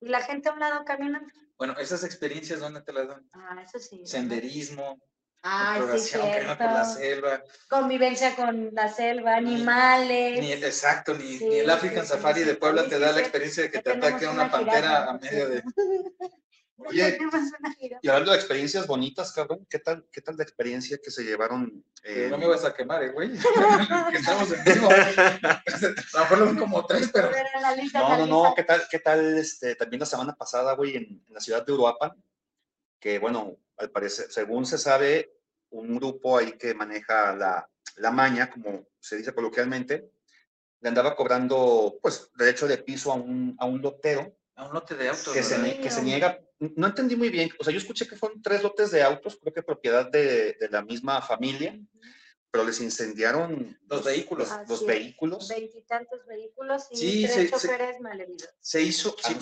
Y 0.00 0.08
la 0.08 0.22
gente 0.22 0.48
a 0.48 0.52
un 0.52 0.60
lado 0.60 0.84
caminando. 0.84 1.28
Bueno, 1.56 1.76
esas 1.78 2.04
experiencias, 2.04 2.60
¿dónde 2.60 2.82
te 2.82 2.92
las 2.92 3.08
dan? 3.08 3.28
Ah, 3.32 3.62
eso 3.64 3.78
sí. 3.78 4.02
Senderismo, 4.04 5.00
sí, 5.42 5.48
exploración, 5.62 6.30
caminar 6.32 6.58
por 6.58 6.66
la 6.66 6.84
cierto. 6.84 7.20
selva, 7.30 7.44
Convivencia 7.68 8.34
con 8.36 8.70
la 8.72 8.88
selva, 8.88 9.40
Ni- 9.40 9.54
animales. 9.54 10.40
ni 10.40 10.52
el, 10.52 10.64
exacto, 10.64 11.14
ni, 11.14 11.38
Sí, 11.38 11.48
ni 11.48 11.58
el 11.58 11.66
sí, 11.66 11.72
African 11.72 12.04
sí, 12.04 12.08
Safari 12.12 12.40
sí, 12.40 12.46
de 12.46 12.54
Puebla 12.56 12.82
sí, 12.84 12.90
te 12.90 12.96
sí, 12.96 13.00
da 13.00 13.08
la 13.08 13.14
sí. 13.14 13.20
experiencia 13.20 13.62
de 13.62 13.70
que 13.70 13.82
te 13.82 13.90
ataque 13.92 14.26
una 14.26 14.48
jirafa, 14.48 14.50
pantera 14.50 15.04
a 15.10 15.12
medio 15.14 15.48
de... 15.48 15.62
Oye, 16.76 17.18
y 18.02 18.08
hablando 18.08 18.32
de 18.32 18.36
experiencias 18.36 18.86
bonitas, 18.86 19.32
cabrón, 19.32 19.64
¿qué 19.70 19.78
tal, 19.78 20.04
qué 20.10 20.20
tal 20.20 20.36
la 20.36 20.42
experiencia 20.42 20.98
que 21.02 21.10
se 21.10 21.22
llevaron? 21.22 21.84
En- 22.02 22.30
No 22.30 22.38
me 22.38 22.46
vas 22.48 22.64
a 22.64 22.74
quemar, 22.74 23.02
eh, 23.04 23.10
güey. 23.12 23.30
estamos 24.12 24.50
en 24.52 24.64
vivo. 24.64 24.88
A 24.90 25.62
lo 26.14 26.20
mejor 26.20 26.38
son 26.38 26.56
como 26.56 26.84
tres, 26.86 27.10
pero... 27.12 27.30
No, 27.94 28.18
no, 28.18 28.26
no. 28.26 28.54
¿qué 28.54 28.64
tal, 28.64 28.82
qué 28.90 28.98
tal 28.98 29.38
este, 29.38 29.76
también 29.76 30.00
la 30.00 30.06
semana 30.06 30.34
pasada, 30.34 30.74
güey, 30.74 30.96
en, 30.96 31.04
en 31.26 31.34
la 31.34 31.40
ciudad 31.40 31.64
de 31.64 31.72
Uruapan? 31.72 32.12
Que, 32.98 33.18
bueno, 33.18 33.56
al 33.76 33.90
parecer, 33.90 34.26
según 34.30 34.66
se 34.66 34.78
sabe, 34.78 35.32
un 35.70 35.96
grupo 35.96 36.38
ahí 36.38 36.52
que 36.52 36.74
maneja 36.74 37.34
la, 37.36 37.68
la 37.96 38.10
maña, 38.10 38.50
como 38.50 38.86
se 38.98 39.16
dice 39.16 39.32
coloquialmente, 39.32 40.10
le 40.80 40.88
andaba 40.88 41.14
cobrando, 41.14 41.98
pues, 42.02 42.30
derecho 42.36 42.66
de 42.66 42.78
piso 42.78 43.12
a 43.12 43.14
un, 43.14 43.56
a 43.58 43.64
un 43.64 43.80
lotero 43.80 44.36
A 44.56 44.66
un 44.66 44.74
lote 44.74 44.94
de 44.94 45.08
autos. 45.08 45.32
que 45.32 45.42
se 45.42 46.02
niega. 46.02 46.38
No 46.76 46.86
entendí 46.86 47.16
muy 47.16 47.30
bien, 47.30 47.50
o 47.58 47.64
sea, 47.64 47.72
yo 47.72 47.78
escuché 47.78 48.06
que 48.06 48.16
fueron 48.16 48.40
tres 48.42 48.62
lotes 48.62 48.90
de 48.90 49.02
autos, 49.02 49.36
creo 49.40 49.52
que 49.52 49.62
propiedad 49.62 50.10
de, 50.10 50.54
de 50.60 50.68
la 50.70 50.82
misma 50.82 51.20
familia, 51.22 51.78
pero 52.50 52.64
les 52.64 52.80
incendiaron 52.80 53.76
Los 53.88 54.04
vehículos. 54.04 54.48
los, 54.48 54.58
Así 54.58 54.70
los 54.70 54.80
es. 54.82 54.86
vehículos. 54.86 55.48
Veintitantos 55.48 56.24
vehículos 56.26 56.86
y 56.92 56.96
Sí, 56.96 57.22
tres 57.22 57.34
se- 57.34 57.42
se- 57.58 57.68
choferes 57.68 58.00
malheridos. 58.00 58.48
Se 58.60 58.80
hizo, 58.82 59.16
sí, 59.22 59.34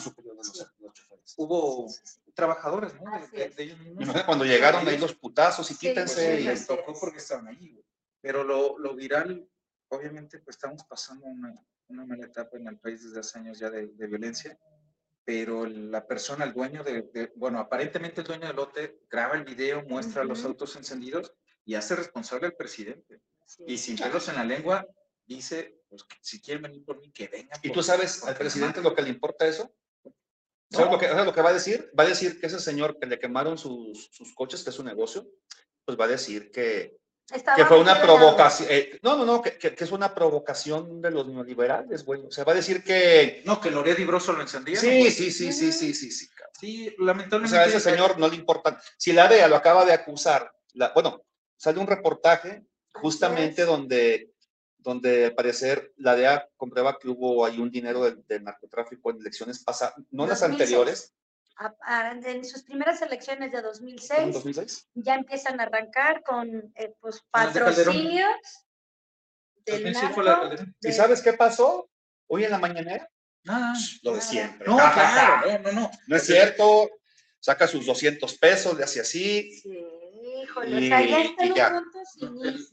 hubo 1.37 1.89
Sí, 1.89 2.01
sí, 2.05 2.19
sí. 2.25 2.33
trabajadores, 2.35 2.95
¿no? 2.95 3.11
De, 3.11 3.17
Así 3.17 3.37
de- 3.37 3.45
es. 3.45 3.57
de 3.57 3.63
ellos 3.65 3.79
mismos. 3.79 3.97
Me 3.99 4.05
imagino 4.05 4.27
cuando 4.27 4.45
llegaron 4.45 4.87
ahí 4.89 4.99
los 4.99 5.15
putazos 5.15 5.71
y 5.71 5.75
Sí, 5.75 5.89
quítense. 5.89 6.15
Pues 6.25 6.37
sí, 6.37 6.43
y- 6.43 6.47
les 6.47 6.67
tocó 6.67 6.93
es. 6.93 6.99
porque 6.99 7.19
estaban 7.19 7.49
ahí, 7.49 7.73
güey. 7.73 7.85
Pero 8.21 8.45
lo, 8.45 8.79
lo 8.79 8.95
viral, 8.95 9.49
obviamente, 9.89 10.39
pues 10.39 10.57
estamos 10.57 10.85
pasando 10.85 11.27
una, 11.27 11.53
una 11.89 12.07
mala 12.07 12.27
etapa 12.27 12.57
en 12.57 12.69
el 12.69 12.79
país 12.79 13.03
desde 13.05 13.21
hace 13.21 13.39
años 13.39 13.59
ya 13.59 13.69
de, 13.71 13.89
de 13.89 14.07
violencia, 14.07 14.59
pero 15.25 15.67
la 15.67 16.07
persona, 16.07 16.45
el 16.45 16.53
dueño 16.53 16.83
de, 16.83 17.03
de- 17.03 17.33
bueno, 17.37 17.59
aparentemente 17.61 18.21
el 18.23 18.27
dueño 18.27 18.47
del 18.47 18.57
lote 18.57 18.99
graba 19.09 19.35
el 19.37 19.45
video, 19.45 19.83
muestra 19.85 20.25
los 20.25 20.41
Ujú. 20.41 20.49
autos 20.49 20.77
encendidos 20.77 21.33
y 21.65 21.75
hace 21.75 21.95
responsable 21.97 22.47
al 22.47 22.55
presidente. 22.57 23.21
Sí. 23.47 23.65
Y 23.67 23.79
sin 23.79 23.97
pelos 23.99 24.29
en 24.29 24.37
la 24.37 24.45
lengua, 24.45 24.87
dice, 25.27 25.79
pues 25.89 26.03
que 26.05 26.17
si 26.21 26.41
quieren 26.41 26.63
venir 26.63 26.85
por 26.85 26.99
mí, 27.01 27.13
que 27.13 27.29
vengan. 27.29 27.59
¿Y 27.63 27.71
tú 27.71 27.83
sabes 27.83 28.25
al 28.25 28.37
presidente 28.37 28.81
lo 28.83 28.95
que 28.95 29.03
le 29.03 29.11
importa 29.11 29.47
eso? 29.47 29.73
¿Sabes, 30.71 30.87
No. 30.87 30.93
lo 30.93 30.99
que, 30.99 31.07
sabes 31.07 31.27
lo 31.27 31.35
que 31.35 31.43
va 31.43 31.51
a 31.51 31.55
decir? 31.55 31.91
Va 31.99 32.05
a 32.05 32.09
decir 32.09 32.41
que 32.41 32.47
ese 32.47 32.59
señor 32.59 32.99
que 32.99 33.07
le 33.07 33.19
quemaron 33.19 33.59
sus, 33.59 34.09
sus 34.11 34.35
coches, 34.35 34.65
que 34.65 34.71
es 34.71 34.77
su 34.77 34.83
negocio, 34.83 35.29
pues 35.85 35.99
va 36.01 36.07
a 36.07 36.09
decir 36.09 36.51
que, 36.51 36.97
Estaba 37.31 37.57
que 37.57 37.65
fue 37.65 37.81
una 37.81 38.01
provocación. 38.03 38.69
eh, 38.71 38.99
no, 39.03 39.17
no, 39.17 39.25
no, 39.25 39.41
que, 39.43 39.57
que- 39.57 39.75
que 39.75 39.85
es 39.85 39.93
una 39.93 40.15
provocación 40.15 41.01
de 41.01 41.11
los 41.11 41.27
neoliberales, 41.27 42.05
güey. 42.05 42.21
O 42.27 42.31
sea, 42.31 42.45
va 42.45 42.53
a 42.53 42.57
decir 42.57 42.83
que. 42.85 43.43
No, 43.47 43.61
que 43.61 43.71
Lorea 43.71 43.95
y 43.99 44.05
Broso 44.05 44.33
lo 44.33 44.43
encendían. 44.43 44.81
Sí, 44.81 45.11
sí, 45.11 45.31
sí, 45.33 45.53
sí, 45.53 45.73
sí, 45.73 45.95
sí, 45.95 46.11
sí. 46.11 46.29
cabrón. 46.29 46.53
Sí, 46.61 46.95
O 47.01 47.05
lamentablemente. 47.05 47.57
sea, 47.57 47.65
a 47.65 47.69
ese 47.69 47.81
señor 47.81 48.19
no 48.19 48.29
le 48.29 48.37
importa. 48.37 48.81
Si 48.99 49.13
la 49.13 49.29
DEA 49.29 49.49
lo 49.49 49.57
acaba 49.57 49.85
de 49.85 49.93
acusar, 49.93 50.53
la, 50.75 50.91
bueno, 50.95 51.23
sale 51.57 51.79
un 51.79 51.87
reportaje 51.87 52.65
justamente 52.95 53.65
donde, 53.65 54.31
donde 54.79 55.27
al 55.27 55.35
parecer 55.35 55.93
la 55.97 56.15
DEA 56.15 56.49
comprueba 56.57 56.99
que 56.99 57.09
hubo 57.09 57.45
ahí 57.47 57.59
un 57.59 57.71
dinero 57.71 58.05
del, 58.05 58.23
del 58.27 58.45
narcotráfico 58.45 59.11
en 59.11 59.21
elecciones 59.21 59.63
pasadas, 59.65 59.95
no 60.11 60.27
las 60.27 60.41
2006. 60.41 60.43
anteriores, 60.61 61.15
A- 61.63 61.77
a- 61.83 62.11
En 62.13 62.45
sus 62.45 62.63
primeras 62.63 63.01
elecciones 63.03 63.53
de 63.53 63.59
¿en 63.59 63.65
2006 63.65 64.35
2006. 64.35 64.89
ya 64.95 65.15
empiezan 65.15 65.61
a 65.61 65.65
arrancar 65.65 66.23
con 66.23 66.49
eh, 66.75 66.95
pues, 67.01 67.23
patrocinios 67.31 68.35
del 69.65 69.83
2006 69.85 70.11
fue 70.15 70.25
la 70.25 70.31
narco, 70.33 70.49
Calderón. 70.49 70.77
¿Y 70.81 70.93
sabes 70.93 71.23
qué 71.23 71.33
pasó? 71.35 71.89
Hoy 72.27 72.45
en 72.45 72.51
la 72.51 72.59
mañanera, 72.59 73.09
Nada. 73.45 73.75
lo 74.03 74.15
de 74.15 74.21
siempre. 74.21 74.67
No, 74.67 74.77
Ja, 74.79 74.91
ja, 74.91 75.07
ja. 75.07 75.43
claro, 75.43 75.63
no, 75.63 75.73
no, 75.73 75.81
no. 75.83 75.91
No 76.09 76.17
es 76.17 76.25
cierto, 76.27 76.91
saca 77.39 77.67
sus 77.69 77.87
200 77.87 78.39
pesos, 78.39 78.77
le 78.77 78.85
hace 78.85 79.01
así. 79.01 79.53
Sí, 79.61 79.85
híjole, 80.43 80.81
Y- 80.81 80.87
o 80.87 80.89
sea, 80.89 81.03
ya 81.07 81.21
están 81.23 81.47
y 81.47 81.51
un 81.51 81.57
ya. 81.57 81.71
punto 81.73 81.99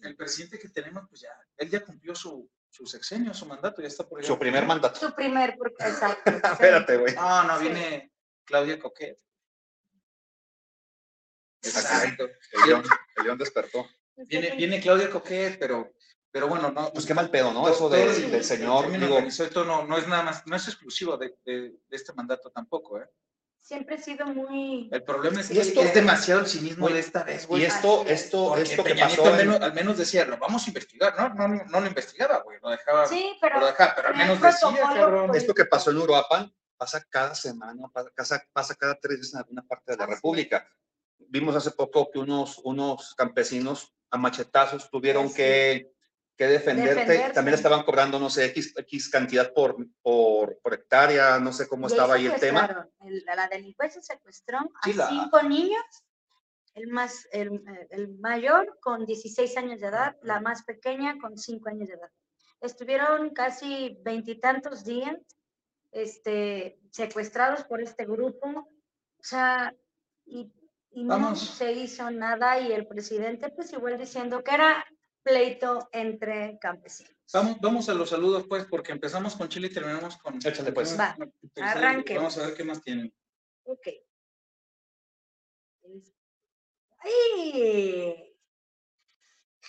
El, 0.03 0.15
presidente 0.15 0.57
que 0.59 0.69
tenemos, 0.69 1.03
pues 1.09 1.21
ya, 1.21 1.29
él 1.57 1.69
ya 1.69 1.83
cumplió 1.83 2.15
su, 2.15 2.49
su 2.69 2.85
sexenio, 2.87 3.33
su 3.33 3.45
mandato, 3.45 3.81
ya 3.81 3.87
está 3.87 4.07
por 4.07 4.19
allá. 4.19 4.27
Su 4.27 4.39
primer 4.39 4.65
mandato. 4.65 4.99
Su 4.99 5.13
primer, 5.13 5.55
porque- 5.57 5.83
exacto. 5.83 6.31
Espérate, 6.87 6.97
güey. 6.97 7.13
No, 7.15 7.43
no, 7.43 7.57
Sí. 7.59 7.65
viene 7.65 8.11
Claudia 8.49 8.79
Coquet. 8.79 9.15
Exacto. 11.61 12.23
El 12.53 12.67
león, 12.69 12.83
el 13.17 13.23
león 13.23 13.37
despertó. 13.37 13.87
Viene, 14.27 14.55
viene 14.55 14.81
Claudia 14.81 15.09
Coquet, 15.09 15.57
pero, 15.59 15.93
pero 16.31 16.47
bueno, 16.47 16.71
no. 16.71 16.91
Pues 16.91 17.05
qué 17.05 17.13
mal 17.13 17.29
pedo, 17.29 17.53
¿no? 17.53 17.67
Eso 17.69 17.77
todo 17.77 17.89
de- 17.91 18.03
el- 18.03 18.31
del 18.31 18.43
señor, 18.43 18.85
el 18.85 18.99
digo, 18.99 19.19
y 19.19 19.49
todo 19.49 19.65
no, 19.65 19.85
no 19.85 19.97
es 19.97 20.07
nada 20.07 20.23
más, 20.23 20.47
no 20.47 20.55
es 20.55 20.67
exclusivo 20.67 21.15
de, 21.17 21.37
de- 21.45 21.69
de 21.87 21.95
este 21.95 22.11
mandato 22.13 22.49
tampoco, 22.49 22.99
¿eh? 22.99 23.07
Siempre 23.61 23.95
he 23.95 24.01
sido 24.01 24.25
muy... 24.25 24.89
El 24.91 25.03
problema 25.03 25.41
es 25.41 25.51
Y 25.51 25.53
que 25.55 25.59
esto- 25.59 25.81
es 25.81 25.93
demasiado 25.93 26.39
el 26.39 26.47
cinismo 26.47 26.89
de 26.89 26.99
esta 26.99 27.23
vez, 27.23 27.43
y 27.43 27.47
güey. 27.47 27.65
esto, 27.65 28.03
es. 28.07 28.23
esto, 28.23 28.47
Porque 28.47 28.63
esto 28.63 28.83
que 28.83 28.95
pasó. 28.95 29.25
Al 29.25 29.31
en- 29.31 29.47
menos, 29.49 29.61
al 29.61 29.73
menos 29.73 29.97
decía, 29.97 30.25
lo 30.25 30.37
vamos 30.37 30.65
a 30.65 30.69
investigar, 30.69 31.13
¿no? 31.19 31.29
No, 31.35 31.47
no, 31.47 31.63
no 31.65 31.79
lo 31.81 31.85
investigaba, 31.85 32.39
güey, 32.39 32.57
lo 32.63 32.69
dejaba, 32.69 33.05
Sí, 33.05 33.37
pero, 33.39 33.55
pero... 33.55 33.59
lo 33.59 33.65
dejaba, 33.67 33.93
pero 33.95 34.07
al 34.07 34.15
menos 34.17 34.41
decía, 34.41 34.81
cabrón. 34.81 35.35
Esto 35.35 35.53
que 35.53 35.65
pasó 35.65 35.91
en 35.91 35.97
Uruapan 35.97 36.51
pasa 36.79 37.05
cada 37.09 37.35
semana, 37.35 37.87
pasa, 38.15 38.41
pasa- 38.53 38.75
cada 38.75 38.95
tres 38.95 39.17
veces 39.19 39.33
en 39.33 39.39
alguna 39.41 39.61
parte 39.67 39.91
de 39.91 39.97
la. 39.97 40.05
República. 40.07 40.65
Vimos 41.17 41.53
hace 41.55 41.71
poco 41.71 42.09
que 42.09 42.17
unos, 42.19 42.59
unos 42.63 43.13
campesinos 43.15 43.93
a 44.09 44.17
machetazos 44.17 44.89
tuvieron 44.89 45.25
Así 45.25 45.35
que, 45.35 45.91
que 46.37 46.47
defenderte. 46.47 47.01
Defenderse. 47.01 47.33
También 47.33 47.55
estaban 47.55 47.83
cobrando, 47.83 48.17
no 48.17 48.29
sé, 48.29 48.45
X, 48.45 48.73
X 48.77 49.09
cantidad 49.09 49.51
por, 49.53 49.75
por, 50.01 50.57
por 50.61 50.73
hectárea, 50.73 51.37
no 51.37 51.51
sé 51.51 51.67
cómo 51.67 51.87
Y 51.87 51.91
estaba 51.91 52.15
ahí 52.15 52.25
el 52.27 52.39
tema. 52.39 52.87
El- 53.01 53.23
la 53.25 53.47
delincuencia 53.49 54.01
secuestró 54.01 54.59
a 54.59 54.85
Sí, 54.85 54.93
la- 54.93 55.09
cinco 55.09 55.43
niños, 55.43 55.83
el, 56.75 56.87
más, 56.87 57.27
el, 57.33 57.61
el 57.89 58.17
mayor 58.19 58.79
con 58.79 59.05
16 59.05 59.57
años 59.57 59.81
de 59.81 59.87
edad, 59.87 60.15
la 60.23 60.39
más 60.39 60.63
pequeña 60.63 61.17
con 61.19 61.37
5 61.37 61.67
años 61.69 61.89
de 61.89 61.95
edad. 61.95 62.09
Estuvieron 62.61 63.31
casi 63.31 63.97
veintitantos 64.01 64.85
días 64.85 65.17
este, 65.91 66.79
secuestrados 66.91 67.63
por 67.63 67.81
este 67.81 68.05
grupo, 68.05 68.47
o 68.47 69.23
sea, 69.23 69.75
y, 70.25 70.51
y 70.91 71.03
no 71.03 71.35
se 71.35 71.71
hizo 71.73 72.09
nada 72.11 72.59
y 72.59 72.71
el 72.71 72.87
presidente 72.87 73.49
pues 73.49 73.73
igual 73.73 73.97
diciendo 73.97 74.43
que 74.43 74.53
era 74.55 74.85
pleito 75.23 75.89
entre 75.91 76.57
campesinos. 76.59 77.13
Vamos, 77.31 77.57
vamos 77.61 77.89
a 77.89 77.93
los 77.93 78.09
saludos, 78.09 78.45
pues, 78.47 78.65
porque 78.65 78.91
empezamos 78.91 79.35
con 79.35 79.49
Chile 79.49 79.67
y 79.67 79.73
terminamos 79.73 80.17
con. 80.17 80.37
Échale, 80.37 80.71
pues. 80.71 80.99
Va, 80.99 81.15
arranque. 81.61 82.15
Vamos 82.15 82.37
a 82.37 82.47
ver 82.47 82.55
qué 82.55 82.63
más 82.63 82.81
tienen. 82.81 83.13
Ok. 83.63 83.87
¡Ay! 86.97 88.28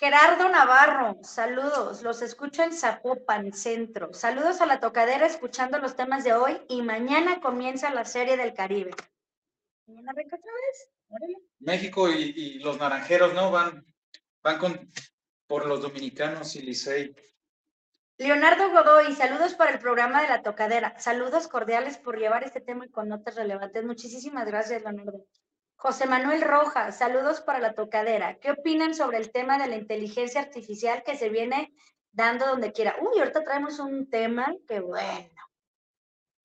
Gerardo 0.01 0.49
Navarro, 0.49 1.19
saludos. 1.21 2.01
Los 2.01 2.23
escucho 2.23 2.63
en 2.63 2.73
Zapopan, 2.73 3.53
centro. 3.53 4.11
Saludos 4.15 4.59
a 4.59 4.65
la 4.65 4.79
tocadera 4.79 5.27
escuchando 5.27 5.77
los 5.77 5.95
temas 5.95 6.23
de 6.23 6.33
hoy 6.33 6.59
y 6.67 6.81
mañana 6.81 7.39
comienza 7.39 7.93
la 7.93 8.03
serie 8.03 8.35
del 8.35 8.55
Caribe. 8.55 8.95
¿Mañana 9.85 10.11
otra 10.11 10.37
vez? 10.39 10.89
Órale. 11.07 11.35
México 11.59 12.09
y, 12.09 12.33
y 12.35 12.53
los 12.63 12.79
naranjeros, 12.79 13.35
¿no? 13.35 13.51
Van, 13.51 13.85
van 14.41 14.57
con, 14.57 14.89
por 15.45 15.67
los 15.67 15.83
dominicanos 15.83 16.55
y 16.55 16.63
Licey. 16.63 17.15
Leonardo 18.17 18.71
Godoy, 18.71 19.13
saludos 19.13 19.53
para 19.53 19.69
el 19.69 19.77
programa 19.77 20.23
de 20.23 20.29
la 20.29 20.41
tocadera. 20.41 20.99
Saludos 20.99 21.47
cordiales 21.47 21.99
por 21.99 22.17
llevar 22.17 22.43
este 22.43 22.59
tema 22.59 22.87
con 22.87 23.07
notas 23.07 23.35
relevantes. 23.35 23.85
Muchísimas 23.85 24.47
gracias, 24.47 24.81
Leonardo. 24.81 25.27
José 25.81 26.05
Manuel 26.05 26.43
Rojas, 26.43 26.99
saludos 26.99 27.41
para 27.41 27.57
la 27.57 27.73
tocadera. 27.73 28.37
¿Qué 28.37 28.51
opinan 28.51 28.93
sobre 28.93 29.17
el 29.17 29.31
tema 29.31 29.57
de 29.57 29.67
la 29.67 29.77
inteligencia 29.77 30.39
artificial 30.39 31.01
que 31.01 31.17
se 31.17 31.29
viene 31.29 31.73
dando 32.11 32.45
donde 32.45 32.71
quiera? 32.71 32.97
Uy, 33.01 33.17
ahorita 33.17 33.43
traemos 33.43 33.79
un 33.79 34.07
tema 34.07 34.53
que 34.67 34.79
bueno. 34.79 35.41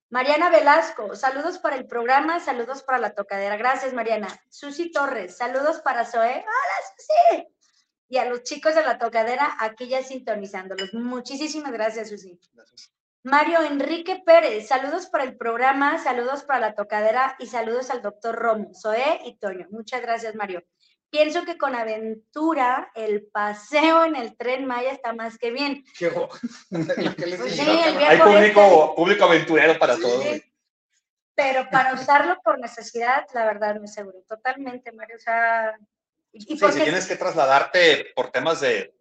Mariana 0.09 0.49
Velasco, 0.49 1.15
saludos 1.15 1.59
para 1.59 1.77
el 1.77 1.87
programa, 1.87 2.41
saludos 2.41 2.83
para 2.83 2.97
la 2.97 3.11
tocadera. 3.11 3.59
Gracias, 3.59 3.93
Mariana. 3.93 4.29
Susi 4.49 4.91
Torres, 4.91 5.37
saludos 5.37 5.83
para 5.83 6.07
Zoe. 6.07 6.39
Hola, 6.39 6.97
Susi. 6.97 7.47
Y 8.09 8.17
a 8.17 8.25
los 8.25 8.43
chicos 8.43 8.75
de 8.75 8.85
la 8.85 8.97
tocadera 8.97 9.55
aquí 9.61 9.87
ya 9.87 10.03
sintonizándolos. 10.03 10.95
Muchísimas 10.95 11.73
gracias, 11.73 12.09
Susi. 12.09 12.41
Mario 13.27 13.61
Enrique 13.63 14.23
Pérez, 14.25 14.69
saludos 14.69 15.07
para 15.07 15.25
el 15.25 15.37
programa, 15.37 15.99
saludos 15.99 16.45
para 16.45 16.61
la 16.61 16.75
tocadera 16.77 17.35
y 17.41 17.47
saludos 17.49 17.91
al 17.91 18.01
doctor 18.01 18.37
Romo, 18.37 18.71
Zoé 18.73 19.19
y 19.25 19.37
Toño. 19.37 19.67
Muchas 19.71 20.01
gracias, 20.01 20.37
Mario. 20.37 20.63
Pienso 21.11 21.45
que 21.45 21.59
con 21.59 21.75
aventura 21.75 22.89
el 22.95 23.27
paseo 23.27 24.05
en 24.05 24.15
el 24.15 24.37
tren 24.37 24.65
Maya 24.65 24.93
está 24.93 25.13
más 25.13 25.39
que 25.39 25.51
bien. 25.51 25.83
Qué 25.99 27.27
les 27.27 27.41
sí, 27.53 27.63
el 27.63 27.97
Hay 27.99 28.19
público, 28.19 28.61
este. 28.63 28.95
público 28.97 29.25
aventurero 29.25 29.77
para 29.77 29.97
Sí. 29.97 30.03
todo. 30.03 30.17
güey. 30.23 30.45
Pero 31.35 31.69
para 31.69 31.95
usarlo 31.95 32.39
por 32.45 32.61
necesidad, 32.61 33.27
la 33.35 33.45
verdad 33.45 33.75
no 33.75 33.85
es 33.87 33.93
seguro. 33.93 34.23
Totalmente, 34.29 34.93
Mario. 34.93 35.17
O 35.17 35.21
sea, 35.21 35.77
y, 36.33 36.55
y 36.55 36.59
Sí, 36.59 36.73
si 36.73 36.81
tienes 36.81 37.09
que 37.09 37.17
trasladarte 37.17 38.13
por 38.15 38.31
temas 38.31 38.61
de 38.61 38.96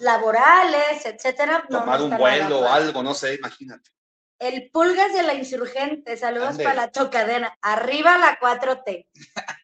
laborales, 0.00 1.04
etcétera, 1.04 1.64
no 1.68 1.80
tomar 1.80 2.02
un 2.02 2.16
vuelo 2.16 2.60
o 2.60 2.68
algo, 2.68 3.02
no 3.02 3.14
sé, 3.14 3.34
imagínate. 3.34 3.90
El 4.38 4.70
Pulgas 4.70 5.12
de 5.14 5.22
la 5.22 5.34
Insurgente, 5.34 6.16
saludos 6.16 6.50
Ande. 6.50 6.64
para 6.64 6.74
la 6.76 6.90
tocadera. 6.90 7.56
Arriba 7.62 8.18
la 8.18 8.38
4T. 8.38 9.06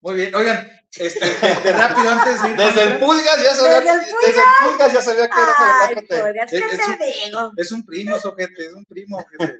Muy 0.00 0.14
bien, 0.14 0.34
oigan, 0.34 0.70
este, 0.92 1.24
de 1.26 1.72
rápido 1.72 2.10
antes 2.10 2.40
de 2.42 2.50
ir 2.50 2.56
Desde 2.56 2.82
el 2.82 2.98
Pulgas 2.98 3.42
ya 3.42 3.54
se 3.54 3.62
Desde 3.64 3.78
el 3.78 3.84
desde 3.98 4.38
el 4.40 4.44
Pulgas 4.64 4.92
ya 4.92 5.02
se 5.02 5.14
veía 5.14 5.28
que 5.28 5.40
era 5.40 5.54
Ay, 5.58 5.94
de 5.94 6.02
la 6.02 6.06
Pulgas, 6.24 6.50
¿qué 6.50 6.56
Es- 6.58 6.64
es 6.72 6.78
te 6.78 6.92
un- 6.92 7.24
digo? 7.24 7.52
Es 7.56 7.72
un 7.72 7.84
primo, 7.86 8.16
ojete, 8.16 8.66
es 8.66 8.72
un 8.72 8.84
primo. 8.84 9.18
ojete. 9.18 9.58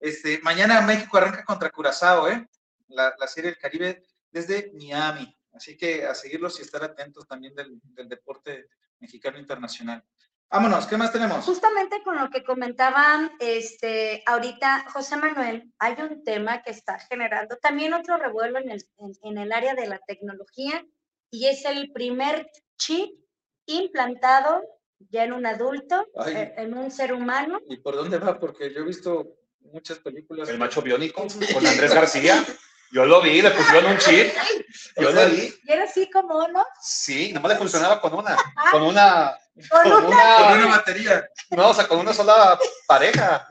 Este, 0.00 0.38
mañana 0.42 0.80
México 0.82 1.16
arranca 1.16 1.44
contra 1.44 1.70
Curazao, 1.70 2.28
¿eh? 2.28 2.46
La, 2.88 3.14
la 3.18 3.26
serie 3.26 3.50
del 3.50 3.58
Caribe 3.58 4.02
desde 4.30 4.70
Miami. 4.74 5.36
Así 5.54 5.76
que 5.76 6.04
a 6.06 6.14
seguirlos 6.14 6.58
y 6.58 6.62
estar 6.62 6.82
atentos 6.84 7.26
también 7.26 7.54
del, 7.54 7.78
del 7.82 8.08
deporte 8.08 8.68
mexicano 9.00 9.38
internacional. 9.38 10.04
Vámonos, 10.50 10.86
¿qué 10.86 10.96
más 10.96 11.12
tenemos? 11.12 11.44
Justamente 11.44 12.02
con 12.04 12.16
lo 12.16 12.30
que 12.30 12.44
comentaban 12.44 13.32
este, 13.40 14.22
ahorita 14.26 14.86
José 14.92 15.16
Manuel, 15.16 15.72
hay 15.78 15.96
un 16.00 16.22
tema 16.22 16.62
que 16.62 16.70
está 16.70 16.98
generando 16.98 17.56
también 17.56 17.92
otro 17.92 18.16
revuelo 18.18 18.58
en 18.58 18.70
el, 18.70 18.84
en, 18.98 19.12
en 19.22 19.38
el 19.38 19.52
área 19.52 19.74
de 19.74 19.88
la 19.88 19.98
tecnología 19.98 20.84
y 21.30 21.46
es 21.46 21.64
el 21.64 21.90
primer 21.92 22.48
chip 22.76 23.18
implantado 23.66 24.62
ya 25.10 25.24
en 25.24 25.32
un 25.32 25.46
adulto, 25.46 26.06
Ay. 26.16 26.34
eh, 26.34 26.54
en 26.58 26.74
un 26.74 26.90
ser 26.90 27.12
humano. 27.12 27.60
¿Y 27.68 27.78
por 27.78 27.96
dónde 27.96 28.18
va? 28.18 28.38
Porque 28.38 28.72
yo 28.72 28.80
he 28.80 28.84
visto 28.84 29.38
muchas 29.60 29.98
películas. 29.98 30.48
El 30.48 30.58
macho 30.58 30.82
biónico 30.82 31.26
con 31.52 31.66
Andrés 31.66 31.94
García. 31.94 32.44
Yo 32.92 33.04
lo 33.04 33.20
vi, 33.20 33.42
le 33.42 33.50
pusieron 33.50 33.92
un 33.92 33.98
chip. 33.98 34.32
Yo 34.96 35.10
lo 35.10 35.26
vi. 35.26 35.52
Y 35.64 35.72
era 35.72 35.84
así 35.84 36.08
como, 36.10 36.46
¿no? 36.48 36.64
Sí, 36.80 37.32
nomás 37.32 37.52
le 37.52 37.58
funcionaba 37.58 38.00
con 38.00 38.14
una. 38.14 38.36
Con 38.70 38.82
una. 38.82 39.36
Con 39.70 39.82
Con 39.90 40.04
una- 40.06 40.36
Con 40.36 40.52
una 40.58 40.66
batería. 40.76 41.28
No, 41.50 41.70
o 41.70 41.74
sea, 41.74 41.86
con 41.88 41.98
una 41.98 42.12
sola 42.12 42.58
pareja. 42.86 43.46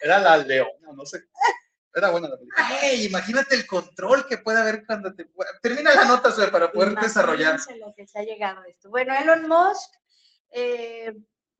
Era 0.00 0.18
la 0.18 0.36
leona, 0.36 0.92
no 0.94 1.04
sé. 1.06 1.24
Era 1.94 2.10
buena 2.10 2.28
la 2.28 2.36
película. 2.36 2.66
Ay, 2.82 3.06
imagínate 3.06 3.54
el 3.54 3.66
control 3.66 4.26
que 4.26 4.38
puede 4.38 4.60
haber 4.60 4.84
cuando 4.84 5.14
te... 5.14 5.26
Termina 5.62 5.94
la 5.94 6.04
nota, 6.06 6.32
Zoe, 6.32 6.48
para 6.48 6.70
poder 6.72 6.94
desarrollar. 6.96 7.58
Lo 7.78 7.94
que 7.94 8.06
se 8.06 8.18
ha 8.18 8.22
llegado 8.22 8.60
a 8.60 8.66
esto. 8.68 8.90
Bueno, 8.90 9.14
Elon 9.14 9.46
Musk 9.48 9.90
eh, 10.50 11.14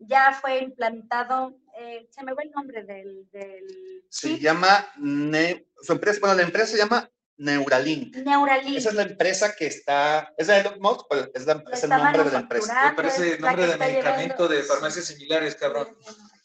ya 0.06 0.32
fue 0.40 0.58
implantado, 0.58 1.56
eh, 1.78 2.06
se 2.10 2.22
me 2.24 2.32
va 2.34 2.42
el 2.42 2.50
nombre 2.50 2.82
del, 2.84 3.28
del 3.30 4.04
Se 4.08 4.28
chip, 4.34 4.40
llama. 4.42 4.86
Ne- 4.98 5.66
su 5.82 5.92
empresa, 5.92 6.20
bueno, 6.20 6.36
la 6.36 6.42
empresa 6.42 6.66
se 6.68 6.78
llama 6.78 7.10
Neuralink. 7.36 8.16
Neuralink. 8.16 8.76
Esa 8.78 8.90
es 8.90 8.94
la 8.94 9.02
empresa 9.02 9.54
que 9.56 9.66
está. 9.66 10.32
Es 10.38 10.46
de 10.46 10.58
Elon 10.58 10.78
Musk, 10.80 11.06
pero 11.10 11.30
es, 11.34 11.46
la- 11.46 11.64
es 11.72 11.82
el 11.84 11.90
nombre 11.90 12.24
de 12.24 12.30
la 12.32 12.38
empresa. 12.40 12.90
Me 12.90 12.96
parece 12.96 13.34
es 13.34 13.40
la 13.40 13.48
nombre 13.48 13.66
de 13.66 13.76
medicamento 13.76 14.44
llevando- 14.44 14.48
de 14.48 14.62
farmacias 14.62 15.04
similares, 15.06 15.54
cabrón. 15.56 15.88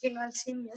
Imagino 0.01 0.21
al 0.21 0.33
simio. 0.33 0.73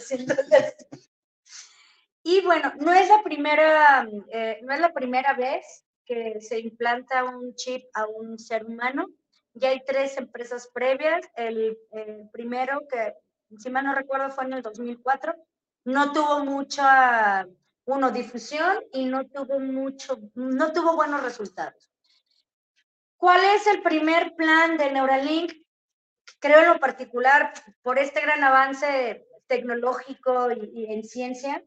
Y 2.24 2.40
bueno, 2.42 2.72
no 2.78 2.92
es 2.92 3.08
la 3.08 3.22
primera, 3.22 4.06
eh, 4.30 4.60
no 4.62 4.72
es 4.72 4.80
la 4.80 4.92
primera 4.92 5.34
vez 5.34 5.64
que 6.04 6.40
se 6.40 6.60
implanta 6.60 7.24
un 7.24 7.54
chip 7.56 7.84
a 7.94 8.06
un 8.06 8.38
ser 8.38 8.64
humano. 8.64 9.06
Ya 9.54 9.70
hay 9.70 9.84
tres 9.84 10.16
empresas 10.16 10.68
previas. 10.72 11.22
El, 11.36 11.78
el 11.92 12.28
primero, 12.30 12.86
que 12.88 13.14
si 13.58 13.70
mal 13.70 13.84
no 13.84 13.94
recuerdo, 13.94 14.30
fue 14.30 14.44
en 14.44 14.54
el 14.54 14.62
2004. 14.62 15.34
No 15.84 16.12
tuvo 16.12 16.44
mucha, 16.44 17.46
uno, 17.84 18.10
difusión 18.10 18.78
y 18.92 19.04
no 19.04 19.26
tuvo 19.26 19.58
mucho, 19.58 20.18
no 20.34 20.72
tuvo 20.72 20.94
buenos 20.94 21.22
resultados. 21.22 21.90
¿Cuál 23.16 23.40
es 23.56 23.66
el 23.66 23.82
primer 23.82 24.34
plan 24.34 24.76
de 24.76 24.90
Neuralink? 24.90 25.52
Creo 26.38 26.60
en 26.60 26.68
lo 26.68 26.80
particular, 26.80 27.52
por 27.82 27.98
este 27.98 28.20
gran 28.20 28.42
avance 28.42 29.26
tecnológico 29.46 30.50
y, 30.50 30.70
y 30.74 30.92
en 30.92 31.04
ciencia, 31.04 31.62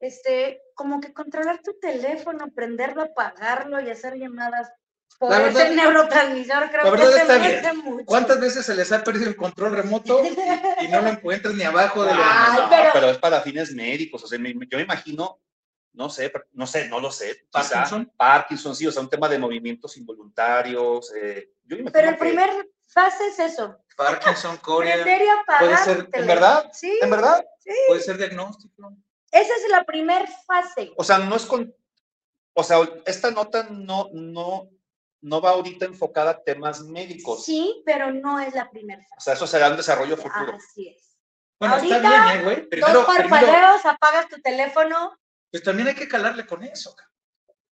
este, 0.00 0.62
como 0.74 1.00
que 1.00 1.12
controlar 1.12 1.60
tu 1.62 1.78
teléfono, 1.80 2.52
prenderlo, 2.52 3.02
apagarlo 3.02 3.80
y 3.80 3.90
hacer 3.90 4.16
llamadas 4.16 4.70
por 5.18 5.30
La 5.30 5.48
ese 5.48 5.54
verdad- 5.58 5.74
neurotransmisor, 5.74 6.70
creo 6.70 6.84
la 6.84 6.90
que 6.90 6.96
verdad 7.06 7.40
se 7.42 7.56
está 7.56 7.72
mucho. 7.74 8.04
¿Cuántas 8.06 8.40
veces 8.40 8.64
se 8.66 8.74
les 8.74 8.90
ha 8.92 9.02
perdido 9.02 9.28
el 9.28 9.36
control 9.36 9.74
remoto 9.76 10.22
y, 10.24 10.84
y 10.84 10.88
no 10.88 11.00
lo 11.02 11.08
encuentras 11.08 11.54
ni 11.54 11.64
abajo 11.64 12.04
de 12.04 12.14
la... 12.14 12.54
No, 12.56 12.70
pero- 12.70 12.90
pero... 12.92 13.10
es 13.10 13.18
para 13.18 13.40
fines 13.40 13.72
médicos. 13.74 14.22
O 14.24 14.26
sea, 14.26 14.38
me- 14.38 14.52
yo 14.54 14.76
me 14.78 14.82
imagino, 14.82 15.40
no 15.92 16.08
sé, 16.10 16.32
no 16.52 16.66
sé, 16.66 16.88
no 16.88 17.00
lo 17.00 17.10
sé. 17.10 17.46
quizá 17.50 17.70
¿Parkinson? 17.70 18.12
Parkinson, 18.16 18.76
sí, 18.76 18.86
o 18.86 18.92
sea, 18.92 19.02
un 19.02 19.10
tema 19.10 19.28
de 19.28 19.38
movimientos 19.38 19.96
involuntarios. 19.96 21.12
eh, 21.14 21.50
yo 21.64 21.76
me 21.76 21.82
imagino 21.82 21.92
Pero 21.92 22.08
el 22.10 22.14
que- 22.14 22.20
primer 22.20 22.70
fase 22.86 23.26
es 23.28 23.38
eso, 23.38 23.76
Parkinson, 23.96 24.56
Corea, 24.62 25.04
puede 25.58 25.76
ser, 25.78 26.08
¿en 26.12 26.26
verdad? 26.26 26.70
Sí, 26.72 26.96
¿En 27.02 27.10
verdad? 27.10 27.44
puede 27.88 28.00
ser 28.00 28.16
diagnóstico. 28.16 28.92
esa 29.32 29.54
es 29.56 29.68
la 29.70 29.84
primer 29.84 30.26
fase. 30.46 30.92
O 30.96 31.02
sea, 31.04 31.18
no 31.18 31.34
es 31.36 31.44
con. 31.44 31.74
O 32.54 32.62
sea, 32.64 32.78
esta 33.04 33.30
nota 33.30 33.66
no, 33.70 34.08
no, 34.12 34.68
no 35.20 35.40
va 35.40 35.50
ahorita 35.50 35.84
enfocada 35.86 36.30
a 36.30 36.42
temas 36.42 36.82
médicos. 36.82 37.44
Sí, 37.44 37.82
pero 37.84 38.12
no 38.12 38.38
es 38.40 38.54
la 38.54 38.70
primera 38.70 39.04
O 39.16 39.20
sea, 39.20 39.34
eso 39.34 39.46
será 39.46 39.68
un 39.70 39.76
desarrollo 39.76 40.16
futuro. 40.16 40.54
Así 40.54 40.88
es. 40.88 41.18
Bueno, 41.58 41.76
está 41.76 41.96
Ahorita, 41.96 42.24
bien, 42.32 42.40
¿eh, 42.40 42.44
güey. 42.44 42.68
Primero, 42.68 42.92
Dos 42.92 43.14
primero, 43.16 43.28
parpadeos, 43.46 43.84
apagas 43.86 44.28
tu 44.28 44.40
teléfono. 44.40 45.18
pues 45.50 45.62
también 45.62 45.88
hay 45.88 45.94
que 45.96 46.06
calarle 46.08 46.46
con 46.46 46.62
eso. 46.62 46.94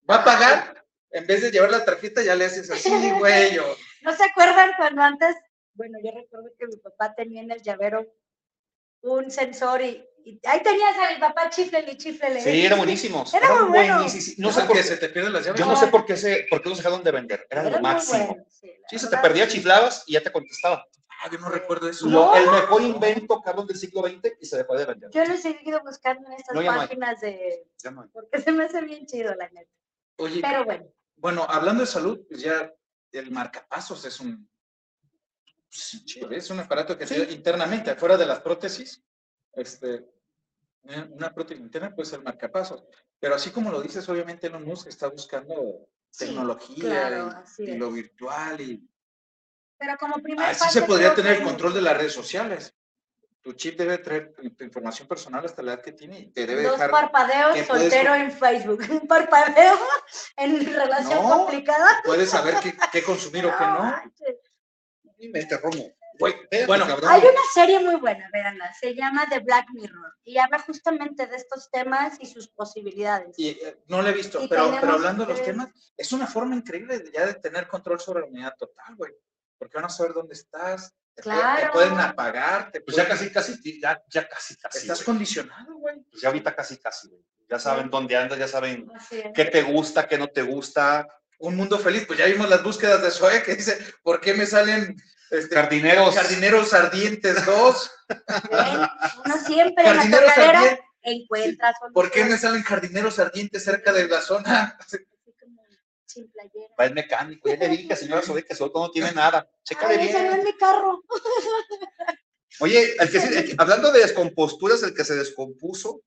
Va 0.09 0.15
a 0.17 0.23
pagar, 0.23 0.85
en 1.11 1.27
vez 1.27 1.41
de 1.41 1.51
llevar 1.51 1.69
la 1.71 1.83
tarjeta, 1.83 2.21
ya 2.23 2.33
le 2.35 2.45
haces 2.45 2.71
así, 2.71 2.89
güey. 3.19 3.57
o- 3.59 3.75
¿No 4.03 4.13
se 4.15 4.23
acuerdan 4.23 4.71
cuando 4.77 5.01
antes, 5.01 5.35
bueno, 5.73 5.97
yo 6.03 6.11
recuerdo 6.11 6.49
que 6.57 6.67
mi 6.67 6.77
papá 6.77 7.13
tenía 7.13 7.41
en 7.41 7.51
el 7.51 7.61
llavero 7.61 8.05
un 9.01 9.29
sensor 9.31 9.81
y, 9.81 10.05
y 10.25 10.39
ahí 10.47 10.61
tenías 10.63 10.95
a 10.97 11.13
mi 11.13 11.19
papá 11.19 11.49
chiflele 11.49 11.91
y 11.93 11.97
chiflele. 11.97 12.41
Sí, 12.41 12.65
eran 12.65 12.77
buenísimos. 12.77 13.33
Era 13.33 13.45
eran 13.47 13.61
muy 13.63 13.69
bueno. 13.69 13.95
buenísimos. 13.95 14.39
No 14.39 14.47
No 14.47 14.53
sé 14.53 14.61
por 14.65 14.75
qué. 14.77 14.83
se 14.83 14.97
te 14.97 15.09
pierden 15.09 15.33
las 15.33 15.45
llaves. 15.45 15.59
Yo 15.59 15.65
no 15.65 15.75
sé 15.75 15.87
por 15.87 16.05
qué, 16.05 16.15
se, 16.17 16.45
por 16.49 16.61
qué 16.61 16.69
los 16.69 16.77
dejaron 16.77 17.03
de 17.03 17.11
vender. 17.11 17.45
Era 17.49 17.61
Era 17.61 17.69
lo 17.77 17.81
máximo. 17.81 18.27
bueno, 18.27 18.45
sí, 18.49 18.71
Sí, 18.89 18.99
se 18.99 19.07
te 19.09 19.17
perdía, 19.17 19.45
sí. 19.45 19.53
chiflabas 19.57 20.03
y 20.07 20.13
ya 20.13 20.21
te 20.23 20.31
contestaba. 20.31 20.85
Ah, 21.21 21.29
yo 21.31 21.37
no 21.39 21.49
recuerdo 21.49 21.87
eso. 21.89 22.05
No. 22.07 22.35
el 22.35 22.45
mejor 22.49 22.81
invento, 22.81 23.41
cabrón, 23.41 23.65
del 23.67 23.77
siglo 23.77 24.01
XX 24.01 24.33
y 24.41 24.45
se 24.45 24.57
dejó 24.57 24.75
de 24.75 24.85
vender. 24.85 25.09
Yo 25.11 25.23
lo 25.25 25.33
he 25.33 25.37
seguido 25.37 25.81
buscando 25.81 26.27
en 26.27 26.33
estas 26.33 26.53
No, 26.53 26.59
hay. 26.61 26.67
páginas 26.67 27.21
de, 27.21 27.65
Ya 27.83 27.91
no 27.91 28.01
hay. 28.01 28.09
porque 28.09 28.41
se 28.41 28.51
me 28.51 28.65
hace 28.65 28.81
bien 28.81 29.05
chido 29.05 29.33
la 29.35 29.47
neta. 29.49 29.71
Oye, 30.17 30.41
Pero 30.41 30.65
bueno, 30.65 30.85
bueno, 31.15 31.45
hablando 31.49 31.81
de 31.81 31.87
salud, 31.87 32.19
pues 32.29 32.41
ya 32.41 32.71
el 33.13 33.31
marcapasos 33.31 34.03
es 34.05 34.19
un 34.19 34.49
sí, 35.69 36.03
es 36.31 36.49
un 36.49 36.59
aparato 36.59 36.97
que 36.97 37.05
te- 37.05 37.31
internamente, 37.31 37.91
afuera 37.91 38.17
de 38.17 38.25
las 38.25 38.39
prótesis, 38.41 39.01
este, 39.53 40.05
una 41.11 41.33
prótesis 41.33 41.61
interna 41.63 41.93
puede 41.95 42.09
ser 42.09 42.21
marcapasos. 42.21 42.83
Pero 43.19 43.35
así 43.35 43.51
como 43.51 43.71
lo 43.71 43.81
dices, 43.81 44.07
obviamente 44.09 44.47
Elon 44.47 44.65
Musk 44.65 44.87
está 44.87 45.07
buscando 45.07 45.87
Sí, 46.09 46.25
tecnología 46.27 46.89
claro, 47.09 47.43
y- 47.57 47.75
lo 47.77 47.91
virtual 47.91 48.61
y 48.61 48.87
pero 49.77 49.97
como 49.97 50.15
primer 50.19 50.45
así 50.45 50.69
se 50.69 50.83
podría 50.83 51.13
tener 51.15 51.37
el 51.37 51.43
control 51.43 51.73
de 51.73 51.81
las 51.81 51.97
redes 51.97 52.13
sociales. 52.13 52.73
Tu 53.41 53.51
chip 53.53 53.77
debe 53.77 53.97
traer 53.97 54.33
tu, 54.33 54.63
información 54.63 55.05
personal 55.07 55.43
hasta 55.43 55.61
la 55.61 55.73
edad 55.73 55.81
que 55.83 55.91
tiene 55.91 56.19
y 56.19 56.25
te 56.27 56.45
debe 56.45 56.63
Dos 56.63 56.73
dejar. 56.73 56.91
parpadeos 56.91 57.53
que 57.55 57.63
puedes- 57.63 57.91
soltero 57.91 58.15
en 58.15 58.31
Facebook. 58.31 58.79
Un 59.01 59.07
parpadeo 59.07 59.77
en 60.37 60.65
relación 60.73 61.21
No. 61.23 61.29
complicada. 61.29 62.01
Puedes 62.05 62.29
saber 62.29 62.55
qué, 62.63 62.73
qué 62.91 63.03
consumir 63.03 63.45
o 63.45 63.49
qué 63.57 63.63
no. 63.65 63.93
Invente, 65.17 65.57
Romo. 65.57 65.91
Espérate, 66.13 66.65
bueno, 66.67 66.87
cabrón. 66.87 67.09
Hay 67.11 67.21
una 67.21 67.41
serie 67.53 67.79
muy 67.79 67.95
buena, 67.95 68.29
véanla, 68.31 68.73
se 68.73 68.93
llama 68.95 69.27
The 69.29 69.39
Black 69.39 69.67
Mirror 69.73 70.13
y 70.23 70.37
habla 70.37 70.59
justamente 70.59 71.27
de 71.27 71.35
estos 71.35 71.69
temas 71.71 72.17
y 72.19 72.25
sus 72.27 72.47
posibilidades. 72.49 73.37
Y, 73.37 73.49
eh, 73.49 73.77
no 73.87 74.01
lo 74.01 74.09
he 74.09 74.13
visto, 74.13 74.41
Y 74.41 74.47
pero, 74.47 74.63
tenemos 74.65 74.81
pero 74.81 74.93
hablando 74.93 75.25
de 75.25 75.33
los 75.33 75.43
temas, 75.43 75.69
es 75.97 76.11
una 76.11 76.27
forma 76.27 76.55
increíble 76.55 76.99
de, 76.99 77.11
ya 77.11 77.25
de 77.25 77.33
tener 77.35 77.67
control 77.67 77.99
sobre 77.99 78.21
la 78.21 78.27
unidad 78.27 78.53
total, 78.57 78.95
güey. 78.95 79.13
Porque 79.57 79.75
van 79.77 79.85
a 79.85 79.89
saber 79.89 80.13
dónde 80.13 80.33
estás, 80.33 80.93
te, 81.15 81.23
pueden- 81.23 81.55
te 81.61 81.69
pueden 81.69 81.99
apagar, 81.99 82.71
te 82.71 82.81
Pues 82.81 82.97
ya 82.97 83.07
casi, 83.07 83.31
casi, 83.31 83.81
ya, 83.81 84.01
ya 84.09 84.27
casi, 84.27 84.55
casi. 84.57 84.79
estás 84.79 85.03
condicionado, 85.03 85.75
güey. 85.75 86.01
Pues 86.09 86.21
ya 86.21 86.29
ahorita 86.29 86.55
casi, 86.55 86.77
casi, 86.77 87.07
güey. 87.09 87.21
Ya 87.49 87.59
saben 87.59 87.89
dónde 87.89 88.15
andas, 88.17 88.39
ya 88.39 88.47
saben 88.47 88.87
qué 89.35 89.45
te 89.45 89.61
gusta, 89.61 90.07
qué 90.07 90.17
no 90.17 90.27
te 90.27 90.41
gusta. 90.41 91.07
Un 91.39 91.55
mundo 91.57 91.77
feliz, 91.77 92.05
pues 92.07 92.17
ya 92.17 92.25
vimos 92.25 92.49
las 92.49 92.63
búsquedas 92.63 93.01
de 93.01 93.11
Zoe 93.11 93.43
que 93.43 93.55
dice, 93.55 93.77
¿por 94.01 94.21
qué 94.21 94.33
me 94.33 94.45
salen 94.45 94.95
este, 95.33 95.55
Jardineros. 95.55 96.15
jardineros 96.15 96.73
ardientes 96.73 97.45
dos? 97.45 97.91
Uno 99.25 99.37
siempre 99.45 99.83
en 99.83 99.89
la 99.89 99.95
Jardineros 99.95 100.29
tocadera 100.29 100.59
ardientes. 100.59 100.85
encuentra 101.01 101.73
¿Por 101.93 102.11
qué 102.11 102.25
me 102.25 102.37
salen 102.37 102.63
jardineros 102.63 103.19
ardientes 103.19 103.63
cerca 103.63 103.91
de 103.93 104.07
la 104.07 104.21
zona? 104.21 104.77
así 104.79 104.97
como 105.03 105.61
sin 106.05 106.31
playera. 106.31 106.73
Va 106.79 106.85
el 106.85 106.93
mecánico. 106.93 107.49
Ya 107.49 107.55
le 107.57 107.69
dije, 107.69 107.95
señora 107.95 108.21
Zoe, 108.21 108.43
que 108.45 108.55
no 108.59 108.91
tiene 108.91 109.11
nada. 109.13 109.49
Chécale 109.63 109.95
Ay, 109.95 110.09
ese 110.09 110.23
no 110.23 110.29
es 110.29 110.33
bien. 110.35 110.45
mi 110.45 110.57
carro. 110.57 111.03
Oye, 112.59 112.95
el 112.99 113.09
que 113.11 113.19
sí- 113.19 113.33
el 113.35 113.45
que- 113.45 113.55
hablando 113.57 113.91
de 113.91 113.99
descomposturas, 113.99 114.83
el 114.83 114.93
que 114.93 115.03
se 115.03 115.15
descompuso, 115.15 116.01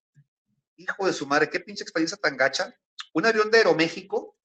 hijo 0.76 1.06
de 1.06 1.12
su 1.12 1.26
madre, 1.26 1.50
qué 1.50 1.60
pinche 1.60 1.82
experiencia 1.82 2.16
tan 2.18 2.36
gacha. 2.36 2.72
Un 3.12 3.26
avión 3.26 3.50
de 3.50 3.58
Aeroméxico 3.58 4.36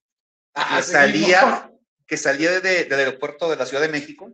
Ah, 0.54 0.76
que 0.78 0.82
salía, 0.82 1.72
que 2.06 2.16
salía 2.16 2.60
de- 2.60 2.84
del 2.84 2.98
aeropuerto 2.98 3.48
de 3.48 3.56
la 3.56 3.64
Ciudad 3.64 3.82
de 3.82 3.88
México, 3.88 4.32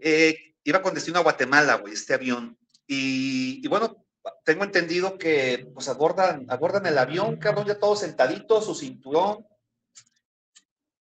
eh, 0.00 0.54
iba 0.64 0.82
con 0.82 0.94
destino 0.94 1.18
a 1.18 1.22
Guatemala, 1.22 1.76
güey, 1.76 1.94
este 1.94 2.14
avión. 2.14 2.58
Y, 2.86 3.60
y 3.64 3.68
bueno, 3.68 4.04
tengo 4.44 4.64
entendido 4.64 5.18
que 5.18 5.70
pues 5.74 5.88
abordan, 5.88 6.46
abordan 6.48 6.86
el 6.86 6.98
avión, 6.98 7.36
cabrón, 7.36 7.66
ya 7.66 7.78
todos 7.78 8.00
sentaditos, 8.00 8.66
su 8.66 8.74
cinturón. 8.74 9.46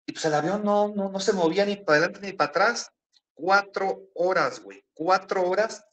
Y 0.05 0.13
pues 0.13 0.23
el 0.25 0.33
avión 0.33 0.63
no, 0.63 0.87
no, 0.89 1.11
no 1.11 1.19
se 1.19 1.33
movía 1.33 1.65
ni 1.65 1.75
para 1.77 1.99
adelante 1.99 2.25
ni 2.25 2.33
para 2.33 2.49
atrás. 2.49 2.91
Cuatro 3.33 4.09
horas, 4.15 4.61
güey, 4.61 4.83
cuatro 4.93 5.43
horas. 5.47 5.83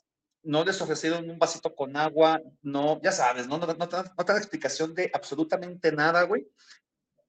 No 0.42 0.62
les 0.64 0.80
ofrecieron 0.80 1.28
un 1.30 1.38
vasito 1.38 1.74
con 1.74 1.96
agua, 1.96 2.38
no, 2.60 3.00
ya 3.02 3.12
sabes, 3.12 3.48
no, 3.48 3.56
no, 3.56 3.66
no, 3.66 3.74
no 3.74 3.88
te 3.88 3.96
dan 3.96 4.36
explicación 4.36 4.94
de 4.94 5.10
absolutamente 5.14 5.90
nada, 5.90 6.22
güey 6.24 6.46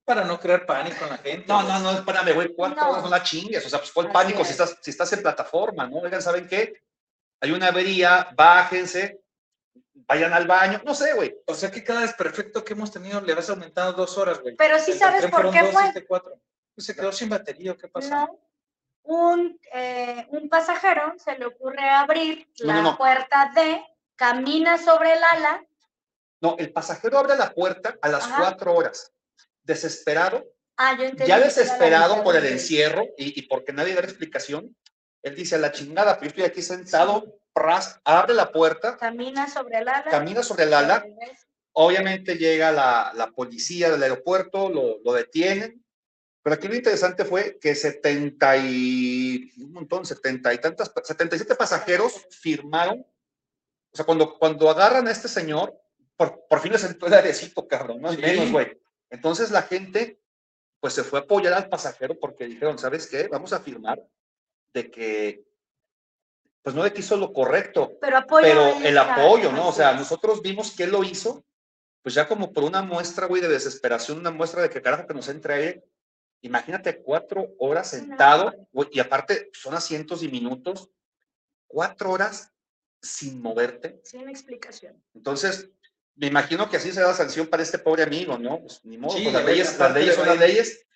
Para 0.05 0.23
no 0.23 0.39
crear 0.39 0.65
pánico 0.67 1.03
en 1.03 1.09
la 1.09 1.17
gente. 1.17 1.45
No, 1.47 1.63
no, 1.63 1.79
no, 1.79 1.91
espérame, 1.91 2.33
güey, 2.33 2.53
cuatro 2.55 2.79
No. 2.81 2.89
horas 2.91 3.03
no 3.03 3.09
la 3.09 3.23
chingues. 3.23 3.65
O 3.65 3.69
sea, 3.69 3.79
pues 3.79 3.91
fue 3.91 4.03
el 4.03 4.09
Así 4.09 4.13
pánico 4.13 4.41
es. 4.41 4.47
si 4.47 4.51
estás, 4.53 4.77
si 4.81 4.91
estás 4.91 5.11
en 5.13 5.21
plataforma, 5.23 5.87
¿no? 5.87 5.97
Oigan, 5.97 6.21
¿saben 6.21 6.47
qué? 6.47 6.83
Hay 7.41 7.51
una 7.51 7.67
avería, 7.67 8.29
bájense, 8.35 9.19
vayan 10.07 10.31
al 10.33 10.45
baño, 10.47 10.81
no 10.85 10.93
sé, 10.93 11.13
güey. 11.13 11.35
O 11.47 11.55
sea 11.55 11.71
que 11.71 11.83
cada 11.83 12.01
desperfecto 12.01 12.63
que 12.63 12.73
hemos 12.73 12.91
tenido 12.91 13.19
le 13.21 13.33
vas 13.33 13.49
aumentando 13.49 13.93
dos 13.93 14.15
horas, 14.17 14.39
güey. 14.41 14.55
Pero 14.55 14.77
sí 14.79 14.91
El 14.91 14.99
sabes 14.99 15.25
por 15.27 15.51
qué 15.51 15.61
dos, 15.63 15.71
fue. 15.71 15.85
este 15.87 16.05
cuatro. 16.05 16.39
Pues 16.75 16.85
se 16.85 16.95
quedó 16.95 17.11
sin 17.11 17.29
batería, 17.29 17.71
¿o 17.71 17.77
¿qué 17.77 17.87
pasó? 17.87 18.09
No. 18.09 18.39
Un, 19.07 19.59
eh, 19.73 20.25
un 20.29 20.49
pasajero 20.49 21.13
se 21.17 21.37
le 21.37 21.45
ocurre 21.45 21.87
abrir 21.89 22.47
No, 22.61 22.67
la 22.67 22.73
no, 22.75 22.81
no. 22.91 22.97
puerta 22.97 23.51
D, 23.55 23.83
camina 24.15 24.77
sobre 24.77 25.13
el 25.13 25.23
ala. 25.23 25.63
No, 26.41 26.55
el 26.57 26.71
pasajero 26.73 27.19
abre 27.19 27.35
la 27.37 27.51
puerta 27.53 27.95
a 28.01 28.09
las 28.09 28.25
Ajá. 28.25 28.37
cuatro 28.39 28.73
horas, 28.73 29.11
desesperado, 29.65 30.45
Ah, 30.77 30.95
yo 30.97 31.03
entendí. 31.05 31.27
ya 31.27 31.39
desesperado 31.39 32.23
por 32.23 32.35
el 32.35 32.45
encierro 32.45 33.05
y, 33.17 33.39
y 33.39 33.43
porque 33.43 33.71
nadie 33.73 33.93
da 33.95 34.01
explicación. 34.01 34.75
Él 35.23 35.35
dice, 35.35 35.55
a 35.55 35.57
la 35.57 35.71
chingada, 35.71 36.15
pero 36.19 36.25
yo 36.25 36.29
estoy 36.29 36.43
aquí 36.43 36.61
sentado, 36.61 37.39
pras, 37.53 37.99
abre 38.03 38.33
la 38.33 38.51
puerta, 38.51 38.97
Camina 38.97 39.47
sobre 39.49 39.77
el 39.79 39.87
ala. 39.87 40.03
camina 40.11 40.43
sobre 40.43 40.63
el 40.65 40.73
ala, 40.73 41.05
Obviamente 41.77 42.35
llega 42.37 42.71
la, 42.71 43.11
la 43.15 43.27
policía 43.31 43.89
del 43.91 44.01
aeropuerto, 44.03 44.69
lo, 44.69 44.99
lo 45.03 45.13
detienen. 45.13 45.83
Pero 46.41 46.53
aquí 46.55 46.67
lo 46.69 46.75
interesante 46.75 47.25
fue 47.25 47.57
que 47.59 47.73
70 47.75 48.57
y 48.57 49.51
un 49.57 49.73
montón, 49.73 50.05
70 50.05 50.53
y 50.53 50.57
tantas, 50.59 50.91
77 51.03 51.55
pasajeros 51.55 52.27
firmaron. 52.29 52.99
O 52.99 53.95
sea, 53.95 54.05
cuando, 54.05 54.37
cuando 54.37 54.69
agarran 54.69 55.07
a 55.07 55.11
este 55.11 55.27
señor, 55.27 55.73
por, 56.15 56.45
por 56.47 56.59
fin 56.61 56.71
le 56.71 56.77
sentó 56.77 57.07
el 57.07 57.13
airecito, 57.13 57.67
cabrón, 57.67 57.99
más 58.01 58.11
o 58.13 58.15
Sí. 58.15 58.21
menos, 58.21 58.51
güey. 58.51 58.77
Entonces 59.15 59.49
la 59.49 59.63
gente, 59.63 60.19
pues 60.79 60.93
se 60.93 61.03
fue 61.03 61.19
a 61.19 61.21
apoyar 61.23 61.53
al 61.53 61.69
pasajero 61.69 62.19
porque 62.19 62.45
dijeron, 62.45 62.77
¿sabes 62.77 63.07
qué? 63.07 63.27
Vamos 63.29 63.53
a 63.53 63.61
firmar 63.61 64.01
de 64.73 64.91
que, 64.91 65.45
pues 66.61 66.75
no 66.75 66.83
de 66.83 66.91
que 66.91 66.99
hizo 66.99 67.15
lo 67.15 67.31
correcto, 67.31 67.93
Pero 68.01 68.25
pero 68.41 68.75
el 68.83 68.97
apoyo, 68.97 69.51
¿no? 69.51 69.69
O 69.69 69.73
sea, 69.73 69.93
nosotros 69.93 70.41
vimos 70.41 70.75
que 70.75 70.83
él 70.83 70.91
lo 70.91 71.03
hizo, 71.03 71.45
pues 72.01 72.13
ya 72.13 72.27
como 72.27 72.51
por 72.51 72.65
una 72.65 72.81
muestra, 72.81 73.25
güey, 73.27 73.41
de 73.41 73.47
desesperación, 73.47 74.19
una 74.19 74.31
muestra 74.31 74.61
de 74.61 74.69
que 74.69 74.81
carajo 74.81 75.07
que 75.07 75.13
nos 75.13 75.29
entre 75.29 75.83
Imagínate 76.41 77.01
cuatro 77.01 77.55
horas 77.57 77.91
No. 77.93 77.99
sentado, 77.99 78.53
güey, 78.71 78.89
y 78.91 78.99
aparte 78.99 79.49
son 79.53 79.73
asientos 79.73 80.21
y 80.21 80.27
minutos, 80.27 80.91
cuatro 81.65 82.11
horas 82.11 82.51
sin 83.01 83.41
moverte. 83.41 83.99
Sin 84.03 84.29
explicación. 84.29 85.01
Entonces, 85.13 85.71
me 86.15 86.27
imagino 86.27 86.69
que 86.69 86.77
así 86.77 86.91
será 86.91 87.07
la 87.07 87.13
sanción 87.13 87.47
para 87.47 87.63
este 87.63 87.79
pobre 87.79 88.03
amigo, 88.03 88.37
¿no? 88.37 88.61
Pues 88.61 88.83
ni 88.85 88.97
modo, 88.97 89.15
Sí, 89.17 89.23
pues, 89.23 89.33
las 89.33 89.45
leyes, 89.45 89.79
las 89.79 89.93
leyes 89.93 90.09
le 90.09 90.15
son 90.15 90.27
las 90.27 90.39
leyes, 90.39 90.87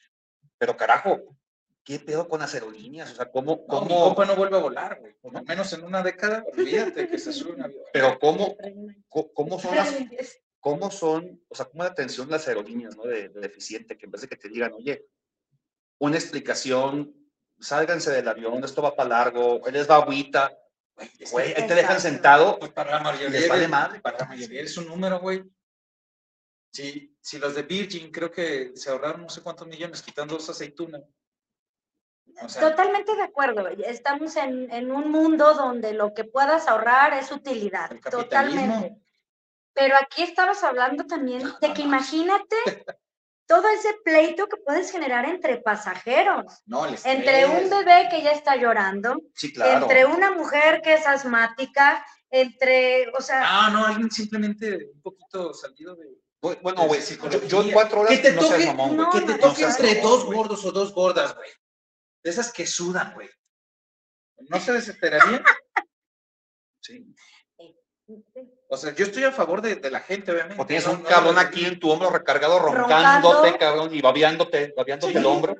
pero 0.57 0.77
carajo, 0.77 1.37
¿qué 1.83 1.99
pedo 1.99 2.27
con 2.27 2.39
las 2.39 2.53
aerolíneas? 2.53 3.11
O 3.11 3.15
sea, 3.15 3.29
¿cómo, 3.31 3.65
No, 3.67 3.81
mi 3.81 3.87
cómo, 3.87 4.03
compa 4.05 4.25
no 4.25 4.35
vuelve 4.35 4.57
a 4.57 4.61
volar, 4.61 4.99
güey. 4.99 5.13
Por 5.21 5.33
lo 5.33 5.43
menos 5.43 5.71
en 5.73 5.83
una 5.83 6.01
década, 6.03 6.43
olvídate 6.51 7.07
que 7.07 7.17
se 7.17 7.33
sube 7.33 7.53
un 7.53 7.63
avión. 7.63 7.81
pero 7.91 8.17
cómo, 8.19 8.55
cómo 9.33 9.59
son 9.59 9.75
las 9.75 9.93
cómo 10.61 10.91
son, 10.91 11.41
o 11.47 11.55
sea, 11.55 11.65
cómo 11.65 11.83
la 11.83 11.89
atención 11.89 12.27
de 12.27 12.33
las 12.33 12.47
aerolíneas, 12.47 12.95
¿no? 12.97 13.03
De, 13.03 13.29
de 13.29 13.39
deficiente, 13.39 13.97
que 13.97 14.05
en 14.05 14.11
vez 14.11 14.21
de 14.21 14.27
que 14.27 14.35
te 14.35 14.49
digan, 14.49 14.73
oye, 14.73 15.05
una 15.99 16.17
explicación, 16.17 17.15
sálganse 17.59 18.11
del 18.11 18.27
avión, 18.27 18.63
esto 18.63 18.81
va 18.81 18.95
para 18.95 19.09
largo, 19.09 19.65
él 19.65 19.73
les 19.73 19.89
va 19.89 19.95
agüita, 19.95 20.51
güey, 21.31 21.53
ahí 21.53 21.67
te 21.67 21.75
dejan 21.75 21.99
sentado, 22.01 22.59
Pues 22.59 22.71
para 22.71 22.91
la 22.91 22.99
mayoría, 22.99 23.29
Les 23.39 23.49
vale 23.49 23.67
madre. 23.67 23.99
para 23.99 24.19
la 24.19 24.25
mayoría 24.25 24.61
es 24.61 24.77
un 24.77 24.87
número, 24.87 25.19
güey. 25.19 25.43
Si, 26.71 27.15
si 27.19 27.39
los 27.39 27.55
de 27.55 27.63
Virgin 27.63 28.11
creo 28.11 28.31
que 28.31 28.71
se 28.75 28.89
ahorraron 28.89 29.23
no 29.23 29.29
sé 29.29 29.41
cuántos 29.41 29.67
millones 29.67 30.01
quitando 30.01 30.37
esa 30.37 30.51
aceituna. 30.51 31.01
O 32.41 32.47
sea, 32.47 32.69
Totalmente 32.69 33.15
de 33.15 33.23
acuerdo. 33.23 33.67
Estamos 33.67 34.35
en, 34.35 34.71
en 34.71 34.91
un 34.91 35.09
mundo 35.11 35.53
donde 35.55 35.93
lo 35.93 36.13
que 36.13 36.23
puedas 36.25 36.67
ahorrar 36.67 37.13
es 37.13 37.31
utilidad. 37.31 37.89
Totalmente. 38.09 39.01
Pero 39.73 39.95
aquí 39.95 40.23
estamos 40.23 40.63
hablando 40.63 41.05
también 41.05 41.41
de 41.61 41.73
que 41.73 41.81
imagínate 41.81 42.55
todo 43.49 43.67
ese 43.69 43.95
pleito 44.03 44.47
que 44.47 44.57
puedes 44.57 44.91
generar 44.91 45.25
entre 45.25 45.57
pasajeros, 45.57 46.45
no, 46.67 46.85
el 46.85 46.95
entre 47.03 47.47
un 47.47 47.67
bebé 47.67 48.07
que 48.11 48.21
ya 48.21 48.31
está 48.31 48.55
llorando, 48.55 49.15
sí, 49.33 49.51
claro. 49.51 49.81
entre 49.81 50.05
una 50.05 50.29
mujer 50.31 50.81
que 50.83 50.93
es 50.93 51.07
asmática, 51.07 52.05
entre, 52.29 53.09
o 53.17 53.21
sea, 53.21 53.41
Ah, 53.43 53.69
no, 53.71 53.85
alguien 53.87 54.11
simplemente 54.11 54.91
un 54.93 55.01
poquito 55.01 55.51
salido 55.53 55.95
de. 55.95 56.05
Bu- 56.41 56.61
Bueno, 56.61 56.85
güey, 56.85 57.01
de 57.01 57.17
yo, 57.31 57.43
yo 57.47 57.61
en 57.63 57.71
cuatro 57.71 58.01
horas 58.01 58.15
Que 58.15 58.21
te 58.29 58.33
no 58.33 58.41
seas 58.43 58.53
toque- 58.53 58.65
mamón, 58.67 58.87
güey. 58.95 58.97
no, 58.99 59.09
que 59.11 59.21
te 59.21 59.39
toque 59.39 59.61
no, 59.63 59.67
entre 59.69 59.95
no, 60.01 60.09
dos 60.09 60.25
gordos 60.25 60.63
o 60.65 60.71
dos 60.71 60.93
gordas, 60.93 61.35
güey. 61.35 61.49
De 62.23 62.29
esas 62.29 62.53
que 62.53 62.67
sudan, 62.67 63.13
güey. 63.15 63.29
¿No 64.47 64.59
se 64.59 64.73
desesperaría? 64.73 65.43
Sí. 66.81 67.13
O 68.71 68.77
sea, 68.77 68.93
yo 68.93 69.03
estoy 69.05 69.23
a 69.23 69.31
favor 69.31 69.61
de, 69.61 69.75
de 69.77 69.89
la 69.89 69.99
gente, 69.99 70.31
obviamente. 70.31 70.61
O 70.61 70.65
tienes 70.65 70.85
no- 70.85 70.93
un 70.93 71.03
no 71.03 71.09
cabrón 71.09 71.39
aquí 71.39 71.65
en 71.65 71.79
tu 71.79 71.89
hombro 71.89 72.11
recargado, 72.11 72.59
Roncando. 72.59 72.83
roncándote, 72.83 73.57
cabrón, 73.57 73.89
y 73.93 73.99
babeándote, 74.01 74.73
babeándote 74.77 75.17
el 75.17 75.25
hombro. 75.25 75.55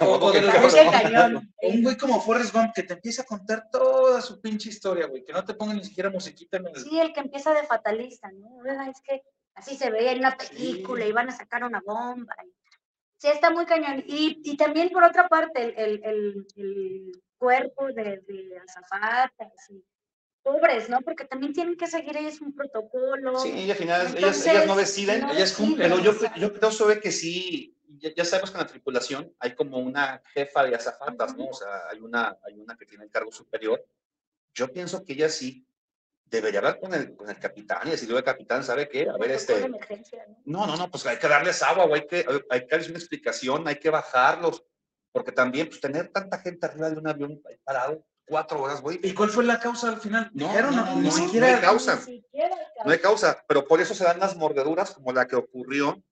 O- 0.00 0.30
de 0.32 1.40
Un 1.62 1.82
güey 1.82 1.96
como 1.96 2.20
Forrest 2.20 2.52
Gump 2.52 2.74
que 2.74 2.82
te 2.82 2.92
empieza 2.94 3.22
a 3.22 3.24
contar 3.26 3.70
toda 3.70 4.20
su 4.20 4.40
pinche 4.40 4.68
historia, 4.68 5.06
güey. 5.06 5.24
Que 5.24 5.32
no 5.32 5.44
te 5.44 5.54
pongan 5.54 5.76
ni 5.76 5.84
siquiera 5.84 6.10
musiquita 6.10 6.58
en 6.58 6.66
el. 6.66 6.76
sí, 6.76 6.98
el 7.00 7.12
que 7.12 7.20
empieza 7.20 7.54
de 7.54 7.62
fatalista, 7.64 8.28
¿no? 8.32 8.64
Es 8.90 9.00
que 9.00 9.22
así 9.54 9.76
se 9.76 9.90
veía 9.90 10.12
en 10.12 10.18
una 10.18 10.36
película 10.36 11.06
y 11.06 11.12
van 11.12 11.28
a 11.30 11.36
sacar 11.36 11.64
una 11.64 11.80
bomba. 11.86 12.34
Sí, 13.16 13.28
está 13.28 13.50
muy 13.50 13.64
cañón. 13.66 14.02
Y, 14.06 14.40
y 14.44 14.56
también 14.56 14.90
por 14.90 15.04
otra 15.04 15.26
parte, 15.28 15.62
el, 15.62 15.74
el, 15.78 16.00
el- 16.04 16.46
el 16.56 17.22
cuerpo 17.38 17.86
de, 17.86 18.20
de 18.26 18.60
azafatas 18.68 19.52
y 19.70 19.82
pobres, 20.48 20.88
¿no? 20.88 21.00
Porque 21.02 21.24
también 21.24 21.52
tienen 21.52 21.76
que 21.76 21.86
seguir 21.86 22.16
ellos 22.16 22.40
un 22.40 22.54
protocolo. 22.54 23.38
Sí, 23.38 23.50
y 23.50 23.70
al 23.70 23.76
final 23.76 24.00
ellas, 24.00 24.14
Entonces, 24.14 24.46
ellas 24.46 24.66
no 24.66 24.76
deciden, 24.76 25.20
no 25.20 25.32
ellas 25.32 25.52
cumplen. 25.52 25.90
Pero 25.90 26.02
yo, 26.02 26.12
yo 26.36 26.52
creo 26.54 26.70
sobre 26.70 27.00
que 27.00 27.12
sí, 27.12 27.76
ya, 27.98 28.14
ya 28.14 28.24
sabemos 28.24 28.50
que 28.50 28.56
en 28.56 28.62
la 28.62 28.66
tripulación 28.66 29.34
hay 29.38 29.54
como 29.54 29.78
una 29.78 30.22
jefa 30.32 30.64
de 30.64 30.74
azafatas, 30.74 31.36
¿no? 31.36 31.46
O 31.46 31.52
sea, 31.52 31.88
hay 31.90 32.00
una, 32.00 32.38
hay 32.44 32.58
una 32.58 32.76
que 32.76 32.86
tiene 32.86 33.04
el 33.04 33.10
cargo 33.10 33.30
superior. 33.30 33.84
Yo 34.54 34.72
pienso 34.72 35.04
que 35.04 35.12
ella 35.12 35.28
sí 35.28 35.66
debería 36.24 36.60
hablar 36.60 36.80
con 36.80 36.94
el, 36.94 37.14
con 37.14 37.28
el 37.28 37.38
capitán 37.38 37.86
y 37.86 37.90
decirle, 37.90 38.14
"Oye, 38.14 38.24
capitán, 38.24 38.64
¿sabe 38.64 38.88
qué? 38.88 39.08
A 39.08 39.16
ver, 39.16 39.30
este, 39.32 39.68
¿no? 40.44 40.66
no, 40.66 40.76
no, 40.76 40.90
pues 40.90 41.06
hay 41.06 41.18
que 41.18 41.28
darles 41.28 41.62
agua, 41.62 41.84
o 41.84 41.94
hay 41.94 42.06
que, 42.06 42.24
hay 42.50 42.60
que 42.60 42.68
darles 42.70 42.88
una 42.88 42.98
explicación, 42.98 43.66
hay 43.68 43.78
que 43.78 43.90
bajarlos, 43.90 44.64
porque 45.12 45.32
también, 45.32 45.68
pues 45.68 45.80
tener 45.80 46.08
tanta 46.08 46.38
gente 46.38 46.66
arriba 46.66 46.90
de 46.90 46.98
un 46.98 47.08
avión 47.08 47.42
parado, 47.64 48.04
cuatro 48.28 48.62
horas, 48.62 48.80
güey, 48.80 49.00
¿Y 49.02 49.12
cuál 49.14 49.30
fue 49.30 49.44
la 49.44 49.58
causa 49.58 49.88
al 49.88 50.00
final? 50.00 50.30
No, 50.34 50.46
Dijeron, 50.46 50.76
no, 50.76 50.84
no, 50.84 50.90
no, 50.92 51.00
ni 51.00 51.08
no, 51.08 51.14
siquiera. 51.14 51.48
no 51.50 51.54
hay 51.56 51.60
causa. 51.62 51.96
Ni 51.96 52.02
siquiera 52.16 52.56
no 52.84 52.92
hay 52.92 52.98
causa, 52.98 53.44
pero 53.48 53.66
por 53.66 53.80
eso 53.80 53.94
se 53.94 54.04
dan 54.04 54.20
las 54.20 54.36
mordeduras 54.36 54.92
como 54.92 55.12
la 55.12 55.26
que 55.26 55.36
ocurrió 55.36 56.02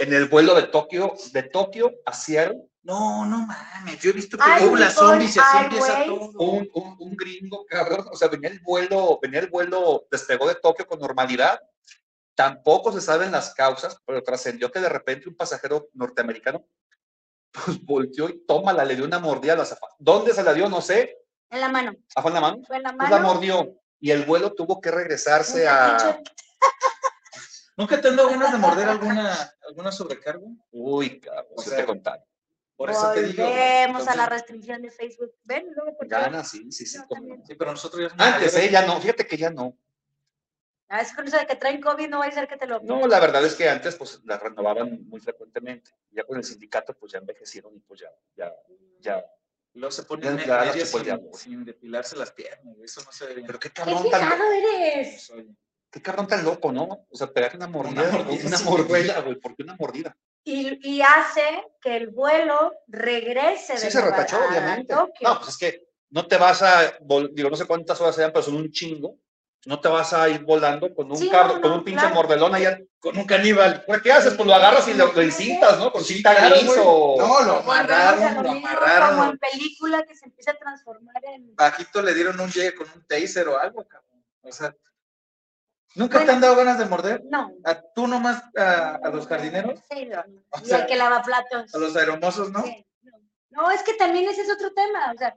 en 0.00 0.12
el 0.12 0.26
vuelo 0.28 0.54
de 0.54 0.64
Tokio, 0.64 1.14
de 1.32 1.42
Tokio 1.42 1.90
a 2.06 2.12
Seattle, 2.12 2.68
No, 2.82 3.24
no 3.26 3.46
mames. 3.46 3.98
Yo 4.00 4.10
he 4.10 4.12
visto 4.12 4.36
Ay, 4.40 4.60
películas 4.60 4.94
zombies 4.94 5.36
y 5.36 5.38
así 5.40 5.58
empieza 5.64 6.04
todo. 6.04 6.30
un, 6.38 6.70
un, 6.74 6.96
un 6.98 7.16
gringo, 7.16 7.64
cabrón, 7.66 8.06
o 8.10 8.16
sea, 8.16 8.28
venía 8.28 8.50
el 8.50 8.60
vuelo, 8.60 9.18
venía 9.20 9.40
el 9.40 9.48
vuelo, 9.50 10.06
despegó 10.10 10.46
de 10.48 10.54
Tokio 10.54 10.86
con 10.86 11.00
normalidad, 11.00 11.60
tampoco 12.34 12.92
se 12.92 13.00
saben 13.00 13.32
las 13.32 13.52
causas, 13.54 13.96
pero 14.06 14.22
trascendió 14.22 14.70
que 14.70 14.80
de 14.80 14.88
repente 14.88 15.28
un 15.28 15.36
pasajero 15.36 15.88
norteamericano 15.94 16.64
pues 17.52 17.80
volteó 17.84 18.28
y 18.28 18.44
tómala, 18.46 18.84
le 18.84 18.96
dio 18.96 19.04
una 19.04 19.18
mordida 19.20 19.52
a 19.52 19.56
la 19.56 19.62
azafata. 19.62 19.94
¿Dónde 19.98 20.34
se 20.34 20.42
la 20.42 20.52
dio? 20.52 20.68
No 20.68 20.80
sé, 20.80 21.18
En 21.54 21.60
la 21.60 21.68
mano. 21.68 21.94
¿abajo 22.16 22.28
en 22.28 22.34
la 22.34 22.40
mano? 22.40 22.62
Fue 22.66 22.76
en 22.76 22.82
la 22.82 22.96
Pues 22.96 23.10
la 23.10 23.18
mano. 23.18 23.34
mordió 23.34 23.80
y 24.00 24.10
el 24.10 24.24
vuelo 24.24 24.52
tuvo 24.52 24.80
que 24.80 24.90
regresarse 24.90 25.68
a... 25.68 26.20
¿Nunca 27.76 28.00
te 28.00 28.08
han 28.08 28.16
dado 28.16 28.28
ganas 28.30 28.52
de 28.52 28.58
morder 28.58 28.88
alguna, 28.88 29.52
alguna 29.66 29.92
sobrecargo? 29.92 30.46
Uy, 30.70 31.20
cabrón, 31.20 31.46
O 31.56 31.62
sea, 31.62 31.76
te 31.76 31.84
contar. 31.84 32.24
Por 32.76 32.90
eso 32.90 33.12
te 33.12 33.22
digo. 33.22 33.44
Volvemos 33.44 34.08
a 34.08 34.16
la 34.16 34.26
restricción 34.26 34.82
de 34.82 34.90
Facebook. 34.90 35.32
Ven, 35.44 35.72
luego 35.74 35.96
por 35.96 36.06
qué? 36.08 36.14
Ganas, 36.14 36.50
sí, 36.50 36.70
sí, 36.72 36.86
sí. 36.86 36.98
Sí, 37.46 37.54
pero 37.54 37.70
nosotros 37.70 38.02
ya 38.02 38.08
somos 38.10 38.26
Antes, 38.26 38.52
mayores. 38.52 38.68
¿eh? 38.68 38.72
Ya 38.72 38.86
no, 38.86 39.00
fíjate 39.00 39.26
que 39.26 39.36
ya 39.36 39.50
no. 39.50 39.76
A 40.88 40.98
veces 40.98 41.14
con 41.16 41.26
eso 41.26 41.38
de 41.38 41.46
que 41.46 41.56
traen 41.56 41.80
COVID 41.80 42.08
no 42.08 42.18
va 42.18 42.26
a 42.26 42.30
ser 42.30 42.46
que 42.46 42.56
te 42.56 42.66
lo... 42.66 42.80
No, 42.80 43.06
la 43.06 43.18
verdad 43.18 43.44
es 43.44 43.54
que 43.54 43.68
antes 43.68 43.96
pues 43.96 44.20
la 44.24 44.38
renovaban 44.38 45.08
muy 45.08 45.20
frecuentemente. 45.20 45.90
Ya 46.10 46.24
con 46.24 46.36
el 46.36 46.44
sindicato 46.44 46.94
pues 46.94 47.12
ya 47.12 47.18
envejecieron 47.18 47.74
y 47.76 47.80
pues 47.80 48.00
ya, 48.00 48.08
ya, 48.36 48.52
ya. 49.00 49.24
Luego 49.74 49.90
se 49.90 50.02
chupó 50.02 50.14
el 50.14 50.40
sin, 50.86 51.34
sin 51.34 51.64
depilarse 51.64 52.16
las 52.16 52.30
piernas, 52.32 52.74
güey. 52.76 52.84
Eso 52.84 53.02
no 53.04 53.10
se 53.10 53.26
ve 53.26 53.34
bien. 53.34 53.46
Pero 53.46 53.58
qué 53.58 53.70
¡Qué 53.70 53.74
cabrón 53.74 54.08
tan, 54.10 54.40
eres! 54.52 55.30
Oye, 55.30 55.48
qué 55.90 56.00
cabrón 56.00 56.28
tan 56.28 56.44
loco, 56.44 56.70
¿no? 56.70 57.06
O 57.10 57.16
sea, 57.16 57.26
pegar 57.26 57.56
una 57.56 57.66
mordida, 57.66 58.02
Una 58.10 58.30
una 58.30 58.58
mordida, 58.60 59.20
güey. 59.20 59.34
¿por 59.36 59.56
qué 59.56 59.64
una 59.64 59.74
mordida? 59.76 60.16
Y, 60.44 60.78
y 60.88 61.02
hace 61.02 61.64
que 61.80 61.96
el 61.96 62.08
vuelo 62.08 62.72
regrese 62.86 63.76
Sí 63.76 63.86
de 63.86 63.90
se 63.90 64.00
retachó, 64.00 64.38
obviamente. 64.48 64.94
Tokio. 64.94 65.28
No, 65.28 65.38
pues 65.38 65.48
es 65.50 65.58
que 65.58 65.88
no 66.10 66.26
te 66.26 66.36
vas 66.36 66.62
a, 66.62 66.98
digo, 67.32 67.50
no 67.50 67.56
sé 67.56 67.66
cuántas 67.66 68.00
horas 68.00 68.14
sean, 68.14 68.30
pero 68.32 68.44
son 68.44 68.54
un 68.54 68.70
chingo. 68.70 69.18
No 69.66 69.80
te 69.80 69.88
vas 69.88 70.12
a 70.12 70.28
ir 70.28 70.42
volando 70.44 70.94
con 70.94 71.10
un 71.10 71.16
Sí, 71.16 71.30
no, 71.30 71.60
con 71.60 71.70
no, 71.70 71.74
un 71.76 71.84
pinche 71.84 72.00
claro. 72.00 72.14
mordelón 72.14 72.54
allá. 72.54 72.78
Con 72.98 73.16
un 73.16 73.24
caníbal. 73.24 73.82
Pues, 73.86 74.02
¿Qué 74.02 74.12
haces? 74.12 74.34
Pues 74.34 74.46
lo 74.46 74.54
agarras 74.54 74.86
y 74.88 74.94
lo, 74.94 75.12
lo 75.12 75.22
incitas, 75.22 75.78
¿no? 75.78 75.90
Con 75.92 76.04
cinta 76.04 76.34
Claro, 76.34 76.56
gris 76.56 76.70
o... 76.78 77.16
No, 77.18 77.40
lo 77.42 77.58
amarraron, 77.60 78.42
lo 78.44 78.50
amarraron. 78.50 79.16
Como 79.18 79.30
en 79.30 79.38
película 79.38 80.02
que 80.04 80.14
se 80.16 80.26
empieza 80.26 80.50
a 80.52 80.56
transformar 80.58 81.22
en. 81.24 81.54
Bajito 81.54 82.02
le 82.02 82.14
dieron 82.14 82.38
un 82.40 82.50
llegue 82.50 82.74
con 82.74 82.86
un 82.94 83.04
taser 83.06 83.48
o 83.48 83.58
algo, 83.58 83.86
cabrón. 83.86 84.24
O 84.42 84.52
sea, 84.52 84.74
¿nunca 85.94 86.24
te 86.24 86.30
han 86.30 86.40
dado 86.40 86.56
ganas 86.56 86.78
de 86.78 86.84
morder? 86.86 87.22
No. 87.24 87.50
¿A 87.64 87.80
tú 87.94 88.06
nomás 88.06 88.42
a, 88.56 88.96
a 89.02 89.08
los 89.10 89.26
jardineros? 89.26 89.80
Sí, 89.90 90.06
no. 90.06 90.20
O 90.50 90.60
Y 90.62 90.66
sea, 90.66 90.78
al 90.78 90.86
que 90.86 90.96
lava 90.96 91.22
platos. 91.22 91.74
A 91.74 91.78
los 91.78 91.96
aeromosos, 91.96 92.50
¿no? 92.50 92.62
Sí, 92.62 92.86
no. 93.02 93.18
No, 93.50 93.70
es 93.70 93.82
que 93.82 93.94
también 93.94 94.28
ese 94.28 94.42
es 94.42 94.50
otro 94.52 94.72
tema. 94.74 95.12
O 95.14 95.18
sea, 95.18 95.34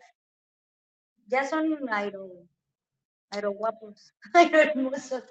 ya 1.28 1.48
son 1.48 1.78
aero, 1.92 2.28
aero 3.32 3.52
guapos, 3.52 4.14
aero 4.34 4.60
hermosos. 4.60 5.24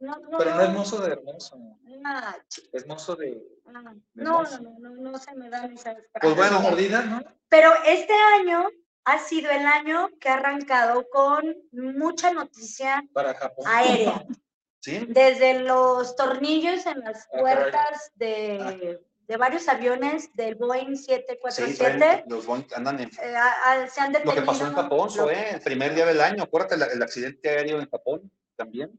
No, 0.00 0.16
no, 0.30 0.38
Pero 0.38 0.54
no 0.54 0.62
es 0.62 0.70
mozo 0.70 1.00
de 1.02 1.12
hermoso, 1.12 1.58
Ah, 2.04 2.36
es 2.72 2.86
mozo 2.86 3.14
de... 3.16 3.42
ah, 3.66 3.92
de 4.14 4.24
No, 4.24 4.38
mozo. 4.40 4.60
no, 4.62 4.70
no, 4.78 4.90
no, 4.90 5.10
no 5.12 5.18
se 5.18 5.34
me 5.34 5.50
dan 5.50 5.72
esas. 5.72 5.96
Pues 6.20 6.34
bueno, 6.36 6.60
mordida, 6.60 7.02
¿no? 7.02 7.22
Pero 7.50 7.70
este 7.84 8.14
año 8.40 8.66
ha 9.04 9.18
sido 9.18 9.50
el 9.50 9.66
año 9.66 10.08
que 10.18 10.30
ha 10.30 10.34
arrancado 10.34 11.06
con 11.10 11.54
mucha 11.72 12.32
noticia 12.32 13.04
Para 13.12 13.34
Japón. 13.34 13.66
aérea. 13.68 14.24
¿Sí? 14.80 15.06
Desde 15.08 15.60
los 15.60 16.14
tornillos 16.16 16.84
en 16.86 17.00
las 17.00 17.26
Ah, 17.32 17.38
puertas 17.38 18.10
de, 18.16 19.00
de 19.26 19.36
varios 19.36 19.68
aviones 19.68 20.34
del 20.34 20.54
Boeing 20.56 20.96
Sí, 20.96 21.04
747 21.04 21.98
traen- 21.98 22.24
los 22.28 22.44
Boeing 22.46 22.66
andan 22.74 23.00
en... 23.00 23.08
eh, 23.22 23.36
a- 23.36 23.72
a- 23.84 23.88
se 23.88 24.00
han 24.00 24.12
Lo 24.12 24.18
detenido. 24.18 24.40
que 24.42 24.46
pasó 24.46 24.66
en 24.66 24.74
Japón, 24.74 25.08
lo- 25.16 25.24
fue 25.24 25.50
el 25.50 25.60
primer 25.60 25.94
día 25.94 26.06
del 26.06 26.20
año, 26.20 26.42
acuérdate, 26.42 26.76
la- 26.76 26.86
el 26.86 27.02
accidente 27.02 27.48
aéreo 27.48 27.80
en 27.80 27.88
Japón 27.90 28.30
también. 28.56 28.90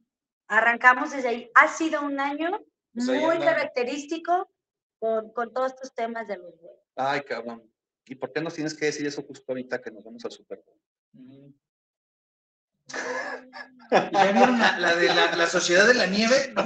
Arrancamos 0.48 1.12
desde 1.12 1.28
ahí. 1.28 1.52
Ha 1.56 1.68
sido 1.68 2.02
un 2.02 2.20
año 2.20 2.52
Pues 2.94 3.08
muy 3.08 3.40
característico 3.40 4.50
con, 5.00 5.32
con 5.34 5.54
todos 5.54 5.74
estos 5.74 5.94
temas 5.94 6.28
de 6.28 6.38
los 6.38 6.60
vuelos. 6.60 6.80
Ay, 6.96 7.22
cabrón. 7.22 7.64
¿Y 8.06 8.16
por 8.16 8.32
qué 8.32 8.42
nos 8.42 8.54
tienes 8.54 8.74
que 8.76 8.86
decir 8.86 9.06
eso 9.08 9.24
justo 9.24 9.44
ahorita 9.48 9.82
que 9.82 9.92
nos 9.92 10.04
vamos 10.04 10.24
al 10.26 10.32
Super 10.32 10.64
Bowl? 10.66 10.80
Mm. 11.14 11.50
¿Y 12.88 14.14
¿Ya 14.14 14.32
vieron 14.32 14.60
la, 14.60 14.78
la 14.80 14.96
de 14.96 15.08
la, 15.08 15.36
la 15.36 15.48
sociedad 15.48 15.88
de 15.88 15.94
la 15.96 16.06
nieve? 16.06 16.54
No, 16.56 16.62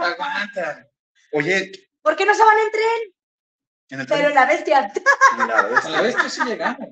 aguanta. 0.00 0.88
Oye, 1.32 1.70
¿Por 2.02 2.16
qué 2.16 2.24
no 2.26 2.34
se 2.34 2.44
van 2.44 2.58
en 2.58 2.70
tren? 2.70 3.14
en 3.90 4.00
el 4.00 4.06
Pero 4.06 4.28
tren- 4.28 4.34
la 4.34 4.46
bestia, 4.46 4.92
la 5.38 5.58
A 5.60 5.88
la 6.02 6.22
que 6.22 6.30
sí 6.30 6.40
llegamos. 6.46 6.88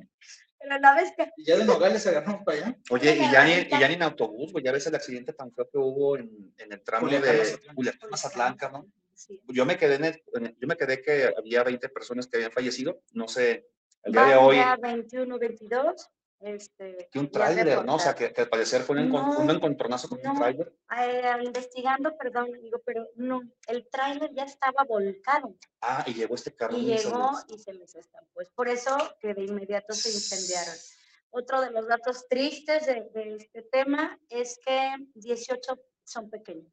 pero 0.58 0.78
la 0.80 0.94
bestia. 0.94 1.32
Y 1.36 1.44
ya 1.44 1.56
de 1.56 1.64
Nogales 1.64 2.04
agarramos 2.08 2.42
para 2.44 2.58
allá. 2.58 2.76
Oye, 2.90 3.14
y 3.16 3.30
ya, 3.30 3.44
ni, 3.44 3.52
y 3.52 3.68
ya 3.70 3.86
ni 3.88 3.94
en 3.94 4.02
autobús, 4.02 4.52
güey, 4.52 4.64
ya 4.64 4.72
ves 4.72 4.86
el 4.88 4.94
accidente 4.96 5.32
tan 5.32 5.52
feo 5.52 5.68
que 5.70 5.78
hubo 5.78 6.16
en, 6.16 6.52
en 6.58 6.72
el 6.72 6.82
tramo 6.82 7.06
Culiacán, 7.06 7.36
de. 7.36 7.58
Culiacán, 7.74 8.10
Mazatlán, 8.10 8.56
cabrón. 8.56 8.92
Sí. 9.14 9.40
Yo 9.48 9.64
me 9.64 9.76
quedé 9.78 9.94
en 9.96 10.04
el- 10.06 10.22
en 10.34 10.46
el- 10.46 10.56
yo 10.58 10.66
me 10.68 10.76
quedé 10.76 11.00
que 11.00 11.32
había 11.36 11.62
20 11.62 11.88
personas 11.88 12.26
que 12.26 12.36
habían 12.38 12.52
fallecido, 12.52 13.00
no 13.12 13.28
sé, 13.28 13.66
el 14.04 14.12
día 14.12 14.24
de 14.24 14.36
hoy, 14.36 14.56
ya 14.56 14.76
21, 14.76 15.38
22. 15.38 16.08
Este, 16.40 17.08
que 17.10 17.18
un 17.18 17.30
tráiler, 17.30 17.84
¿no? 17.84 17.96
O 17.96 17.98
sea, 17.98 18.14
que, 18.14 18.32
que 18.32 18.42
al 18.42 18.48
parecer 18.48 18.82
fue 18.82 18.96
un, 19.00 19.10
No, 19.10 19.38
un 19.40 19.50
encontronazo 19.50 20.08
con 20.08 20.20
un 20.24 20.36
tráiler. 20.36 20.72
Eh, 20.96 21.32
investigando, 21.42 22.16
perdón, 22.16 22.52
digo, 22.62 22.80
pero 22.84 23.08
no, 23.16 23.42
el 23.66 23.88
tráiler 23.88 24.32
ya 24.32 24.44
estaba 24.44 24.84
volcado 24.84 25.56
Ah, 25.80 26.04
y 26.06 26.14
llegó 26.14 26.36
este 26.36 26.54
carro. 26.54 26.76
y 26.76 26.84
llegó 26.84 27.32
y 27.48 27.58
se 27.58 27.72
les 27.72 27.94
estampó. 27.96 28.40
Es 28.40 28.50
por 28.50 28.68
eso 28.68 28.96
que 29.20 29.34
de 29.34 29.42
inmediato 29.44 29.92
se 29.94 30.10
incendiaron. 30.10 30.74
Otro 31.30 31.60
de 31.60 31.70
los 31.72 31.86
datos 31.88 32.26
tristes 32.28 32.86
de, 32.86 33.10
de 33.12 33.36
este 33.36 33.62
tema 33.62 34.18
es 34.28 34.58
que 34.64 34.94
18 35.14 35.78
son 36.04 36.30
pequeños. 36.30 36.72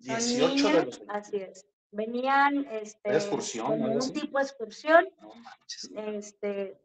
Son 0.00 0.16
18 0.16 0.68
de 0.68 0.84
los... 0.86 1.02
Así 1.08 1.36
es. 1.36 1.66
Venían 1.94 2.66
este, 2.72 3.14
excursión 3.14 3.66
o 3.66 3.70
como 3.70 3.84
algo 3.86 4.04
un 4.04 4.12
tipo 4.12 4.38
de 4.38 4.44
excursión, 4.44 5.08
No 5.20 5.32
este, 6.12 6.80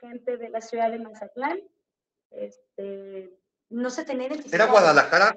gente 0.00 0.36
de 0.36 0.50
la 0.50 0.60
ciudad 0.60 0.90
de 0.90 0.98
Mazatlán. 0.98 1.58
Este, 2.30 3.30
no 3.70 3.88
se 3.88 4.04
tenía 4.04 4.26
identificado. 4.26 4.64
Era 4.64 4.70
Guadalajara, 4.70 5.34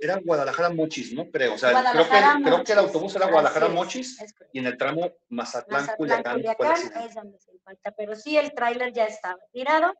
era- 0.00 0.20
Guadalajara 0.24 0.70
Mochis, 0.70 1.12
¿no? 1.12 1.30
Creo, 1.30 1.54
o 1.54 1.58
sea, 1.58 1.70
creo 1.92 2.04
que, 2.04 2.10
creo 2.10 2.64
que 2.64 2.72
el 2.72 2.78
Mochis, 2.78 2.86
autobús 2.86 3.16
era 3.16 3.26
Guadalajara 3.26 3.68
Mochis 3.68 4.20
es 4.20 4.34
y 4.52 4.58
en 4.58 4.66
el 4.66 4.76
tramo 4.76 5.12
Mazatlán, 5.28 5.82
Mazatlán, 5.82 5.96
Culiacán, 5.96 7.04
es 7.04 7.14
donde 7.14 7.38
se 7.38 7.56
falta, 7.60 7.92
pero 7.92 8.16
sí 8.16 8.36
el 8.36 8.52
tráiler 8.52 8.92
ya 8.92 9.06
estaba 9.06 9.38
tirado. 9.52 9.94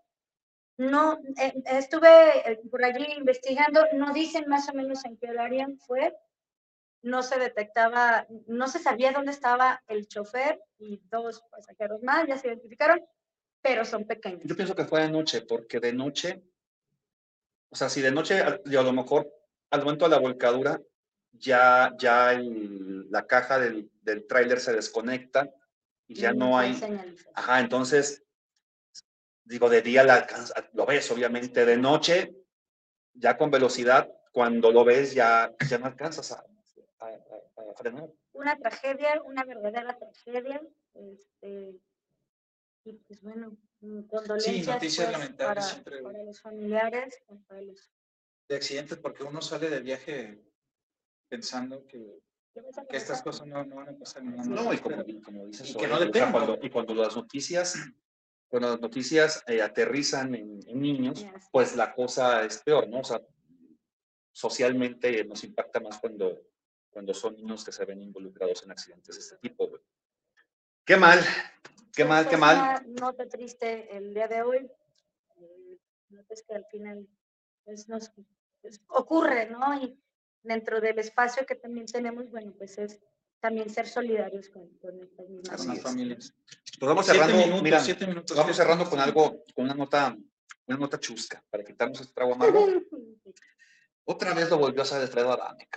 No, 0.78 1.18
eh, 1.40 1.54
estuve 1.66 2.50
eh, 2.50 2.60
por 2.70 2.84
allí 2.84 3.06
investigando, 3.16 3.86
no 3.94 4.12
dicen 4.12 4.44
más 4.48 4.68
o 4.68 4.74
menos 4.74 5.04
en 5.04 5.16
qué 5.16 5.30
horario 5.30 5.68
fue, 5.86 6.14
no 7.02 7.22
se 7.22 7.38
detectaba, 7.38 8.26
no 8.46 8.68
se 8.68 8.78
sabía 8.78 9.12
dónde 9.12 9.30
estaba 9.32 9.82
el 9.88 10.08
chofer 10.08 10.60
y 10.78 11.00
dos 11.10 11.42
pasajeros 11.50 12.02
más, 12.02 12.26
ya 12.26 12.36
se 12.38 12.48
identificaron, 12.48 13.00
pero 13.62 13.84
son 13.84 14.04
pequeños. 14.06 14.40
Yo 14.44 14.56
pienso 14.56 14.74
que 14.74 14.84
fue 14.84 15.02
de 15.02 15.10
noche, 15.10 15.42
porque 15.42 15.78
de 15.80 15.92
noche, 15.92 16.42
o 17.70 17.76
sea, 17.76 17.88
si 17.88 18.00
de 18.00 18.10
noche, 18.10 18.40
a 18.40 18.60
yo 18.64 18.80
a 18.80 18.84
lo 18.84 18.92
mejor 18.92 19.30
al 19.70 19.80
momento 19.84 20.04
de 20.06 20.10
la 20.12 20.18
volcadura, 20.18 20.80
ya, 21.32 21.92
ya 21.98 22.32
el- 22.32 23.10
la 23.10 23.26
caja 23.26 23.58
del, 23.58 23.90
del 24.02 24.26
tráiler 24.26 24.58
se 24.60 24.72
desconecta 24.72 25.50
y 26.08 26.14
ya 26.14 26.32
y 26.32 26.36
no 26.36 26.58
hay 26.58 26.78
ajá, 27.34 27.60
entonces, 27.60 28.22
digo, 29.44 29.68
de 29.68 29.82
día 29.82 30.02
la 30.02 30.26
lo 30.72 30.86
ves, 30.86 31.10
obviamente, 31.10 31.66
de 31.66 31.76
noche, 31.76 32.34
ya 33.14 33.36
con 33.36 33.50
velocidad, 33.50 34.08
cuando 34.32 34.70
lo 34.70 34.84
ves 34.84 35.14
ya, 35.14 35.52
ya 35.68 35.78
no 35.78 35.86
alcanzas 35.86 36.32
a, 36.32 36.44
a- 36.98 37.06
a- 37.06 37.70
a 37.70 37.74
frenar. 37.74 38.10
Una 38.32 38.56
tragedia, 38.58 39.22
una 39.24 39.44
verdadera 39.44 39.96
tragedia. 39.98 40.60
Este, 40.94 41.78
y 42.84 42.92
pues 42.94 43.20
bueno, 43.22 43.56
condolencias 44.08 44.66
noticias 44.66 45.06
pues, 45.08 45.18
lamentables 45.18 45.64
para, 45.64 45.72
siempre. 45.74 46.02
para 46.02 46.22
los 46.24 46.40
familiares, 46.40 47.22
para 47.48 47.62
los 47.62 47.90
De 48.48 48.56
accidentes, 48.56 48.98
porque 48.98 49.24
uno 49.24 49.42
sale 49.42 49.68
de 49.68 49.80
viaje 49.80 50.40
pensando 51.28 51.84
que, 51.86 52.20
¿Qué 52.54 52.60
vas 52.62 52.78
a 52.78 52.86
que 52.86 52.96
estas 52.96 53.20
cosas 53.22 53.46
no, 53.46 53.64
no 53.64 53.76
van 53.76 53.88
a 53.90 53.98
pasar. 53.98 54.22
No, 54.22 54.42
No, 54.44 54.72
y 54.72 54.78
como, 54.78 54.96
como 55.24 55.46
dices, 55.46 55.70
Y 55.70 55.76
que 55.76 55.86
no 55.88 55.94
o 55.96 55.98
sea, 55.98 56.06
dependa. 56.06 56.32
cuando- 56.32 56.58
y 56.62 56.70
cuando 56.70 56.94
las 56.94 57.16
noticias, 57.16 57.74
cuando 58.48 58.70
las 58.70 58.80
noticias 58.80 59.42
eh, 59.48 59.60
aterrizan 59.60 60.34
en, 60.36 60.60
en 60.66 60.80
niños, 60.80 61.26
pues 61.50 61.74
la 61.76 61.92
cosa 61.92 62.44
es 62.44 62.62
peor, 62.62 62.88
¿no? 62.88 63.00
O 63.00 63.04
sea, 63.04 63.20
socialmente 64.32 65.24
nos 65.24 65.42
impacta 65.44 65.80
más 65.80 65.98
cuando, 65.98 66.40
cuando 66.96 67.12
son 67.12 67.36
niños 67.36 67.62
que 67.62 67.72
se 67.72 67.84
ven 67.84 68.00
involucrados 68.00 68.62
en 68.62 68.70
accidentes 68.70 69.16
de 69.16 69.20
este 69.20 69.36
tipo, 69.36 69.68
güey. 69.68 69.82
Qué 70.82 70.96
mal, 70.96 71.20
qué 71.94 72.06
mal, 72.06 72.24
qué 72.24 72.38
pues, 72.38 72.40
mal. 72.40 72.56
Una 72.86 73.00
nota 73.02 73.28
triste 73.28 73.94
el 73.94 74.14
día 74.14 74.26
de 74.28 74.40
hoy. 74.40 74.70
notas 76.08 76.42
que 76.48 76.54
al 76.54 76.64
final 76.70 77.06
pues, 77.64 77.86
nos 77.90 78.10
pues, 78.62 78.80
ocurre, 78.88 79.50
¿no? 79.50 79.78
Y 79.78 80.00
dentro 80.42 80.80
del 80.80 80.98
espacio 80.98 81.44
que 81.44 81.56
también 81.56 81.84
tenemos, 81.84 82.30
bueno, 82.30 82.54
pues 82.56 82.78
es 82.78 82.98
también 83.40 83.68
ser 83.68 83.86
solidarios 83.86 84.48
con, 84.48 84.66
con 84.78 84.98
estas 84.98 85.28
mismas 85.28 85.58
Con 85.58 85.68
las 85.68 85.82
familias. 85.82 86.34
Pues 86.78 86.88
vamos 86.88 87.04
Siete 87.04 87.20
cerrando, 87.20 87.42
minutos, 87.42 87.62
mira, 87.62 87.80
siete 87.80 88.06
minutos. 88.06 88.34
vamos 88.34 88.56
cerrando 88.56 88.88
con 88.88 89.00
algo, 89.00 89.44
con 89.54 89.66
una 89.66 89.74
nota, 89.74 90.16
una 90.66 90.78
nota 90.78 90.98
chusca, 90.98 91.44
para 91.50 91.62
quitarnos 91.62 92.00
este 92.00 92.14
trago 92.14 92.32
amargo. 92.32 92.66
Otra 94.06 94.32
vez 94.32 94.48
lo 94.48 94.56
volvió 94.56 94.80
a 94.80 94.84
hacer 94.84 95.02
Alfredo 95.02 95.32
Adame. 95.32 95.68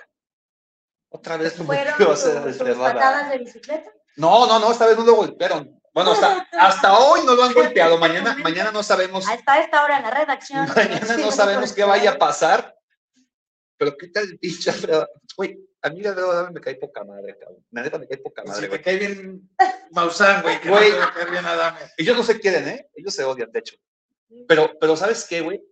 Otra 1.10 1.38
vez 1.38 1.57
lo 1.57 1.66
¿Fueron 1.66 1.93
volvió 1.97 2.12
a 2.12 2.14
hacer 2.14 2.78
patadas 2.78 3.30
de 3.32 3.38
bicicleta? 3.39 3.91
No, 4.18 4.45
no, 4.47 4.60
no, 4.60 4.72
esta 4.72 4.86
vez 4.86 4.97
no 4.97 5.05
lo 5.05 5.16
golpearon. 5.16 5.80
Bueno, 5.93 6.12
hasta, 6.12 6.47
hasta 6.60 6.97
hoy 6.99 7.22
no 7.26 7.36
lo 7.36 7.43
han 7.43 7.53
golpeado. 7.53 7.97
Mañana, 7.99 8.38
mañana 8.43 8.72
no 8.72 8.84
sabemos, 8.84 9.28
Hasta 9.28 9.60
esta 9.60 9.84
hora 9.84 9.97
en 9.97 10.03
la 10.03 10.12
redacción. 10.12 10.68
mañana 10.76 11.05
sí, 11.05 11.22
no 11.22 11.32
sabemos 11.32 11.74
qué 11.74 11.84
vaya 11.84 12.12
a 12.12 12.18
pasar. 12.18 12.76
Pero 13.78 13.95
qué 13.97 14.07
tal 14.10 14.38
pinche. 14.39 14.72
Güey, 15.38 15.57
a 15.82 15.89
mí 15.89 16.05
Alfredo 16.05 16.32
Adame 16.32 16.51
me 16.51 16.60
cae 16.62 16.76
poca 16.76 17.03
madre, 17.05 17.38
cabrón. 17.39 17.66
La 17.72 17.82
neta 17.82 17.97
me 17.97 18.07
cae 18.07 18.18
poca 18.18 18.41
Si 18.43 18.47
madre, 18.49 18.62
te 18.64 18.68
güey. 18.68 18.82
cae 18.82 18.97
bien 18.97 19.49
Maussan, 19.91 20.41
güey, 20.43 20.60
que 20.62 20.70
Güey. 20.70 20.89
no 20.89 20.95
te 20.95 20.99
va 20.99 21.05
a 21.05 21.14
caer 21.14 21.32
bien 21.32 21.45
Adame. 21.45 21.80
Ellos 21.97 22.18
no 22.18 22.24
se 22.24 22.39
quieren, 22.39 22.68
¿eh? 22.68 22.89
Ellos 22.93 23.14
se 23.16 23.24
odian, 23.24 23.51
de 23.51 23.60
hecho. 23.60 23.76
Pero, 24.47 24.72
pero 24.80 24.95
¿sabes 24.97 25.26
qué, 25.28 25.41
güey? 25.41 25.64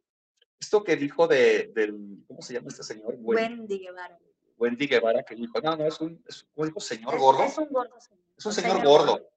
Esto 0.60 0.84
que 0.84 0.96
dijo 0.96 1.28
de, 1.28 1.70
del, 1.76 2.24
¿cómo 2.28 2.42
se 2.42 2.54
llama 2.54 2.70
este 2.70 2.82
señor? 2.84 3.14
Wen- 3.20 3.36
Wendy 3.60 3.78
Guevara. 3.80 4.18
Wendy 4.58 4.88
Guevara, 4.88 5.24
que 5.24 5.36
dijo, 5.36 5.60
no, 5.62 5.76
no, 5.76 5.86
es 5.86 6.00
un, 6.02 6.24
es, 6.28 6.46
¿cómo 6.54 6.66
dijo? 6.66 6.80
Señor 6.80 7.18
gordo. 7.18 7.44
Es 7.44 7.58
un 7.58 7.68
gordo. 7.70 8.00
señor. 8.00 8.24
Es 8.38 8.46
un 8.46 8.50
Un 8.50 8.56
señor 8.56 8.84
gordo. 8.84 9.30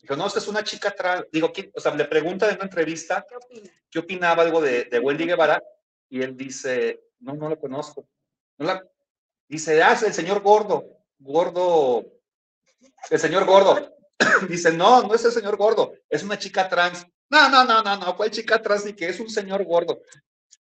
Dijo, 0.00 0.16
no, 0.16 0.26
esta 0.26 0.38
es 0.38 0.48
una 0.48 0.64
chica 0.64 0.90
trans. 0.90 1.26
Digo, 1.30 1.52
¿quién? 1.52 1.70
o 1.74 1.80
sea, 1.80 1.94
le 1.94 2.04
pregunta 2.06 2.48
en 2.48 2.56
una 2.56 2.64
entrevista 2.64 3.24
¿Qué 3.28 3.36
opina? 3.36 3.70
qué 3.90 3.98
opinaba 3.98 4.42
algo 4.42 4.60
de, 4.60 4.84
de 4.84 4.98
Wendy 4.98 5.26
Guevara 5.26 5.62
y 6.08 6.22
él 6.22 6.36
dice, 6.36 7.00
no, 7.20 7.34
no 7.34 7.48
lo 7.48 7.58
conozco. 7.58 8.06
No 8.58 8.66
la... 8.66 8.84
Dice, 9.48 9.82
ah, 9.82 9.92
es 9.92 10.02
el 10.02 10.14
señor 10.14 10.40
gordo, 10.40 10.86
gordo, 11.18 12.04
el 13.10 13.18
señor 13.18 13.44
gordo. 13.44 13.94
dice, 14.48 14.72
no, 14.72 15.02
no 15.02 15.14
es 15.14 15.24
el 15.24 15.32
señor 15.32 15.56
gordo, 15.56 15.92
es 16.08 16.22
una 16.22 16.38
chica 16.38 16.68
trans. 16.68 17.06
No, 17.28 17.48
no, 17.48 17.64
no, 17.64 17.82
no, 17.82 17.96
no, 17.96 18.16
¿cuál 18.16 18.30
chica 18.30 18.60
trans 18.60 18.84
ni 18.84 18.94
que 18.94 19.08
es 19.08 19.20
un 19.20 19.28
señor 19.28 19.64
gordo? 19.64 20.00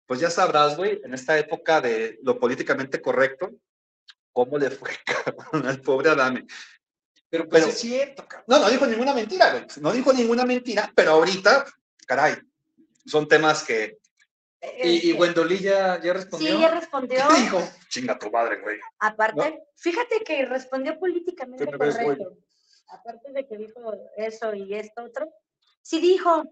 pues 0.05 0.19
ya 0.19 0.29
sabrás, 0.29 0.77
güey, 0.77 1.01
en 1.03 1.13
esta 1.13 1.37
época 1.37 1.81
de 1.81 2.19
lo 2.23 2.39
políticamente 2.39 3.01
correcto, 3.01 3.51
cómo 4.33 4.57
le 4.57 4.69
fue 4.71 4.89
cabrón, 5.05 5.67
al 5.67 5.79
pobre 5.81 6.09
Adame. 6.09 6.45
Pero 7.29 7.47
pues 7.47 7.63
Pero- 7.63 7.73
es 7.73 7.79
cierto, 7.79 8.27
cabrón. 8.27 8.45
No, 8.47 8.59
no 8.59 8.69
dijo 8.69 8.85
ninguna 8.85 9.13
mentira, 9.13 9.51
güey. 9.51 9.65
No 9.79 9.91
dijo 9.91 10.11
ninguna 10.11 10.45
mentira, 10.45 10.91
pero 10.95 11.11
ahorita, 11.11 11.65
caray, 12.05 12.35
son 13.05 13.27
temas 13.27 13.63
que 13.63 13.97
Y, 14.83 14.89
y 14.89 14.95
Este, 14.97 15.13
Wendolí 15.13 15.59
ya, 15.59 15.99
ya 16.01 16.13
respondió. 16.13 16.55
Sí, 16.55 16.61
ya 16.61 16.69
respondió. 16.69 17.19
¿Qué 17.27 17.41
dijo? 17.41 17.59
chinga 17.89 18.17
tu 18.17 18.31
madre, 18.31 18.59
güey. 18.61 18.79
Aparte, 18.99 19.59
fíjate 19.75 20.19
que 20.23 20.45
respondió 20.45 20.97
políticamente 20.99 21.65
correcto. 21.65 22.37
Aparte 22.87 23.31
de 23.31 23.47
que 23.47 23.57
dijo 23.57 23.93
eso 24.17 24.53
y 24.53 24.73
esto 24.75 25.03
otro, 25.03 25.27
sí 25.81 25.99
dijo, 25.99 26.43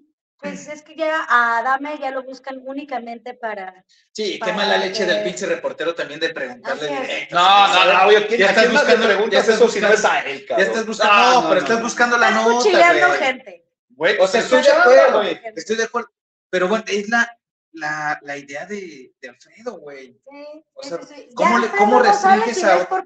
pues 0.41 0.67
es 0.67 0.81
que 0.81 0.95
ya 0.95 1.23
a 1.29 1.59
Adame 1.59 1.97
ya 1.99 2.11
lo 2.11 2.23
buscan 2.23 2.61
únicamente 2.65 3.33
para... 3.35 3.85
Sí, 4.11 4.33
qué 4.33 4.39
Para 4.39 4.53
mala 4.53 4.77
leche 4.77 5.05
del 5.05 5.17
que- 5.19 5.23
pinche 5.23 5.45
reportero 5.45 5.93
también 5.95 6.19
de 6.19 6.29
preguntarle 6.33 6.87
directo. 6.87 7.35
No, 7.35 7.67
no, 7.67 7.93
no, 7.93 8.07
oye, 8.07 8.27
¿quién, 8.27 8.39
Ya 8.39 8.47
¿a 8.47 8.49
estás 8.49 8.71
buscando- 8.71 9.01
ya 9.01 9.07
preguntas 9.07 9.39
estás 9.41 9.55
eso 9.55 9.69
si 9.69 9.79
no 9.79 9.87
buscando- 9.89 10.17
es 10.17 10.25
a 10.25 10.29
él, 10.29 10.45
Ya 10.49 10.57
estás 10.57 10.85
buscando, 10.85 11.13
Ah, 11.13 11.31
no, 11.35 11.41
no, 11.41 11.49
pero 11.49 11.53
no, 11.53 11.65
estás 11.65 11.77
no. 11.77 11.83
buscando 11.83 12.17
la 12.17 12.27
Estás 12.29 12.45
nota, 12.47 13.07
güey. 13.07 13.19
gente. 13.19 13.65
Güey, 13.89 14.17
O 14.19 14.27
sea, 14.27 14.41
Estás 14.41 14.59
estoy 14.59 14.73
de 14.73 14.79
acuerdo, 14.81 15.21
estoy 15.55 15.75
de 15.75 15.83
acuerdo. 15.83 16.09
Pero 16.49 16.67
bueno, 16.67 16.83
es 16.87 17.07
la, 17.09 17.37
la, 17.73 18.19
la 18.23 18.37
idea 18.37 18.65
de, 18.65 19.13
de 19.21 19.29
Alfredo, 19.29 19.79
güey. 19.79 20.19
Sí, 20.29 20.63
O 20.73 20.83
sí, 20.83 20.89
sea, 20.89 20.97
sí, 21.03 21.13
sí. 21.15 21.29
¿cómo 21.35 21.59
le- 21.59 21.65
Alfredo 21.65 21.77
cómo 21.85 21.97
no 21.97 22.03
restringes 22.03 22.63
a 22.63 22.75
no. 22.89 23.05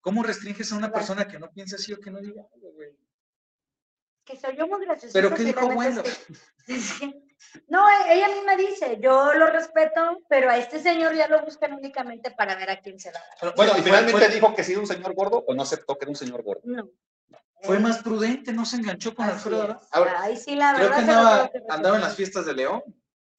¿Cómo 0.00 0.22
restringes 0.22 0.72
a 0.72 0.76
una 0.76 0.92
persona 0.92 1.26
que 1.26 1.38
no 1.38 1.50
piensa 1.50 1.76
así 1.76 1.92
o 1.92 2.00
que 2.00 2.10
no 2.10 2.20
diga 2.20 2.42
algo, 2.54 2.70
güey? 2.72 2.90
Que 4.28 4.36
soy 4.36 4.56
yo 4.56 4.66
muy 4.66 4.84
graciosa. 4.84 5.12
¿Pero 5.14 5.34
qué 5.34 5.42
dijo 5.42 5.66
Wendo? 5.68 6.02
No, 7.68 7.88
e- 7.88 8.12
ella 8.14 8.28
misma 8.28 8.56
dice, 8.56 8.98
yo 9.00 9.32
lo 9.32 9.46
respeto, 9.46 10.20
pero 10.28 10.50
a 10.50 10.58
este 10.58 10.80
señor 10.80 11.14
ya 11.14 11.28
lo 11.28 11.42
buscan 11.42 11.72
únicamente 11.72 12.30
para 12.32 12.54
ver 12.56 12.68
a 12.70 12.80
quién 12.80 13.00
se 13.00 13.10
la 13.10 13.20
da. 13.40 13.52
Bueno, 13.56 13.72
y 13.78 13.82
finalmente 13.82 14.18
fue- 14.18 14.28
dijo 14.28 14.54
que 14.54 14.64
sí 14.64 14.72
era 14.72 14.82
un 14.82 14.86
señor 14.86 15.14
gordo 15.14 15.42
o 15.46 15.54
no 15.54 15.62
aceptó 15.62 15.96
que 15.96 16.04
era 16.04 16.10
un 16.10 16.16
señor 16.16 16.42
gordo. 16.42 16.60
No. 16.64 16.90
Fue 17.62 17.76
Eh, 17.76 17.80
más 17.80 18.02
prudente, 18.02 18.52
no 18.52 18.64
se 18.66 18.76
enganchó 18.76 19.14
con 19.14 19.24
Alfredo. 19.26 19.80
Ahora, 19.92 20.22
Ahí 20.22 20.36
sí, 20.36 20.54
la 20.56 20.74
creo 20.74 20.90
verdad. 20.90 20.98
que 21.00 21.06
se 21.06 21.12
lo 21.12 21.18
andaba, 21.18 21.48
tengo 21.48 21.66
que 21.66 21.72
andaba 21.74 21.96
en 21.96 22.02
las 22.02 22.14
fiestas 22.16 22.46
de 22.46 22.54
León. 22.54 22.82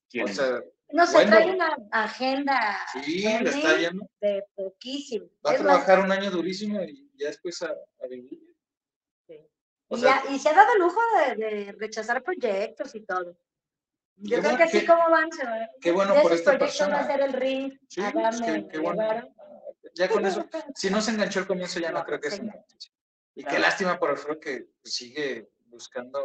¿Quién? 0.09 0.25
O 0.29 0.33
sea, 0.33 0.61
No 0.91 1.05
se 1.05 1.13
Bueno. 1.13 1.29
trae 1.29 1.51
una 1.51 1.77
agenda 1.91 2.79
sí, 2.93 3.21
le 3.21 3.49
está 3.51 3.77
yendo. 3.77 4.07
de 4.21 4.43
poquísimo. 4.55 5.27
Va 5.45 5.51
a 5.51 5.53
Es 5.53 5.61
más, 5.61 5.85
trabajar 5.85 5.99
un 6.03 6.11
año 6.11 6.31
durísimo 6.31 6.81
y 6.81 7.11
ya 7.15 7.27
después 7.27 7.61
a, 7.61 7.67
a 7.67 8.07
vivir. 8.09 8.39
O 9.89 9.97
y, 9.97 9.99
sea, 10.01 10.23
ya- 10.23 10.31
y 10.31 10.39
se 10.39 10.49
ha 10.49 10.53
dado 10.53 10.73
el 10.73 10.79
lujo 10.79 10.99
de, 11.27 11.35
de 11.35 11.71
rechazar 11.73 12.23
proyectos 12.23 12.95
y 12.95 13.01
todo. 13.01 13.35
Yo 14.21 14.37
creo 14.37 14.41
bueno, 14.41 14.57
que 14.57 14.63
así 14.63 14.79
qué- 14.81 14.85
como 14.85 15.09
van, 15.09 15.31
se 15.31 15.45
va. 15.45 15.69
qué 15.81 15.91
bueno 15.91 16.13
de 16.13 16.21
por 16.21 16.33
esta 16.33 16.57
proyectos 16.57 16.81
va 16.89 16.93
a 16.95 16.97
persona. 16.99 17.07
ser 17.07 17.21
el 17.21 17.33
ring, 17.33 17.73
Sí, 17.87 18.01
Adame 18.01 18.21
pues, 18.21 18.41
qué- 18.41 18.67
qué 18.71 18.77
bueno. 18.79 19.01
Guevara. 19.01 19.27
Ya 19.95 20.07
con 20.09 20.25
eso, 20.25 20.45
si 20.75 20.89
no 20.89 21.01
se 21.01 21.11
enganchó 21.11 21.39
al 21.39 21.47
comienzo, 21.47 21.79
ya 21.79 21.91
no, 21.91 21.99
No, 21.99 22.05
creo 22.05 22.19
que 22.19 22.29
sí. 22.29 22.37
se 22.37 22.41
enganche. 22.43 22.91
Y 23.35 23.41
Claro. 23.43 23.55
qué 23.55 23.61
lástima 23.61 23.97
por 23.99 24.09
Alfredo 24.09 24.39
que 24.39 24.67
sigue 24.83 25.49
buscando 25.67 26.23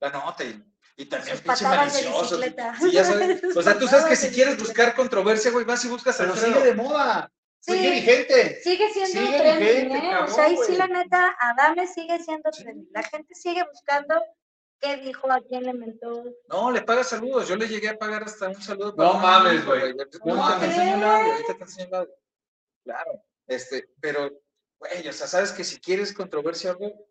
la 0.00 0.10
nota 0.10 0.42
y, 0.44 0.62
y 0.96 1.06
también 1.06 1.36
Sus 1.36 1.44
pinche 1.46 1.64
malicioso. 1.64 2.36
bicicleta. 2.38 2.74
Sí, 2.80 2.90
ya 2.90 3.04
sabes. 3.04 3.40
Sus 3.40 3.56
O 3.56 3.62
sea, 3.62 3.78
tú 3.78 3.86
sabes 3.86 4.06
que 4.06 4.16
si 4.16 4.34
quieres 4.34 4.58
buscar 4.58 4.94
controversia, 4.96 5.50
güey, 5.52 5.64
vas 5.64 5.84
y 5.84 5.88
buscas 5.88 6.20
a 6.20 6.24
Pero 6.24 6.36
sigue 6.36 6.60
de 6.60 6.74
moda. 6.74 7.30
Sí. 7.60 7.72
Sigue 7.72 7.90
vigente. 7.90 8.60
Sigue 8.62 8.90
siendo 8.92 9.10
Sigue 9.12 9.38
trending, 9.38 9.88
vigente, 9.88 9.94
¿eh? 9.96 9.98
o 9.98 10.10
cabrón, 10.10 10.34
sea, 10.34 10.44
ahí 10.44 10.56
sí 10.66 10.76
la 10.76 10.86
neta, 10.86 11.36
Adame 11.40 11.86
sigue 11.86 12.18
siendo 12.22 12.52
Sí. 12.52 12.62
trending. 12.62 12.88
La 12.92 13.02
gente 13.02 13.34
sigue 13.34 13.64
buscando 13.70 14.14
qué 14.80 14.96
dijo, 14.98 15.30
a 15.30 15.40
quién 15.40 15.64
le 15.64 15.72
mentó. 15.74 16.24
No, 16.48 16.70
le 16.70 16.82
pagas 16.82 17.08
saludos. 17.08 17.48
Yo 17.48 17.56
le 17.56 17.66
llegué 17.68 17.88
a 17.88 17.98
pagar 17.98 18.22
hasta 18.22 18.48
un 18.48 18.62
saludo. 18.62 18.94
No 18.96 19.14
mames, 19.14 19.66
güey. 19.66 19.94
No 19.94 20.06
te 20.06 20.18
mames. 20.24 20.68
enseño 20.68 20.94
el 20.96 21.02
audio, 21.04 21.32
ahorita 21.32 21.54
te 21.56 21.62
enseño 21.64 21.88
el 21.88 21.94
audio. 21.94 22.14
Claro, 22.84 23.24
este, 23.48 23.88
pero, 24.00 24.30
güey, 24.78 25.08
o 25.08 25.12
sea, 25.12 25.26
sabes 25.26 25.52
que 25.52 25.64
si 25.64 25.80
quieres 25.80 26.14
controversia 26.14 26.70
o 26.70 26.74
algo, 26.74 27.08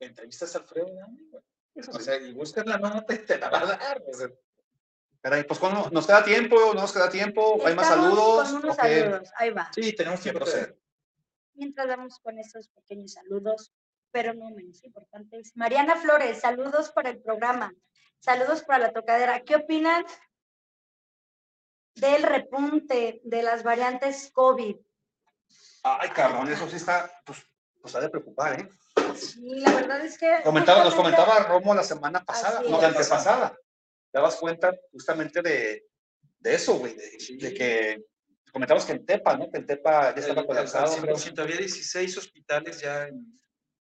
entrevistas 0.00 0.54
a 0.54 0.58
Alfredo 0.58 0.88
Adame, 0.88 1.22
güey. 1.30 1.42
O 1.88 1.98
sea, 2.00 2.16
y 2.16 2.32
buscas 2.32 2.66
la 2.66 2.78
nota 2.78 3.14
y 3.14 3.18
te 3.18 3.38
la 3.38 3.48
va 3.48 3.60
a 3.60 3.66
dar. 3.66 4.02
O 4.06 4.12
sea, 4.12 4.28
Caray, 5.24 5.44
pues 5.44 5.58
cuando 5.58 5.88
nos 5.88 6.06
queda 6.06 6.22
tiempo, 6.22 6.74
no 6.74 6.82
nos 6.82 6.92
queda 6.92 7.08
tiempo, 7.08 7.58
hay 7.66 7.74
más 7.74 7.88
saludos. 7.88 8.46
Con 8.46 8.56
unos 8.56 8.76
saludos, 8.76 9.30
ahí 9.36 9.50
va. 9.52 9.70
sí, 9.74 9.94
tenemos 9.94 10.20
¿Qué 10.20 10.24
tiempo. 10.24 10.40
procede? 10.40 10.78
Mientras 11.54 11.88
vamos 11.88 12.18
con 12.18 12.38
esos 12.38 12.68
pequeños 12.68 13.12
saludos, 13.12 13.72
pero 14.10 14.34
no 14.34 14.50
menos 14.50 14.84
importantes. 14.84 15.52
Mariana 15.54 15.96
Flores, 15.96 16.42
saludos 16.42 16.90
para 16.90 17.08
el 17.08 17.22
programa. 17.22 17.72
Saludos 18.20 18.64
para 18.64 18.88
la 18.88 18.92
tocadera. 18.92 19.40
¿Qué 19.40 19.56
opinan 19.56 20.04
del 21.94 22.22
repunte 22.22 23.22
de 23.24 23.42
las 23.42 23.62
variantes 23.62 24.30
COVID? 24.30 24.76
Ay, 25.84 26.10
cabrón, 26.10 26.52
eso 26.52 26.68
sí 26.68 26.76
está, 26.76 27.10
pues, 27.24 27.38
pues 27.80 27.94
ha 27.94 28.00
de 28.00 28.10
preocupar, 28.10 28.60
¿eh? 28.60 28.68
Sí, 29.16 29.54
la 29.54 29.72
verdad 29.72 30.04
es 30.04 30.18
que. 30.18 30.42
Comentaba, 30.44 30.84
nos 30.84 30.94
comentaba 30.94 31.38
Romo 31.44 31.74
la 31.74 31.82
semana 31.82 32.22
pasada, 32.22 32.60
no, 32.60 32.78
la 32.78 32.88
antepasada. 32.88 33.56
Dabas 34.14 34.36
cuenta 34.36 34.72
justamente 34.92 35.42
de, 35.42 35.86
de 36.38 36.54
eso, 36.54 36.78
güey, 36.78 36.94
de, 36.94 37.18
Sí. 37.20 37.36
de 37.36 37.52
que 37.52 38.04
comentabas 38.52 38.86
que 38.86 38.92
en 38.92 39.04
Tepa, 39.04 39.36
¿no? 39.36 39.50
Que 39.50 39.58
en 39.58 39.66
Tepa 39.66 40.14
ya 40.14 40.20
estaba 40.20 40.42
El- 40.42 40.46
colapsado. 40.46 40.86
100%, 40.96 41.42
había 41.42 41.56
16 41.56 42.16
hospitales 42.16 42.80
ya 42.80 43.08
en, 43.08 43.40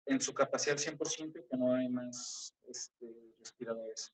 en 0.05 0.19
su 0.19 0.33
capacidad 0.33 0.73
al 0.77 0.79
100%, 0.97 1.45
que 1.49 1.57
no 1.57 1.73
hay 1.73 1.87
más 1.87 2.53
este, 2.67 3.07
respiradores. 3.39 4.13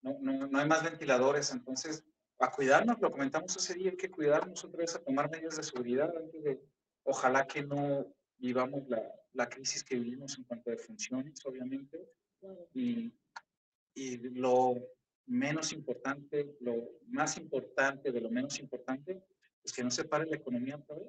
No, 0.00 0.16
no, 0.20 0.46
no 0.48 0.58
hay 0.58 0.66
más 0.66 0.82
ventiladores, 0.82 1.52
entonces 1.52 2.02
a 2.38 2.50
cuidarnos, 2.50 2.98
lo 3.00 3.12
comentamos 3.12 3.54
ese 3.56 3.74
día, 3.74 3.90
hay 3.90 3.96
que 3.96 4.10
cuidarnos 4.10 4.64
otra 4.64 4.78
vez, 4.78 4.94
a 4.96 4.98
tomar 5.04 5.30
medidas 5.30 5.56
de 5.58 5.62
seguridad 5.62 6.10
antes 6.16 6.42
de, 6.42 6.60
ojalá 7.04 7.46
que 7.46 7.62
no 7.62 8.12
vivamos 8.38 8.88
la, 8.88 9.00
la 9.34 9.48
crisis 9.48 9.84
que 9.84 9.94
vivimos 9.94 10.36
en 10.38 10.44
cuanto 10.44 10.70
a 10.70 10.72
defunciones, 10.72 11.38
obviamente, 11.44 12.00
y, 12.74 13.12
y 13.94 14.16
lo 14.30 14.74
menos 15.26 15.72
importante, 15.72 16.56
lo 16.60 16.90
más 17.08 17.36
importante 17.36 18.10
de 18.10 18.20
lo 18.20 18.30
menos 18.30 18.58
importante, 18.58 19.22
es 19.64 19.72
que 19.72 19.84
no 19.84 19.90
se 19.90 20.04
pare 20.04 20.26
la 20.26 20.36
economía 20.36 20.76
vez. 20.76 21.08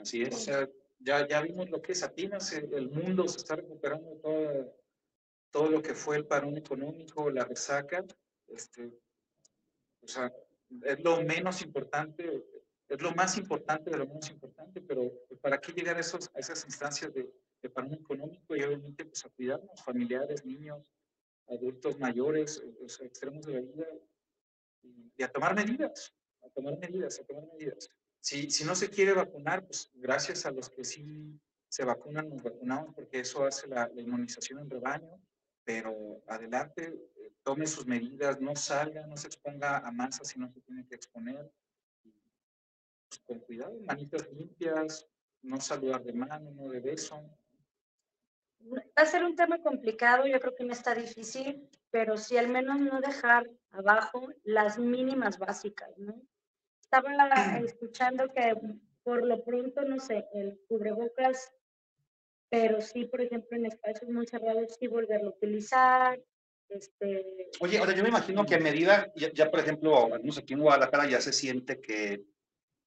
Así 0.00 0.22
O 0.22 0.26
es. 0.26 0.44
sea, 0.44 0.68
ya, 0.98 1.26
ya 1.28 1.40
vimos 1.42 1.70
lo 1.70 1.80
que 1.82 1.92
es 1.92 2.02
Atenas, 2.02 2.52
el, 2.52 2.72
el 2.74 2.90
mundo 2.90 3.28
se 3.28 3.38
está 3.38 3.56
recuperando 3.56 4.16
todo, 4.22 4.76
todo 5.50 5.70
lo 5.70 5.82
que 5.82 5.94
fue 5.94 6.16
el 6.16 6.26
parón 6.26 6.56
económico, 6.56 7.30
la 7.30 7.44
resaca. 7.44 8.04
Este, 8.48 8.92
o 10.00 10.08
sea, 10.08 10.32
es 10.84 11.00
lo 11.00 11.22
menos 11.22 11.62
importante, 11.62 12.44
es 12.88 13.02
lo 13.02 13.12
más 13.12 13.36
importante 13.36 13.90
de 13.90 13.98
lo 13.98 14.06
menos 14.06 14.30
importante, 14.30 14.80
pero 14.80 15.10
pues, 15.28 15.40
¿para 15.40 15.60
qué 15.60 15.72
llegar 15.72 15.96
a, 15.96 16.00
esos, 16.00 16.30
a 16.34 16.38
esas 16.38 16.64
instancias 16.64 17.12
de, 17.12 17.30
de 17.62 17.70
parón 17.70 17.94
económico 17.94 18.56
y 18.56 18.62
obviamente 18.62 19.04
pues 19.04 19.24
a 19.24 19.28
cuidarnos, 19.30 19.82
familiares, 19.82 20.44
niños, 20.44 20.82
adultos 21.52 21.98
mayores, 21.98 22.62
los 22.80 23.00
extremos 23.00 23.46
de 23.46 23.54
la 23.54 23.60
vida, 23.60 23.86
y, 24.82 25.22
a 25.22 25.28
tomar 25.28 25.54
medidas, 25.54 26.14
a 26.42 26.48
tomar 26.50 26.78
medidas, 26.78 27.20
a 27.20 27.24
tomar 27.24 27.44
medidas 27.52 27.88
si, 28.22 28.50
si 28.50 28.64
no 28.64 28.74
se 28.76 28.88
quiere 28.88 29.12
vacunar, 29.12 29.66
pues 29.66 29.90
gracias 29.94 30.46
a 30.46 30.52
los 30.52 30.70
que 30.70 30.84
sí 30.84 31.38
se 31.68 31.84
vacunan, 31.84 32.28
nos 32.28 32.42
vacunamos, 32.42 32.94
porque 32.94 33.18
eso 33.18 33.44
hace 33.44 33.66
la, 33.66 33.88
la 33.88 34.00
inmunización 34.00 34.60
en 34.60 34.70
rebaño, 34.70 35.20
pero 35.64 36.22
adelante, 36.28 36.84
eh, 37.16 37.32
tome 37.42 37.66
sus 37.66 37.84
medidas, 37.84 38.40
no 38.40 38.54
salga, 38.54 39.06
no 39.06 39.16
se 39.16 39.26
exponga 39.26 39.78
a 39.78 39.90
masas 39.90 40.28
si 40.28 40.38
no 40.38 40.48
se 40.52 40.60
tiene 40.60 40.86
que 40.86 40.94
exponer. 40.94 41.52
Pues, 43.08 43.20
con 43.26 43.40
cuidado, 43.40 43.76
manitas 43.80 44.30
limpias, 44.32 45.08
no 45.42 45.60
saludar 45.60 46.04
de 46.04 46.12
mano, 46.12 46.52
no 46.52 46.68
de 46.68 46.78
beso. 46.78 47.20
Va 48.70 49.02
a 49.02 49.06
ser 49.06 49.24
un 49.24 49.36
tema 49.36 49.58
complicado, 49.58 50.26
yo 50.26 50.38
creo 50.40 50.54
que 50.54 50.64
no 50.64 50.72
está 50.72 50.94
difícil, 50.94 51.68
pero 51.90 52.16
sí 52.16 52.36
al 52.36 52.48
menos 52.48 52.80
no 52.80 53.00
dejar 53.00 53.48
abajo 53.70 54.28
las 54.44 54.78
mínimas 54.78 55.38
básicas, 55.38 55.90
¿no? 55.98 56.14
Estaba 56.80 57.10
escuchando 57.64 58.28
que 58.28 58.54
por 59.02 59.24
lo 59.24 59.42
pronto, 59.42 59.82
no 59.82 59.98
sé, 59.98 60.26
el 60.34 60.60
cubrebocas, 60.68 61.52
pero 62.48 62.80
sí, 62.80 63.06
por 63.06 63.20
ejemplo, 63.20 63.56
en 63.56 63.66
espacios 63.66 64.10
muy 64.10 64.26
cerrados, 64.26 64.76
sí 64.78 64.86
volverlo 64.86 65.30
a 65.30 65.34
utilizar. 65.34 66.22
Este, 66.68 67.50
Oye, 67.60 67.78
ahora 67.78 67.94
yo 67.94 68.02
me 68.02 68.10
imagino 68.10 68.46
que 68.46 68.54
a 68.54 68.60
medida, 68.60 69.12
ya, 69.16 69.32
ya, 69.32 69.50
por 69.50 69.60
ejemplo, 69.60 70.14
aquí 70.14 70.54
en 70.54 70.60
Guadalajara 70.60 71.08
ya 71.08 71.20
se 71.20 71.32
siente 71.32 71.80
que 71.80 72.24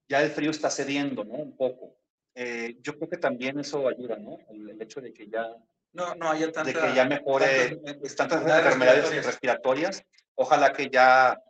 ya 0.07 0.21
el 0.23 0.29
frío 0.29 0.51
está 0.51 0.69
cediendo, 0.69 1.23
¿no? 1.23 1.33
Un 1.33 1.57
poco. 1.57 1.97
Eh, 2.35 2.75
yo 2.81 2.95
creo 2.97 3.09
que 3.09 3.17
también 3.17 3.57
eso 3.59 3.87
ayuda, 3.87 4.17
¿no? 4.17 4.37
El, 4.49 4.69
el 4.71 4.81
hecho 4.81 4.99
de 5.01 5.13
que 5.13 5.27
ya, 5.29 5.47
No, 5.93 6.13
no 6.15 6.29
haya 6.29 6.51
tanta... 6.51 6.69
de 6.69 6.73
que 6.89 6.95
ya 6.95 7.05
mejore 7.05 7.77
tantas- 7.77 8.15
tantas 8.15 8.41
enfermedades 8.41 9.03
respiratorias. 9.05 9.25
respiratorias. 9.25 10.03
Ojalá 10.35 10.73
que 10.73 10.89
ya, 10.89 11.41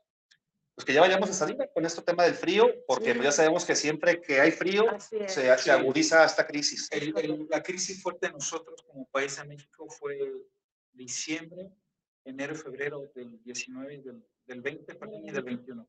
pues 0.75 0.85
que 0.85 0.93
ya 0.93 1.01
vayamos 1.01 1.27
de 1.29 1.33
salida 1.33 1.67
con 1.73 1.85
este 1.85 2.03
tema 2.03 2.23
del 2.23 2.35
frío, 2.35 2.67
porque 2.85 3.05
Sí. 3.05 3.13
pues 3.13 3.23
ya 3.23 3.31
sabemos 3.31 3.65
que 3.65 3.75
siempre 3.75 4.21
que 4.21 4.39
hay 4.39 4.51
frío 4.51 4.85
se, 4.99 5.27
se 5.27 5.57
Sí. 5.57 5.69
agudiza 5.71 6.23
esta 6.23 6.45
crisis. 6.45 6.87
El- 6.91 7.17
el- 7.17 7.47
la 7.49 7.63
crisis 7.63 7.99
fuerte 8.03 8.27
de 8.27 8.33
nosotros 8.33 8.83
como 8.83 9.07
país 9.07 9.39
en 9.39 9.47
México 9.47 9.89
fue 9.89 10.19
diciembre, 10.93 11.71
enero 12.25 12.53
febrero 12.55 13.09
del 13.15 13.41
19 13.43 13.95
y 13.95 14.01
del, 14.01 14.23
del 14.45 14.61
20, 14.61 14.93
perdón, 14.95 15.27
y 15.27 15.31
del 15.31 15.43
21. 15.43 15.87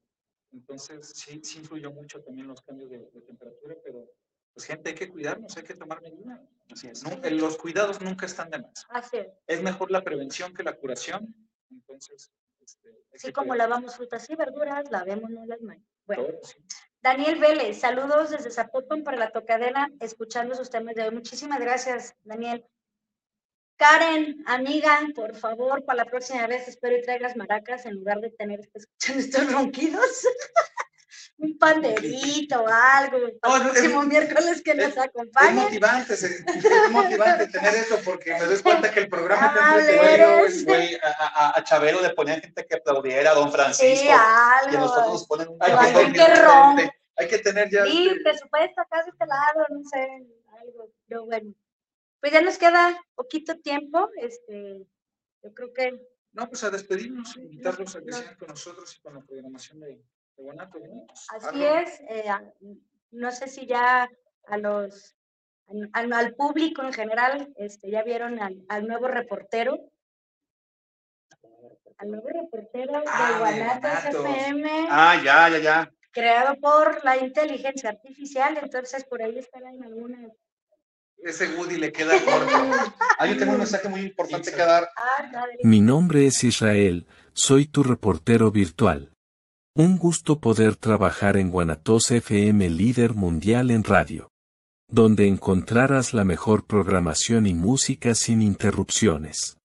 Entonces, 0.53 1.07
sí, 1.15 1.41
sí 1.45 1.59
influyó 1.59 1.91
mucho 1.91 2.23
también 2.23 2.47
los 2.49 2.63
cambios 2.63 2.89
de, 2.91 2.99
de 3.11 3.21
temperatura, 3.23 3.75
pero 3.85 4.11
pues 4.57 4.69
gente, 4.69 4.89
hay 4.89 4.95
que 4.95 5.11
cuidarnos, 5.11 5.55
hay 5.55 5.65
que 5.65 5.75
tomar 5.75 6.01
medidas. 6.01 6.41
Así 6.73 6.89
es. 6.89 7.05
Eh, 7.05 7.31
Los 7.31 7.59
cuidados 7.59 8.01
nunca 8.01 8.25
están 8.25 8.49
de 8.49 8.61
más. 8.61 8.87
Así 8.89 9.19
es. 9.19 9.29
Es 9.47 9.63
mejor 9.63 9.91
la 9.91 10.03
prevención 10.03 10.55
que 10.55 10.63
la 10.63 10.73
curación. 10.73 11.35
Entonces, 11.71 12.33
este, 12.59 12.89
que 13.23 13.33
como 13.35 13.55
lavamos 13.55 13.97
frutas 13.97 14.31
y 14.31 14.35
verduras, 14.35 14.91
lavémonos 14.91 15.47
las 15.47 15.61
manos. 15.61 15.85
Bueno, 16.07 16.25
todo, 16.25 16.39
sí. 16.43 16.57
Daniel 17.03 17.39
Vélez, 17.39 17.79
saludos 17.79 18.31
desde 18.31 18.51
Zapopan 18.51 19.05
para 19.05 19.19
la 19.19 19.31
tocadera, 19.31 19.91
escuchando 20.01 20.55
sus 20.55 20.71
temas 20.71 20.95
de 20.95 21.03
hoy. 21.03 21.11
Muchísimas 21.11 21.61
gracias, 21.61 22.15
Daniel. 22.25 22.65
Karen, 23.77 24.43
amiga, 24.47 25.01
por 25.15 25.37
favor, 25.37 25.85
para 25.85 26.05
la 26.05 26.11
próxima 26.11 26.47
vez 26.47 26.67
espero 26.67 26.97
y 26.97 27.03
traigas 27.03 27.37
maracas 27.37 27.85
en 27.85 27.97
lugar 27.97 28.23
de 28.23 28.31
tener 28.31 28.61
que 28.61 28.79
escuchar 28.79 29.19
estos 29.19 29.53
ronquidos. 29.53 30.27
Un 31.39 31.59
panderito 31.59 32.63
o 32.63 32.67
algo 32.67 33.19
para 33.41 33.57
el 33.57 33.63
es- 33.63 33.69
próximo 33.73 34.03
miércoles 34.05 34.63
que 34.63 34.75
nos 34.75 34.87
Es 34.87 34.99
acompañe. 34.99 35.53
motivante, 35.65 36.15
es 36.15 36.45
motivante 36.91 37.47
tener 37.49 37.75
eso 37.75 37.99
porque 38.05 38.33
me 38.33 38.45
doy 38.47 38.59
cuenta 38.63 38.91
que 38.91 39.01
el 39.01 39.09
programa 39.11 39.55
Ah, 39.55 39.77
entretenido, 39.79 40.65
güey. 40.65 40.95
a, 40.95 41.09
a- 41.11 41.59
a 41.59 41.65
Chabelo 41.65 42.01
le 42.01 42.11
ponían 42.11 42.41
gente 42.41 42.65
que 42.67 42.77
aplaudiera 42.77 43.33
a 43.33 43.35
Don 43.35 43.53
Francisco. 43.53 43.97
Sí, 44.03 44.07
y 44.07 44.09
a 44.11 44.63
nosotros 44.81 45.09
nos 45.13 45.27
ponen 45.27 45.49
un 45.49 45.59
Hay 45.61 45.73
Ay, 45.77 46.13
que, 46.13 46.91
hay 47.19 47.29
que 47.29 47.39
tener 47.39 47.71
ya. 47.71 47.85
Sí, 47.85 48.09
este, 48.09 48.21
presupuesto 48.23 48.81
acá 48.81 49.03
de 49.05 49.11
este 49.11 49.27
lado, 49.27 49.67
no 49.71 49.83
sé, 49.91 50.27
algo, 50.63 50.91
pero 51.07 51.27
bueno. 51.27 51.53
Pues 52.21 52.33
ya 52.33 52.41
nos 52.41 52.57
queda 52.57 52.99
poquito 53.15 53.59
tiempo, 53.61 54.09
este, 54.17 54.87
yo 55.43 55.53
creo 55.55 55.73
que 55.75 56.01
No, 56.33 56.49
pues 56.49 56.65
a 56.65 56.71
despedirnos, 56.71 57.37
invitarlos 57.37 57.95
a 57.95 58.01
que 58.01 58.07
no. 58.07 58.17
sigan 58.17 58.37
con 58.37 58.49
nosotros 58.49 58.97
y 58.97 59.01
con 59.01 59.15
la 59.15 59.21
programación 59.21 59.81
de, 59.81 60.03
de 60.37 60.43
Guanatos. 60.43 60.83
¿no? 60.83 61.07
Así 61.31 61.65
es, 61.65 62.01
eh, 62.09 62.25
no 63.11 63.31
sé 63.33 63.49
si 63.49 63.67
ya 63.67 64.09
a 64.47 64.59
los, 64.59 65.17
al, 65.93 66.35
público 66.35 66.83
en 66.83 66.93
general, 66.93 67.53
este, 67.57 67.91
ya 67.91 68.03
vieron 68.03 68.41
al, 68.41 68.65
al 68.69 68.87
nuevo 68.87 69.09
reportero, 69.09 69.79
al 71.99 72.11
nuevo 72.11 72.29
reportero 72.29 73.03
Ah, 73.07 73.29
de 73.29 73.33
de 73.33 73.39
Guanatos. 73.65 74.25
FM, 74.27 74.87
Ah, 74.91 75.21
ya, 75.25 75.49
ya, 75.49 75.59
ya. 75.59 75.91
creado 76.11 76.57
por 76.61 77.03
la 77.05 77.17
inteligencia 77.17 77.91
artificial, 77.91 78.59
entonces 78.63 79.05
por 79.05 79.23
ahí 79.23 79.39
estará 79.39 79.71
en 79.71 79.83
alguna... 79.83 80.19
Ese 81.19 81.49
Woody 81.57 81.79
le 81.79 81.91
queda 81.93 82.13
corto. 82.23 82.51
Ah, 83.19 83.27
yo 83.27 83.39
tengo 83.39 83.53
un 83.53 83.59
mensaje 83.59 83.89
muy 83.89 84.03
importante 84.03 84.51
que 84.51 84.59
dar. 84.59 84.91
Ah. 84.99 85.47
Mi 85.63 85.81
nombre 85.81 86.27
es 86.27 86.45
Israel, 86.45 87.07
soy 87.33 87.67
tu 87.67 87.83
reportero 87.83 88.51
virtual. 88.51 89.16
Un 89.77 89.99
gusto 89.99 90.41
poder 90.41 90.77
trabajar 90.77 91.37
en 91.37 91.51
Guanatos 91.51 92.11
FM 92.11 92.71
líder 92.71 93.13
mundial 93.15 93.71
en 93.71 93.85
radio. 93.85 94.31
Donde 94.89 95.27
encontrarás 95.27 96.15
la 96.15 96.25
mejor 96.25 96.67
programación 96.67 97.47
y 97.47 97.55
música 97.55 98.15
sin 98.15 98.41
interrupciones. 98.41 99.59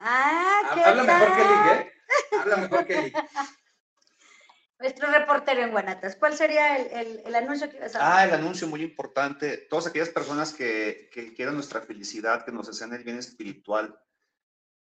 Ah, 0.00 0.72
¿qué 0.74 0.80
Habla 0.82 1.04
mejor 1.04 1.36
que? 1.36 1.42
Lick, 1.42 1.86
¿eh? 1.86 1.92
Habla 2.40 2.56
mejor 2.56 2.86
que 2.86 3.02
Lick. 3.02 3.16
Nuestro 4.80 5.10
reportero 5.12 5.62
en 5.62 5.70
Guanatas. 5.70 6.16
¿Cuál 6.16 6.34
sería 6.36 6.76
el, 6.76 6.86
el- 7.06 7.22
el 7.24 7.34
anuncio 7.36 7.70
que 7.70 7.76
ibas 7.76 7.94
a 7.94 8.18
Ah, 8.18 8.24
el 8.24 8.34
anuncio 8.34 8.66
muy 8.66 8.82
importante. 8.82 9.56
Todas 9.70 9.86
aquellas 9.86 10.08
personas 10.10 10.52
que, 10.52 11.08
que 11.14 11.32
quieran 11.32 11.54
nuestra 11.54 11.80
felicidad, 11.82 12.44
que 12.44 12.50
nos 12.52 12.66
desean 12.66 12.92
el 12.92 13.04
bien 13.04 13.18
espiritual, 13.18 13.96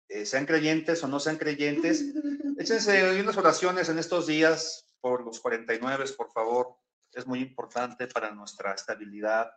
eh, 0.09 0.27
sean 0.27 0.47
creyentes 0.47 1.03
o 1.03 1.09
no 1.09 1.21
sean 1.21 1.37
creyentes, 1.37 2.05
échense 2.59 3.21
unas 3.21 3.37
oraciones 3.37 3.89
en 3.89 3.99
estos 3.99 4.27
días 4.27 4.87
por 5.01 5.25
los 5.25 5.41
49, 5.41 6.05
por 6.17 6.31
favor. 6.33 6.77
Es 7.13 7.27
muy 7.27 7.41
importante 7.41 8.07
para 8.09 8.31
nuestra 8.31 8.73
estabilidad, 8.75 9.51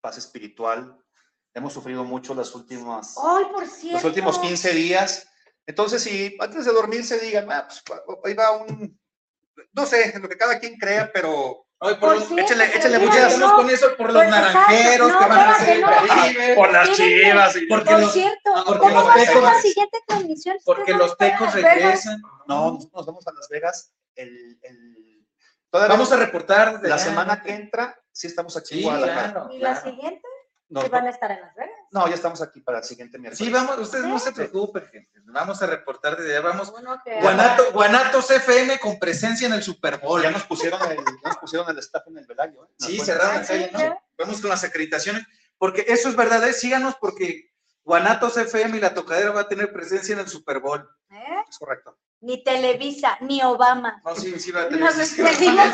paz 0.00 0.18
espiritual. 0.18 0.96
Hemos 1.54 1.72
sufrido 1.72 2.04
mucho 2.04 2.34
las 2.34 2.54
últimas, 2.54 3.14
por 3.14 3.62
los 3.92 4.04
últimos 4.04 4.38
15 4.38 4.72
días. 4.72 5.28
Entonces, 5.66 6.02
si 6.02 6.36
antes 6.40 6.64
de 6.64 6.72
dormir 6.72 7.04
se 7.04 7.18
digan, 7.18 7.50
ah, 7.50 7.66
pues, 7.66 8.00
ahí 8.24 8.34
va 8.34 8.52
un, 8.52 8.98
no 9.72 9.86
sé, 9.86 10.14
en 10.14 10.22
lo 10.22 10.28
que 10.28 10.36
cada 10.36 10.58
quien 10.58 10.76
crea, 10.76 11.10
pero 11.12 11.65
Oye, 11.78 11.94
Por 11.96 12.14
por, 12.16 12.22
cierto, 12.26 12.42
échale, 12.42 12.64
pero 12.68 12.78
échale 12.78 12.98
muchas 13.00 13.22
ganas 13.22 13.38
no. 13.38 13.54
con 13.56 13.70
eso 13.70 13.86
por 13.98 14.06
los 14.12 14.22
Pues, 14.22 14.30
naranjeros 14.30 15.12
no, 15.12 15.18
que 15.18 15.24
van 15.26 15.38
a 15.38 15.72
el 15.72 15.80
no. 15.82 16.54
Por 16.56 16.72
las 16.72 16.92
chivas. 16.92 17.56
y- 17.56 17.66
Porque 17.66 17.90
Por 17.90 18.00
los- 18.00 18.12
cierto, 18.14 18.50
porque 18.64 18.78
¿cómo 18.80 18.94
los 18.94 19.06
va 19.08 19.12
a 19.12 19.18
ser 19.18 19.34
la 19.36 19.50
tecos- 19.50 19.62
siguiente 19.62 19.98
transmisión? 20.06 20.56
Porque 20.64 20.94
los 20.94 21.12
a 21.12 21.16
tecos 21.16 21.52
regresan. 21.54 22.22
No, 22.46 22.72
nosotros 22.72 22.92
nos 22.94 23.06
vamos 23.06 23.26
a 23.28 23.32
Las 23.34 23.48
Vegas 23.50 23.92
el, 24.14 24.58
el- 24.62 25.26
todavía 25.70 25.92
Vamos 25.94 26.10
a 26.12 26.16
reportar. 26.16 26.72
desde 26.76 26.88
la 26.88 26.94
allá. 26.94 27.04
semana 27.04 27.42
que 27.42 27.52
entra, 27.54 28.00
sí 28.10 28.26
estamos 28.26 28.56
aquí 28.56 28.68
Sí, 28.68 28.78
en 28.78 28.84
Guadalajara. 28.84 29.32
claro. 29.32 29.48
¿Y 29.52 29.58
la 29.58 29.72
claro. 29.74 29.90
siguiente? 29.90 30.28
No, 30.68 30.82
¿Sí 30.82 30.88
van 30.88 31.06
a 31.06 31.10
estar 31.10 31.30
en 31.30 31.40
Las 31.40 31.54
Vegas? 31.54 31.70
no, 31.92 32.08
ya 32.08 32.14
estamos 32.16 32.42
aquí 32.42 32.60
para 32.60 32.78
el 32.78 32.84
siguiente 32.84 33.18
miércoles. 33.18 33.38
Sí, 33.38 33.52
vamos, 33.52 33.78
ustedes 33.78 34.04
no 34.04 34.18
se 34.18 34.32
preocupen, 34.32 34.84
gente. 34.88 35.20
Vamos 35.26 35.62
a 35.62 35.66
reportar 35.66 36.16
desde 36.16 36.36
allá. 36.36 36.48
Vamos. 36.48 36.72
Que- 37.04 37.20
Guanato, 37.20 37.72
Guanatos 37.72 38.30
FM 38.30 38.78
con 38.80 38.98
presencia 38.98 39.46
en 39.46 39.52
el 39.52 39.62
Super 39.62 39.98
Bowl. 39.98 40.20
Ya 40.22 40.30
nos 40.32 40.42
pusieron 40.44 40.80
el, 40.90 40.96
ya 40.96 41.28
nos 41.28 41.36
pusieron 41.38 41.68
el 41.70 41.78
staff 41.78 42.02
en 42.08 42.18
el 42.18 42.26
Velayo. 42.26 42.64
¿eh? 42.64 42.68
Nos 42.80 42.88
Sí, 42.90 42.98
cerraron 42.98 43.36
la 43.36 43.46
calle, 43.46 43.70
¿no? 43.72 44.00
Vamos 44.18 44.40
con 44.40 44.50
las 44.50 44.64
acreditaciones, 44.64 45.24
porque 45.56 45.84
eso 45.86 46.08
es 46.08 46.16
verdad, 46.16 46.46
¿eh? 46.48 46.52
síganos 46.52 46.96
porque 46.96 47.52
Guanatos 47.84 48.36
FM 48.36 48.78
y 48.78 48.80
la 48.80 48.92
tocadera 48.94 49.30
va 49.30 49.42
a 49.42 49.48
tener 49.48 49.72
presencia 49.72 50.14
en 50.14 50.18
el 50.18 50.28
Super 50.28 50.58
Bowl. 50.58 50.88
¿Eh? 51.10 51.44
Es 51.48 51.58
correcto. 51.58 51.96
Ni 52.20 52.42
Televisa, 52.42 53.18
ni 53.20 53.40
Obama. 53.44 54.02
No, 54.04 54.16
sí, 54.16 54.40
sí 54.40 54.50
va 54.50 54.62
a 54.62 54.68
tener. 54.68 54.80
Nos 54.80 54.96
despedimos. 54.96 55.68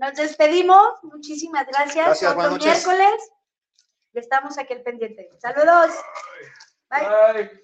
Nos 0.00 0.14
despedimos. 0.14 0.94
Muchísimas 1.02 1.66
gracias. 1.66 2.06
Gracias, 2.06 2.30
Otro 2.30 2.34
buenas 2.48 2.52
noches. 2.52 2.86
miércoles. 2.86 3.30
Y 4.14 4.18
estamos 4.18 4.56
aquí 4.58 4.72
al 4.72 4.82
pendiente. 4.82 5.28
Saludos. 5.38 5.94
Bye. 6.88 7.34
Bye. 7.34 7.60